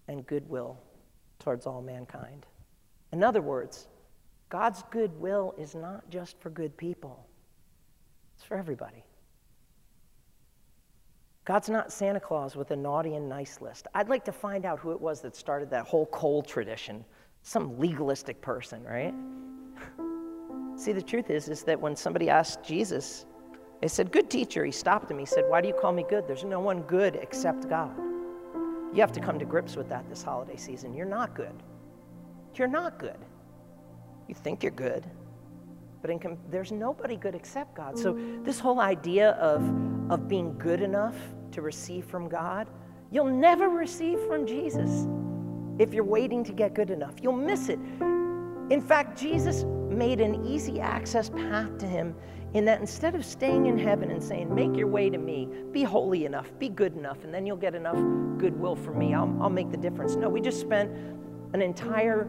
and 0.09 0.27
goodwill 0.27 0.77
towards 1.39 1.65
all 1.65 1.81
mankind. 1.81 2.45
In 3.13 3.23
other 3.23 3.41
words, 3.41 3.87
God's 4.49 4.83
goodwill 4.91 5.55
is 5.57 5.75
not 5.75 6.03
just 6.09 6.37
for 6.41 6.49
good 6.49 6.75
people, 6.75 7.25
it's 8.35 8.43
for 8.43 8.57
everybody. 8.57 9.05
God's 11.45 11.69
not 11.69 11.93
Santa 11.93 12.19
Claus 12.19 12.57
with 12.57 12.71
a 12.71 12.75
naughty 12.75 13.15
and 13.15 13.29
nice 13.29 13.61
list. 13.61 13.87
I'd 13.95 14.09
like 14.09 14.25
to 14.25 14.33
find 14.33 14.65
out 14.65 14.79
who 14.79 14.91
it 14.91 14.99
was 14.99 15.21
that 15.21 15.33
started 15.33 15.69
that 15.69 15.85
whole 15.85 16.07
coal 16.07 16.43
tradition. 16.43 17.05
Some 17.43 17.79
legalistic 17.79 18.41
person, 18.41 18.83
right? 18.83 19.13
See, 20.77 20.91
the 20.91 21.01
truth 21.01 21.29
is, 21.29 21.47
is 21.47 21.63
that 21.63 21.79
when 21.79 21.95
somebody 21.95 22.29
asked 22.29 22.65
Jesus, 22.65 23.25
they 23.81 23.87
said, 23.87 24.11
Good 24.11 24.29
teacher. 24.29 24.65
He 24.65 24.71
stopped 24.71 25.09
him. 25.09 25.19
He 25.19 25.25
said, 25.25 25.45
Why 25.47 25.61
do 25.61 25.67
you 25.67 25.73
call 25.73 25.91
me 25.91 26.05
good? 26.09 26.27
There's 26.27 26.43
no 26.43 26.59
one 26.59 26.81
good 26.83 27.15
except 27.15 27.69
God. 27.69 27.95
You 28.93 29.01
have 29.01 29.11
to 29.13 29.19
come 29.19 29.37
to 29.39 29.45
grips 29.45 29.75
with 29.75 29.87
that 29.89 30.07
this 30.09 30.23
holiday 30.23 30.57
season. 30.57 30.93
You're 30.93 31.05
not 31.05 31.35
good. 31.35 31.53
You're 32.55 32.67
not 32.67 32.97
good. 32.97 33.17
You 34.27 34.35
think 34.35 34.63
you're 34.63 34.71
good, 34.71 35.05
but 36.01 36.21
com- 36.21 36.37
there's 36.51 36.71
nobody 36.71 37.15
good 37.15 37.35
except 37.35 37.75
God. 37.75 37.97
So, 37.97 38.19
this 38.43 38.59
whole 38.59 38.79
idea 38.79 39.31
of, 39.31 39.63
of 40.11 40.27
being 40.27 40.57
good 40.57 40.81
enough 40.81 41.15
to 41.51 41.61
receive 41.61 42.05
from 42.05 42.27
God, 42.27 42.67
you'll 43.11 43.25
never 43.25 43.69
receive 43.69 44.19
from 44.27 44.45
Jesus 44.45 45.07
if 45.79 45.93
you're 45.93 46.03
waiting 46.03 46.43
to 46.43 46.51
get 46.51 46.73
good 46.73 46.89
enough. 46.89 47.15
You'll 47.21 47.33
miss 47.33 47.69
it. 47.69 47.79
In 48.69 48.81
fact, 48.85 49.17
Jesus 49.17 49.63
made 49.89 50.19
an 50.21 50.45
easy 50.45 50.79
access 50.79 51.29
path 51.29 51.77
to 51.79 51.87
him 51.87 52.13
in 52.53 52.65
that 52.65 52.79
instead 52.79 53.15
of 53.15 53.23
staying 53.23 53.67
in 53.67 53.77
heaven 53.77 54.11
and 54.11 54.21
saying, 54.21 54.53
Make 54.53 54.75
your 54.75 54.87
way 54.87 55.09
to 55.09 55.17
me, 55.17 55.47
be 55.71 55.83
holy 55.83 56.25
enough, 56.25 56.51
be 56.57 56.69
good 56.69 56.95
enough, 56.95 57.23
and 57.23 57.33
then 57.33 57.45
you'll 57.45 57.57
get 57.57 57.75
enough 57.75 57.97
goodwill 58.39 58.75
from 58.75 58.97
me, 58.97 59.13
I'll, 59.13 59.35
I'll 59.41 59.49
make 59.49 59.69
the 59.69 59.77
difference. 59.77 60.15
No, 60.15 60.29
we 60.29 60.41
just 60.41 60.59
spent 60.59 60.91
an 61.53 61.61
entire 61.61 62.27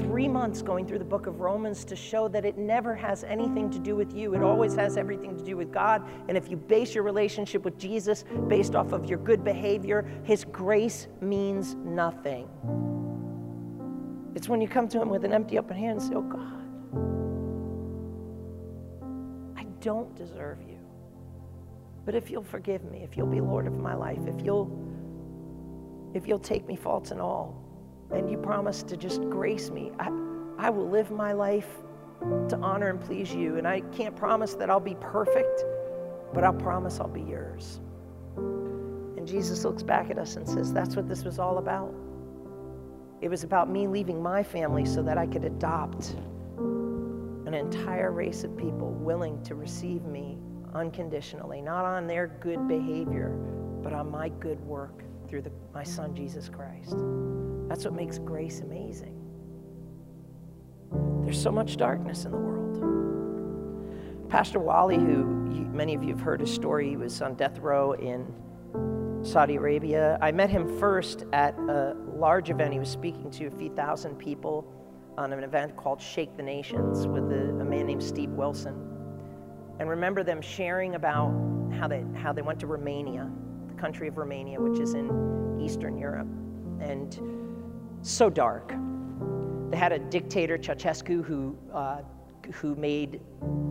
three 0.00 0.28
months 0.28 0.62
going 0.62 0.86
through 0.86 0.98
the 0.98 1.04
book 1.04 1.26
of 1.26 1.40
Romans 1.40 1.84
to 1.84 1.94
show 1.94 2.28
that 2.28 2.44
it 2.44 2.58
never 2.58 2.94
has 2.94 3.24
anything 3.24 3.70
to 3.70 3.78
do 3.78 3.94
with 3.94 4.12
you. 4.14 4.34
It 4.34 4.42
always 4.42 4.74
has 4.74 4.96
everything 4.96 5.36
to 5.36 5.44
do 5.44 5.56
with 5.56 5.72
God. 5.72 6.02
And 6.28 6.36
if 6.36 6.50
you 6.50 6.56
base 6.56 6.94
your 6.94 7.04
relationship 7.04 7.64
with 7.64 7.78
Jesus 7.78 8.24
based 8.48 8.74
off 8.74 8.92
of 8.92 9.06
your 9.06 9.18
good 9.18 9.44
behavior, 9.44 10.10
His 10.24 10.44
grace 10.44 11.06
means 11.20 11.74
nothing. 11.76 12.48
It's 14.34 14.48
when 14.48 14.60
you 14.60 14.68
come 14.68 14.88
to 14.88 15.00
Him 15.00 15.08
with 15.08 15.24
an 15.24 15.32
empty 15.32 15.58
open 15.58 15.76
hand 15.76 16.00
and 16.00 16.02
say, 16.02 16.14
Oh 16.14 16.22
God, 16.22 16.59
don't 19.80 20.14
deserve 20.14 20.60
you. 20.62 20.78
But 22.04 22.14
if 22.14 22.30
you'll 22.30 22.42
forgive 22.42 22.84
me, 22.84 23.02
if 23.02 23.16
you'll 23.16 23.26
be 23.26 23.40
Lord 23.40 23.66
of 23.66 23.74
my 23.78 23.94
life, 23.94 24.20
if 24.26 24.44
you'll 24.44 24.70
if 26.12 26.26
you'll 26.26 26.40
take 26.40 26.66
me 26.66 26.74
faults 26.74 27.12
and 27.12 27.20
all, 27.20 27.54
and 28.10 28.28
you 28.30 28.36
promise 28.36 28.82
to 28.82 28.96
just 28.96 29.20
grace 29.30 29.70
me, 29.70 29.92
I, 30.00 30.10
I 30.58 30.70
will 30.70 30.88
live 30.88 31.10
my 31.10 31.32
life 31.32 31.68
to 32.48 32.58
honor 32.60 32.90
and 32.90 33.00
please 33.00 33.32
you. 33.32 33.56
And 33.56 33.66
I 33.66 33.80
can't 33.92 34.16
promise 34.16 34.54
that 34.54 34.70
I'll 34.70 34.80
be 34.80 34.96
perfect, 35.00 35.64
but 36.34 36.42
I'll 36.42 36.52
promise 36.52 36.98
I'll 36.98 37.08
be 37.08 37.22
yours. 37.22 37.80
And 38.36 39.26
Jesus 39.26 39.64
looks 39.64 39.82
back 39.82 40.10
at 40.10 40.18
us 40.18 40.36
and 40.36 40.48
says, 40.48 40.72
That's 40.72 40.96
what 40.96 41.08
this 41.08 41.24
was 41.24 41.38
all 41.38 41.58
about. 41.58 41.94
It 43.20 43.28
was 43.28 43.44
about 43.44 43.70
me 43.70 43.86
leaving 43.86 44.22
my 44.22 44.42
family 44.42 44.84
so 44.84 45.02
that 45.02 45.18
I 45.18 45.26
could 45.26 45.44
adopt 45.44 46.16
an 47.54 47.66
entire 47.72 48.12
race 48.12 48.44
of 48.44 48.56
people 48.56 48.92
willing 48.92 49.42
to 49.42 49.56
receive 49.56 50.04
me 50.04 50.38
unconditionally, 50.74 51.60
not 51.60 51.84
on 51.84 52.06
their 52.06 52.28
good 52.28 52.68
behavior, 52.68 53.30
but 53.82 53.92
on 53.92 54.08
my 54.08 54.28
good 54.28 54.60
work 54.60 55.02
through 55.28 55.42
the, 55.42 55.50
my 55.74 55.82
son, 55.82 56.14
Jesus 56.14 56.48
Christ. 56.48 56.94
That's 57.68 57.84
what 57.84 57.94
makes 57.94 58.18
grace 58.18 58.60
amazing. 58.60 59.16
There's 61.24 61.42
so 61.42 61.50
much 61.50 61.76
darkness 61.76 62.24
in 62.24 62.30
the 62.30 62.38
world. 62.38 64.28
Pastor 64.28 64.60
Wally, 64.60 64.96
who 64.96 65.24
many 65.72 65.94
of 65.94 66.04
you 66.04 66.10
have 66.10 66.20
heard 66.20 66.40
his 66.40 66.54
story, 66.54 66.90
he 66.90 66.96
was 66.96 67.20
on 67.20 67.34
death 67.34 67.58
row 67.58 67.94
in 67.94 68.32
Saudi 69.24 69.56
Arabia. 69.56 70.18
I 70.22 70.30
met 70.30 70.50
him 70.50 70.78
first 70.78 71.24
at 71.32 71.58
a 71.58 71.96
large 72.14 72.48
event. 72.48 72.72
He 72.72 72.78
was 72.78 72.88
speaking 72.88 73.28
to 73.32 73.46
a 73.46 73.50
few 73.50 73.74
thousand 73.74 74.16
people 74.16 74.72
on 75.18 75.32
an 75.32 75.44
event 75.44 75.76
called 75.76 76.00
Shake 76.00 76.36
the 76.36 76.42
Nations 76.42 77.06
with 77.06 77.30
a, 77.30 77.60
a 77.60 77.64
man 77.64 77.86
named 77.86 78.02
Steve 78.02 78.30
Wilson. 78.30 78.74
And 79.78 79.88
remember 79.88 80.22
them 80.22 80.42
sharing 80.42 80.94
about 80.94 81.30
how 81.78 81.88
they, 81.88 82.04
how 82.14 82.32
they 82.32 82.42
went 82.42 82.60
to 82.60 82.66
Romania, 82.66 83.30
the 83.68 83.74
country 83.74 84.08
of 84.08 84.18
Romania, 84.18 84.60
which 84.60 84.78
is 84.78 84.94
in 84.94 85.58
Eastern 85.60 85.96
Europe. 85.96 86.28
And 86.80 87.18
so 88.02 88.30
dark. 88.30 88.74
They 89.70 89.76
had 89.76 89.92
a 89.92 89.98
dictator, 89.98 90.58
Ceausescu, 90.58 91.24
who, 91.24 91.56
uh, 91.72 92.02
who 92.54 92.74
made, 92.74 93.20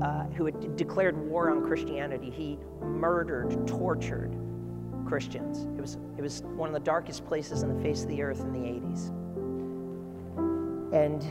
uh, 0.01 0.23
who 0.35 0.45
had 0.45 0.75
declared 0.75 1.17
war 1.17 1.49
on 1.49 1.65
Christianity. 1.65 2.29
He 2.29 2.57
murdered, 2.81 3.67
tortured 3.67 4.35
Christians. 5.05 5.65
It 5.77 5.81
was, 5.81 5.97
it 6.17 6.21
was 6.21 6.43
one 6.55 6.69
of 6.69 6.73
the 6.73 6.79
darkest 6.79 7.25
places 7.25 7.63
on 7.63 7.75
the 7.75 7.83
face 7.83 8.03
of 8.03 8.09
the 8.09 8.21
earth 8.21 8.41
in 8.41 8.53
the 8.53 8.59
80s. 8.59 9.11
And 10.91 11.23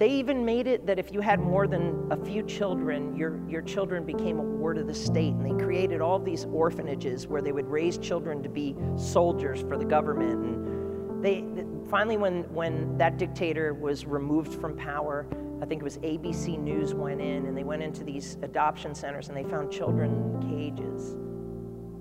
they 0.00 0.08
even 0.08 0.46
made 0.46 0.66
it 0.66 0.86
that 0.86 0.98
if 0.98 1.12
you 1.12 1.20
had 1.20 1.40
more 1.40 1.66
than 1.66 2.10
a 2.10 2.16
few 2.16 2.42
children, 2.42 3.14
your, 3.14 3.38
your 3.46 3.60
children 3.60 4.04
became 4.04 4.38
a 4.38 4.42
ward 4.42 4.78
of 4.78 4.86
the 4.86 4.94
state. 4.94 5.34
And 5.34 5.44
they 5.44 5.62
created 5.62 6.00
all 6.00 6.18
these 6.18 6.46
orphanages 6.46 7.26
where 7.26 7.42
they 7.42 7.52
would 7.52 7.66
raise 7.66 7.98
children 7.98 8.42
to 8.42 8.48
be 8.48 8.74
soldiers 8.96 9.60
for 9.60 9.76
the 9.76 9.84
government. 9.84 10.42
And 10.42 11.22
they 11.22 11.44
finally, 11.90 12.16
when, 12.16 12.44
when 12.54 12.96
that 12.96 13.18
dictator 13.18 13.74
was 13.74 14.06
removed 14.06 14.58
from 14.58 14.74
power, 14.74 15.26
I 15.60 15.66
think 15.66 15.82
it 15.82 15.84
was 15.84 15.98
ABC 15.98 16.58
News 16.58 16.94
went 16.94 17.20
in 17.20 17.44
and 17.44 17.54
they 17.54 17.64
went 17.64 17.82
into 17.82 18.02
these 18.02 18.38
adoption 18.40 18.94
centers 18.94 19.28
and 19.28 19.36
they 19.36 19.44
found 19.44 19.70
children 19.70 20.14
in 20.14 20.48
cages, 20.48 21.14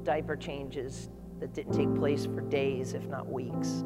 diaper 0.05 0.37
changes 0.37 1.09
that 1.41 1.53
didn't 1.53 1.73
take 1.73 1.93
place 1.95 2.25
for 2.25 2.39
days, 2.39 2.93
if 2.93 3.05
not 3.07 3.29
weeks. 3.29 3.83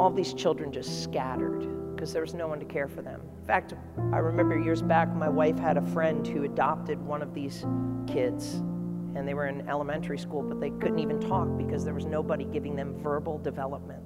All 0.00 0.08
these 0.08 0.32
children 0.32 0.72
just 0.72 1.02
scattered 1.02 1.94
because 1.94 2.14
there 2.14 2.22
was 2.22 2.32
no 2.32 2.48
one 2.48 2.58
to 2.58 2.64
care 2.64 2.88
for 2.88 3.02
them. 3.02 3.20
In 3.38 3.46
fact, 3.46 3.74
I 4.14 4.16
remember 4.16 4.58
years 4.58 4.80
back, 4.80 5.14
my 5.14 5.28
wife 5.28 5.58
had 5.58 5.76
a 5.76 5.82
friend 5.82 6.26
who 6.26 6.44
adopted 6.44 6.98
one 6.98 7.20
of 7.20 7.34
these 7.34 7.66
kids, 8.06 8.62
and 9.14 9.28
they 9.28 9.34
were 9.34 9.48
in 9.48 9.68
elementary 9.68 10.16
school, 10.16 10.40
but 10.40 10.58
they 10.58 10.70
couldn't 10.70 11.00
even 11.00 11.20
talk 11.20 11.54
because 11.58 11.84
there 11.84 11.92
was 11.92 12.06
nobody 12.06 12.46
giving 12.46 12.74
them 12.74 12.98
verbal 13.02 13.36
development. 13.40 14.02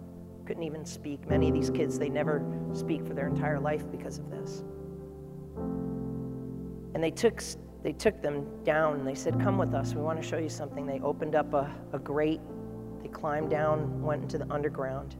Couldn't 0.46 0.64
even 0.64 0.84
speak. 0.84 1.28
Many 1.28 1.46
of 1.46 1.54
these 1.54 1.70
kids, 1.70 1.96
they 1.96 2.08
never 2.08 2.44
speak 2.72 3.06
for 3.06 3.14
their 3.14 3.28
entire 3.28 3.60
life 3.60 3.88
because 3.92 4.18
of 4.18 4.28
this. 4.32 4.64
And 6.94 7.04
they 7.04 7.12
took, 7.12 7.40
they 7.84 7.92
took 7.92 8.20
them 8.20 8.48
down 8.64 8.94
and 8.94 9.06
they 9.06 9.14
said, 9.14 9.40
Come 9.40 9.58
with 9.58 9.72
us. 9.74 9.94
We 9.94 10.02
want 10.02 10.20
to 10.20 10.28
show 10.28 10.38
you 10.38 10.48
something. 10.48 10.86
They 10.86 10.98
opened 10.98 11.36
up 11.36 11.54
a, 11.54 11.72
a 11.92 12.00
grate. 12.00 12.40
They 13.00 13.10
climbed 13.10 13.50
down, 13.50 14.02
went 14.02 14.22
into 14.22 14.38
the 14.38 14.52
underground. 14.52 15.14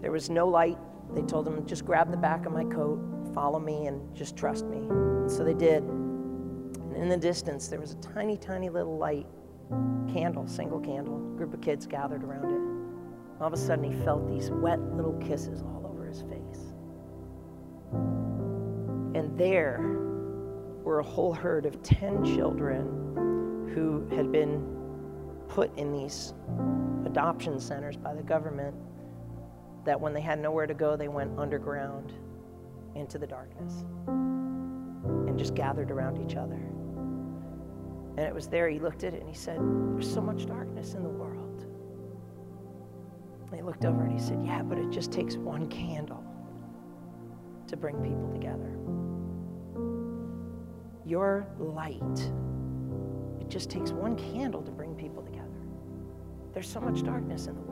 There 0.00 0.12
was 0.12 0.30
no 0.30 0.46
light, 0.46 0.78
they 1.14 1.22
told 1.22 1.46
him, 1.46 1.64
just 1.66 1.84
grab 1.84 2.10
the 2.10 2.16
back 2.16 2.46
of 2.46 2.52
my 2.52 2.64
coat, 2.64 3.00
follow 3.34 3.58
me, 3.58 3.86
and 3.86 4.14
just 4.14 4.36
trust 4.36 4.66
me. 4.66 4.78
And 4.78 5.30
so 5.30 5.44
they 5.44 5.54
did. 5.54 5.82
And 5.82 6.96
in 6.96 7.08
the 7.08 7.16
distance, 7.16 7.68
there 7.68 7.80
was 7.80 7.92
a 7.92 7.96
tiny, 7.96 8.36
tiny 8.36 8.70
little 8.70 8.96
light 8.96 9.26
candle, 10.12 10.46
single 10.46 10.80
candle. 10.80 11.16
A 11.16 11.36
group 11.36 11.54
of 11.54 11.60
kids 11.60 11.86
gathered 11.86 12.22
around 12.22 12.50
it. 12.50 13.40
All 13.40 13.46
of 13.46 13.52
a 13.52 13.56
sudden, 13.56 13.84
he 13.84 14.04
felt 14.04 14.28
these 14.28 14.50
wet 14.50 14.80
little 14.94 15.14
kisses 15.14 15.62
all 15.62 15.90
over 15.90 16.06
his 16.06 16.22
face. 16.22 16.72
And 19.14 19.36
there 19.36 19.80
were 20.82 21.00
a 21.00 21.04
whole 21.04 21.34
herd 21.34 21.66
of 21.66 21.82
10 21.82 22.24
children 22.24 23.70
who 23.74 24.06
had 24.14 24.32
been 24.32 24.64
put 25.48 25.76
in 25.78 25.92
these 25.92 26.34
adoption 27.04 27.58
centers 27.60 27.96
by 27.96 28.14
the 28.14 28.22
government 28.22 28.74
that 29.88 29.98
when 29.98 30.12
they 30.12 30.20
had 30.20 30.38
nowhere 30.38 30.66
to 30.66 30.74
go, 30.74 30.96
they 30.96 31.08
went 31.08 31.38
underground 31.38 32.12
into 32.94 33.16
the 33.16 33.26
darkness 33.26 33.84
and 34.06 35.38
just 35.38 35.54
gathered 35.54 35.90
around 35.90 36.18
each 36.18 36.36
other. 36.36 36.60
And 38.18 38.18
it 38.18 38.34
was 38.34 38.48
there 38.48 38.68
he 38.68 38.78
looked 38.78 39.02
at 39.02 39.14
it 39.14 39.20
and 39.20 39.28
he 39.30 39.34
said, 39.34 39.58
There's 39.94 40.12
so 40.12 40.20
much 40.20 40.44
darkness 40.44 40.92
in 40.92 41.02
the 41.02 41.08
world. 41.08 41.64
And 43.46 43.54
he 43.54 43.62
looked 43.62 43.86
over 43.86 44.02
and 44.02 44.12
he 44.12 44.18
said, 44.18 44.42
Yeah, 44.44 44.62
but 44.62 44.76
it 44.76 44.90
just 44.90 45.10
takes 45.10 45.36
one 45.36 45.70
candle 45.70 46.22
to 47.66 47.74
bring 47.74 47.96
people 48.02 48.30
together. 48.30 48.76
Your 51.06 51.46
light, 51.58 52.30
it 53.40 53.48
just 53.48 53.70
takes 53.70 53.92
one 53.92 54.16
candle 54.16 54.60
to 54.60 54.70
bring 54.70 54.94
people 54.94 55.22
together. 55.22 55.48
There's 56.52 56.68
so 56.68 56.78
much 56.78 57.02
darkness 57.02 57.46
in 57.46 57.54
the 57.54 57.62
world. 57.62 57.67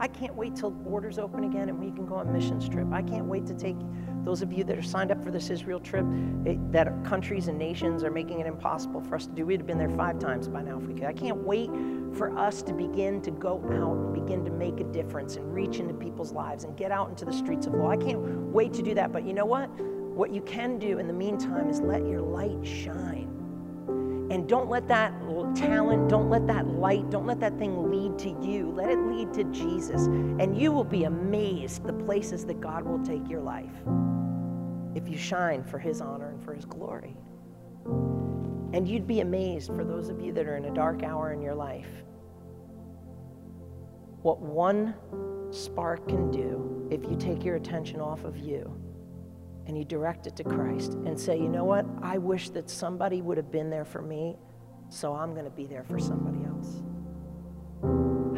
I 0.00 0.06
can't 0.06 0.34
wait 0.36 0.54
till 0.54 0.70
borders 0.70 1.18
open 1.18 1.44
again 1.44 1.68
and 1.68 1.78
we 1.78 1.90
can 1.90 2.06
go 2.06 2.16
on 2.16 2.32
missions 2.32 2.68
trip. 2.68 2.86
I 2.92 3.02
can't 3.02 3.26
wait 3.26 3.46
to 3.46 3.54
take 3.54 3.76
Those 4.24 4.42
of 4.42 4.52
you 4.52 4.62
that 4.64 4.78
are 4.78 4.82
signed 4.82 5.10
up 5.10 5.22
for 5.24 5.30
this 5.30 5.50
Israel 5.50 5.80
trip, 5.80 6.04
it, 6.44 6.72
that 6.72 6.92
countries 7.04 7.48
and 7.48 7.58
nations 7.58 8.04
are 8.04 8.10
making 8.10 8.40
it 8.40 8.46
impossible 8.46 9.00
for 9.00 9.16
us 9.16 9.26
to 9.26 9.32
do. 9.32 9.46
We'd 9.46 9.60
have 9.60 9.66
been 9.66 9.78
there 9.78 9.90
five 9.90 10.18
times 10.18 10.48
by 10.48 10.62
now 10.62 10.78
if 10.78 10.86
we 10.86 10.94
could. 10.94 11.04
I 11.04 11.12
can't 11.12 11.38
wait 11.38 11.70
for 12.14 12.36
us 12.38 12.62
to 12.62 12.72
begin 12.72 13.20
to 13.22 13.30
go 13.30 13.56
out 13.72 13.96
and 13.96 14.14
begin 14.14 14.44
to 14.44 14.50
make 14.50 14.80
a 14.80 14.84
difference 14.84 15.36
and 15.36 15.52
reach 15.52 15.78
into 15.78 15.94
people's 15.94 16.32
lives 16.32 16.64
and 16.64 16.76
get 16.76 16.92
out 16.92 17.08
into 17.08 17.24
the 17.24 17.32
streets 17.32 17.66
of 17.66 17.74
law. 17.74 17.90
I 17.90 17.96
can't 17.96 18.20
wait 18.20 18.72
to 18.74 18.82
do 18.82 18.94
that. 18.94 19.12
But 19.12 19.26
you 19.26 19.32
know 19.32 19.46
what? 19.46 19.68
What 20.18 20.32
you 20.32 20.42
can 20.42 20.78
do 20.78 20.98
in 20.98 21.06
the 21.06 21.12
meantime 21.12 21.68
is 21.68 21.80
let 21.80 22.06
your 22.06 22.20
light 22.20 22.64
shine. 22.66 23.17
And 24.30 24.48
don't 24.48 24.68
let 24.68 24.86
that 24.88 25.12
talent, 25.54 26.08
don't 26.08 26.28
let 26.28 26.46
that 26.46 26.66
light, 26.66 27.08
don't 27.10 27.26
let 27.26 27.40
that 27.40 27.58
thing 27.58 27.90
lead 27.90 28.18
to 28.18 28.28
you. 28.46 28.70
Let 28.70 28.90
it 28.90 28.98
lead 28.98 29.32
to 29.34 29.44
Jesus. 29.44 30.06
And 30.06 30.60
you 30.60 30.70
will 30.70 30.84
be 30.84 31.04
amazed 31.04 31.84
the 31.84 31.92
places 31.92 32.44
that 32.46 32.60
God 32.60 32.84
will 32.84 33.02
take 33.02 33.28
your 33.28 33.40
life 33.40 33.72
if 34.94 35.08
you 35.08 35.16
shine 35.16 35.64
for 35.64 35.78
His 35.78 36.00
honor 36.00 36.30
and 36.30 36.44
for 36.44 36.54
His 36.54 36.64
glory. 36.64 37.16
And 38.74 38.86
you'd 38.86 39.06
be 39.06 39.20
amazed 39.20 39.68
for 39.68 39.84
those 39.84 40.10
of 40.10 40.20
you 40.20 40.32
that 40.32 40.46
are 40.46 40.56
in 40.56 40.66
a 40.66 40.74
dark 40.74 41.02
hour 41.02 41.32
in 41.32 41.40
your 41.40 41.54
life 41.54 41.88
what 44.22 44.40
one 44.40 44.94
spark 45.50 46.06
can 46.08 46.30
do 46.30 46.86
if 46.90 47.02
you 47.04 47.16
take 47.16 47.44
your 47.44 47.56
attention 47.56 48.00
off 48.00 48.24
of 48.24 48.36
you 48.36 48.70
and 49.68 49.76
you 49.76 49.84
direct 49.84 50.26
it 50.26 50.34
to 50.36 50.44
Christ 50.44 50.94
and 51.04 51.18
say, 51.18 51.38
you 51.38 51.48
know 51.48 51.64
what? 51.64 51.86
I 52.02 52.18
wish 52.18 52.48
that 52.50 52.68
somebody 52.68 53.20
would 53.22 53.36
have 53.36 53.52
been 53.52 53.68
there 53.68 53.84
for 53.84 54.02
me, 54.02 54.36
so 54.88 55.14
I'm 55.14 55.34
going 55.34 55.44
to 55.44 55.50
be 55.50 55.66
there 55.66 55.84
for 55.84 55.98
somebody 55.98 56.44
else. 56.46 56.82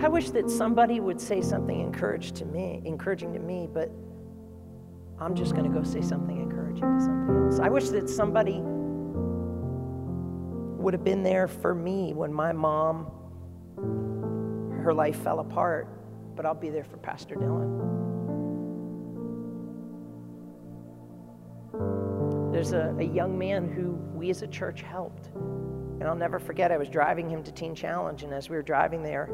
I 0.05 0.09
wish 0.09 0.31
that 0.31 0.51
somebody 0.51 0.99
would 0.99 1.21
say 1.21 1.41
something 1.41 1.81
encouraging 1.81 2.35
to 2.35 2.45
me, 2.45 2.83
encouraging 2.85 3.33
to 3.33 3.39
me, 3.39 3.69
but 3.73 3.91
I'm 5.21 5.35
just 5.35 5.55
going 5.55 5.71
to 5.71 5.79
go 5.79 5.85
say 5.85 6.03
something 6.03 6.37
encouraging 6.37 6.83
to 6.83 7.01
somebody 7.01 7.47
else. 7.47 7.61
I 7.61 7.69
wish 7.69 7.89
that 7.91 8.11
somebody 8.11 8.61
would 10.83 10.95
have 10.95 11.05
been 11.05 11.23
there 11.23 11.47
for 11.47 11.75
me 11.75 12.13
when 12.13 12.33
my 12.33 12.53
mom 12.53 13.07
her 14.83 14.95
life 14.95 15.23
fell 15.23 15.41
apart, 15.41 15.87
but 16.35 16.47
I'll 16.47 16.55
be 16.55 16.71
there 16.71 16.85
for 16.85 16.97
Pastor 16.97 17.37
Dylan. 17.37 18.10
There's 22.61 22.75
a, 22.75 22.95
a 22.99 23.05
young 23.05 23.39
man 23.39 23.73
who 23.73 23.93
we 24.15 24.29
as 24.29 24.43
a 24.43 24.47
church 24.47 24.83
helped. 24.83 25.29
And 25.35 26.05
I'll 26.05 26.15
never 26.15 26.39
forget, 26.39 26.71
I 26.71 26.77
was 26.77 26.91
driving 26.91 27.27
him 27.27 27.43
to 27.45 27.51
Teen 27.51 27.75
Challenge, 27.75 28.23
and 28.23 28.35
as 28.35 28.51
we 28.51 28.57
were 28.57 28.63
driving 28.63 29.03
there, 29.03 29.31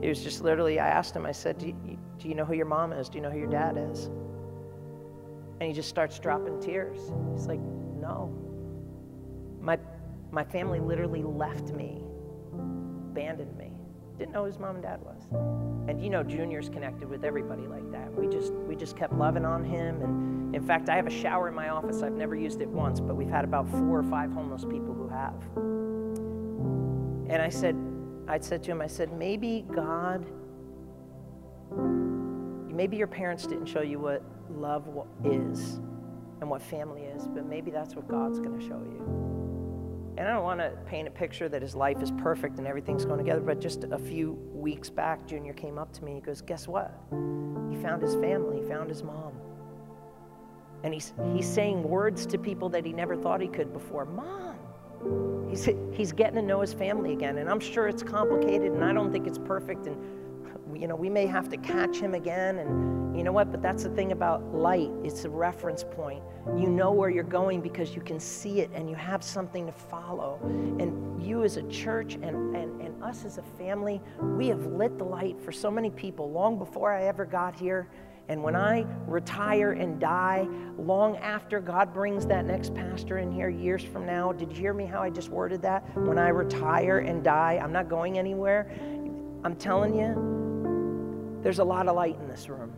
he 0.00 0.08
was 0.08 0.22
just 0.22 0.42
literally, 0.42 0.78
I 0.78 0.86
asked 0.86 1.16
him, 1.16 1.26
I 1.26 1.32
said, 1.32 1.58
do 1.58 1.66
you, 1.66 1.98
do 2.20 2.28
you 2.28 2.36
know 2.36 2.44
who 2.44 2.54
your 2.54 2.66
mom 2.66 2.92
is? 2.92 3.08
Do 3.08 3.18
you 3.18 3.22
know 3.22 3.32
who 3.32 3.38
your 3.38 3.50
dad 3.50 3.76
is? 3.76 4.04
And 5.58 5.62
he 5.62 5.72
just 5.72 5.88
starts 5.88 6.20
dropping 6.20 6.60
tears. 6.60 7.00
He's 7.32 7.48
like, 7.48 7.58
no. 7.58 8.32
My, 9.60 9.76
my 10.30 10.44
family 10.44 10.78
literally 10.78 11.24
left 11.24 11.70
me, 11.70 12.04
abandoned 13.10 13.58
me. 13.58 13.72
Didn't 14.18 14.30
know 14.30 14.42
who 14.42 14.46
his 14.46 14.60
mom 14.60 14.76
and 14.76 14.84
dad 14.84 15.00
was. 15.02 15.26
And 15.88 16.00
you 16.00 16.10
know, 16.10 16.22
Junior's 16.22 16.68
connected 16.68 17.08
with 17.08 17.24
everybody 17.24 17.66
like 17.66 17.90
that. 17.90 18.14
We 18.14 18.28
just, 18.28 18.52
we 18.52 18.76
just 18.76 18.96
kept 18.96 19.14
loving 19.14 19.44
on 19.44 19.64
him 19.64 20.00
and 20.00 20.37
in 20.52 20.62
fact, 20.66 20.88
I 20.88 20.96
have 20.96 21.06
a 21.06 21.10
shower 21.10 21.48
in 21.48 21.54
my 21.54 21.68
office. 21.68 22.02
I've 22.02 22.12
never 22.12 22.34
used 22.34 22.60
it 22.60 22.68
once, 22.68 23.00
but 23.00 23.14
we've 23.14 23.28
had 23.28 23.44
about 23.44 23.68
four 23.68 23.98
or 23.98 24.04
five 24.04 24.32
homeless 24.32 24.64
people 24.64 24.94
who 24.94 25.08
have. 25.08 25.34
And 27.30 27.42
I 27.42 27.50
said, 27.50 27.76
I 28.26 28.38
said 28.38 28.62
to 28.64 28.70
him, 28.70 28.80
I 28.80 28.86
said, 28.86 29.12
maybe 29.12 29.66
God, 29.74 30.26
maybe 32.72 32.96
your 32.96 33.06
parents 33.06 33.46
didn't 33.46 33.66
show 33.66 33.82
you 33.82 33.98
what 33.98 34.22
love 34.50 34.88
is 35.24 35.80
and 36.40 36.48
what 36.48 36.62
family 36.62 37.02
is, 37.02 37.26
but 37.26 37.46
maybe 37.46 37.70
that's 37.70 37.94
what 37.94 38.08
God's 38.08 38.38
going 38.38 38.58
to 38.58 38.66
show 38.66 38.78
you. 38.78 40.14
And 40.16 40.26
I 40.26 40.32
don't 40.32 40.44
want 40.44 40.60
to 40.60 40.70
paint 40.86 41.06
a 41.06 41.10
picture 41.10 41.48
that 41.48 41.62
his 41.62 41.76
life 41.76 42.02
is 42.02 42.10
perfect 42.10 42.58
and 42.58 42.66
everything's 42.66 43.04
going 43.04 43.18
together, 43.18 43.40
but 43.40 43.60
just 43.60 43.84
a 43.84 43.98
few 43.98 44.32
weeks 44.52 44.88
back, 44.90 45.26
Junior 45.26 45.52
came 45.52 45.78
up 45.78 45.92
to 45.92 46.04
me 46.04 46.14
he 46.14 46.20
goes, 46.20 46.40
Guess 46.40 46.66
what? 46.66 46.92
He 47.70 47.76
found 47.76 48.02
his 48.02 48.14
family, 48.14 48.62
he 48.62 48.68
found 48.68 48.88
his 48.88 49.02
mom. 49.02 49.32
And 50.84 50.94
he's, 50.94 51.12
he's 51.34 51.46
saying 51.46 51.82
words 51.82 52.26
to 52.26 52.38
people 52.38 52.68
that 52.70 52.84
he 52.84 52.92
never 52.92 53.16
thought 53.16 53.40
he 53.40 53.48
could 53.48 53.72
before. 53.72 54.04
Mom. 54.04 54.56
He's, 55.48 55.68
he's 55.92 56.12
getting 56.12 56.36
to 56.36 56.42
know 56.42 56.60
his 56.60 56.72
family 56.72 57.12
again. 57.12 57.38
And 57.38 57.48
I'm 57.48 57.60
sure 57.60 57.88
it's 57.88 58.02
complicated 58.02 58.72
and 58.72 58.84
I 58.84 58.92
don't 58.92 59.10
think 59.10 59.26
it's 59.26 59.38
perfect. 59.38 59.86
And, 59.86 59.96
you 60.78 60.86
know, 60.86 60.96
we 60.96 61.08
may 61.08 61.26
have 61.26 61.48
to 61.50 61.56
catch 61.56 61.96
him 61.96 62.14
again. 62.14 62.58
And 62.58 63.16
you 63.16 63.24
know 63.24 63.32
what? 63.32 63.50
But 63.50 63.62
that's 63.62 63.82
the 63.82 63.90
thing 63.90 64.12
about 64.12 64.54
light 64.54 64.90
it's 65.02 65.24
a 65.24 65.30
reference 65.30 65.82
point. 65.82 66.22
You 66.56 66.68
know 66.68 66.92
where 66.92 67.10
you're 67.10 67.24
going 67.24 67.60
because 67.60 67.94
you 67.94 68.00
can 68.00 68.20
see 68.20 68.60
it 68.60 68.70
and 68.74 68.88
you 68.88 68.96
have 68.96 69.22
something 69.24 69.66
to 69.66 69.72
follow. 69.72 70.38
And 70.44 71.22
you 71.22 71.42
as 71.42 71.56
a 71.56 71.62
church 71.64 72.14
and, 72.14 72.54
and, 72.54 72.80
and 72.80 73.02
us 73.02 73.24
as 73.24 73.38
a 73.38 73.42
family, 73.42 74.00
we 74.20 74.48
have 74.48 74.66
lit 74.66 74.98
the 74.98 75.04
light 75.04 75.40
for 75.40 75.52
so 75.52 75.70
many 75.70 75.90
people 75.90 76.30
long 76.30 76.58
before 76.58 76.92
I 76.92 77.04
ever 77.04 77.24
got 77.24 77.54
here. 77.54 77.88
And 78.28 78.42
when 78.42 78.54
I 78.54 78.84
retire 79.06 79.72
and 79.72 79.98
die, 79.98 80.46
long 80.76 81.16
after 81.16 81.60
God 81.60 81.94
brings 81.94 82.26
that 82.26 82.44
next 82.44 82.74
pastor 82.74 83.18
in 83.18 83.32
here 83.32 83.48
years 83.48 83.82
from 83.82 84.04
now, 84.04 84.32
did 84.32 84.52
you 84.52 84.58
hear 84.58 84.74
me 84.74 84.84
how 84.84 85.02
I 85.02 85.08
just 85.08 85.30
worded 85.30 85.62
that? 85.62 85.82
When 85.96 86.18
I 86.18 86.28
retire 86.28 86.98
and 86.98 87.24
die, 87.24 87.58
I'm 87.62 87.72
not 87.72 87.88
going 87.88 88.18
anywhere. 88.18 88.70
I'm 89.44 89.56
telling 89.56 89.94
you, 89.94 91.40
there's 91.42 91.58
a 91.58 91.64
lot 91.64 91.88
of 91.88 91.96
light 91.96 92.18
in 92.20 92.28
this 92.28 92.50
room. 92.50 92.74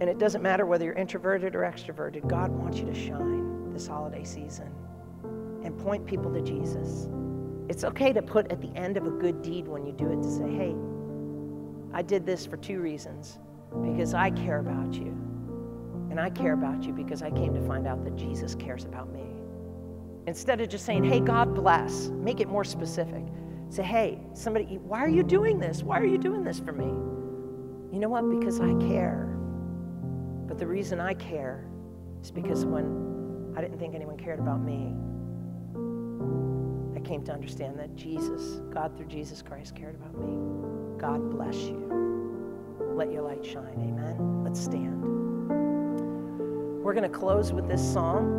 And 0.00 0.08
it 0.08 0.18
doesn't 0.18 0.42
matter 0.42 0.64
whether 0.64 0.86
you're 0.86 0.94
introverted 0.94 1.54
or 1.54 1.60
extroverted, 1.60 2.26
God 2.26 2.50
wants 2.50 2.78
you 2.78 2.86
to 2.86 2.94
shine 2.94 3.72
this 3.74 3.86
holiday 3.86 4.24
season 4.24 4.72
and 5.64 5.78
point 5.78 6.06
people 6.06 6.32
to 6.32 6.40
Jesus. 6.40 7.08
It's 7.68 7.84
okay 7.84 8.12
to 8.12 8.22
put 8.22 8.50
at 8.50 8.60
the 8.60 8.74
end 8.74 8.96
of 8.96 9.06
a 9.06 9.10
good 9.10 9.42
deed 9.42 9.68
when 9.68 9.84
you 9.84 9.92
do 9.92 10.10
it 10.10 10.22
to 10.22 10.30
say, 10.30 10.50
hey, 10.50 10.74
I 11.94 12.02
did 12.02 12.24
this 12.24 12.46
for 12.46 12.56
two 12.56 12.80
reasons 12.80 13.38
because 13.82 14.14
I 14.14 14.30
care 14.30 14.60
about 14.60 14.94
you. 14.94 15.16
And 16.10 16.20
I 16.20 16.30
care 16.30 16.52
about 16.52 16.84
you 16.84 16.92
because 16.92 17.22
I 17.22 17.30
came 17.30 17.54
to 17.54 17.60
find 17.66 17.86
out 17.86 18.04
that 18.04 18.16
Jesus 18.16 18.54
cares 18.54 18.84
about 18.84 19.10
me. 19.12 19.24
Instead 20.26 20.60
of 20.60 20.68
just 20.68 20.84
saying, 20.84 21.04
hey, 21.04 21.20
God 21.20 21.54
bless, 21.54 22.08
make 22.08 22.40
it 22.40 22.48
more 22.48 22.64
specific. 22.64 23.24
Say, 23.70 23.82
hey, 23.82 24.20
somebody, 24.34 24.78
why 24.78 25.00
are 25.00 25.08
you 25.08 25.22
doing 25.22 25.58
this? 25.58 25.82
Why 25.82 25.98
are 25.98 26.04
you 26.04 26.18
doing 26.18 26.44
this 26.44 26.60
for 26.60 26.72
me? 26.72 26.84
You 27.92 27.98
know 27.98 28.10
what? 28.10 28.28
Because 28.28 28.60
I 28.60 28.74
care. 28.88 29.26
But 30.46 30.58
the 30.58 30.66
reason 30.66 31.00
I 31.00 31.14
care 31.14 31.64
is 32.22 32.30
because 32.30 32.66
when 32.66 33.54
I 33.56 33.62
didn't 33.62 33.78
think 33.78 33.94
anyone 33.94 34.18
cared 34.18 34.38
about 34.38 34.60
me, 34.62 34.94
I 36.94 37.00
came 37.00 37.24
to 37.24 37.32
understand 37.32 37.78
that 37.78 37.96
Jesus, 37.96 38.60
God 38.70 38.96
through 38.96 39.06
Jesus 39.06 39.42
Christ, 39.42 39.74
cared 39.74 39.94
about 39.94 40.18
me. 40.18 40.71
God 41.02 41.32
bless 41.32 41.56
you. 41.56 41.88
Let 42.94 43.10
your 43.10 43.22
light 43.22 43.44
shine. 43.44 43.74
Amen. 43.74 44.44
Let's 44.44 44.60
stand. 44.60 45.02
We're 46.80 46.94
going 46.94 47.10
to 47.10 47.18
close 47.18 47.52
with 47.52 47.66
this 47.66 47.82
song. 47.92 48.38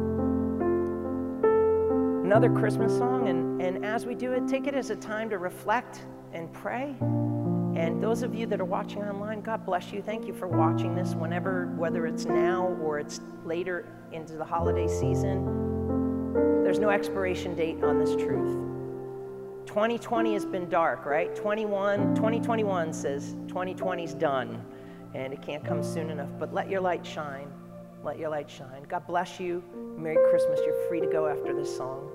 Another 2.24 2.50
Christmas 2.50 2.98
song. 2.98 3.28
And, 3.28 3.62
and 3.62 3.86
as 3.86 4.06
we 4.06 4.16
do 4.16 4.32
it, 4.32 4.48
take 4.48 4.66
it 4.66 4.76
as 4.76 4.92
a 4.92 4.96
time 4.96 5.30
to 5.32 5.40
reflect 5.40 6.06
and 6.32 6.54
pray. 6.54 6.96
And 7.02 8.02
those 8.02 8.24
of 8.24 8.34
you 8.34 8.46
that 8.46 8.62
are 8.62 8.66
watching 8.66 9.04
online, 9.04 9.42
God 9.42 9.66
bless 9.66 9.92
you. 9.92 10.02
Thank 10.02 10.26
you 10.26 10.34
for 10.34 10.48
watching 10.48 10.96
this 10.96 11.16
whenever, 11.16 11.68
whether 11.76 12.08
it's 12.08 12.24
now 12.24 12.78
or 12.82 12.98
it's 12.98 13.20
later 13.44 13.90
into 14.14 14.38
the 14.38 14.46
holiday 14.46 14.88
season. 14.88 16.64
There's 16.64 16.80
no 16.80 16.92
expiration 16.92 17.56
date 17.56 17.84
on 17.84 18.00
this 18.00 18.16
truth. 18.16 18.73
2020 19.74 20.34
has 20.34 20.46
been 20.46 20.70
dark, 20.70 21.04
right? 21.04 21.36
21, 21.36 22.14
2021 22.14 22.94
says 22.94 23.34
2020's 23.48 24.14
done 24.14 24.64
and 25.16 25.34
it 25.34 25.42
can't 25.42 25.66
come 25.66 25.82
soon 25.82 26.12
enough. 26.12 26.30
But 26.38 26.54
let 26.54 26.70
your 26.70 26.80
light 26.80 27.04
shine. 27.04 27.52
Let 28.04 28.20
your 28.20 28.30
light 28.30 28.48
shine. 28.52 28.84
God 28.88 29.08
bless 29.08 29.40
you. 29.40 29.64
Merry 29.98 30.18
Christmas. 30.30 30.60
You're 30.64 30.88
free 30.88 31.00
to 31.00 31.08
go 31.08 31.26
after 31.26 31.56
this 31.56 31.76
song. 31.76 32.12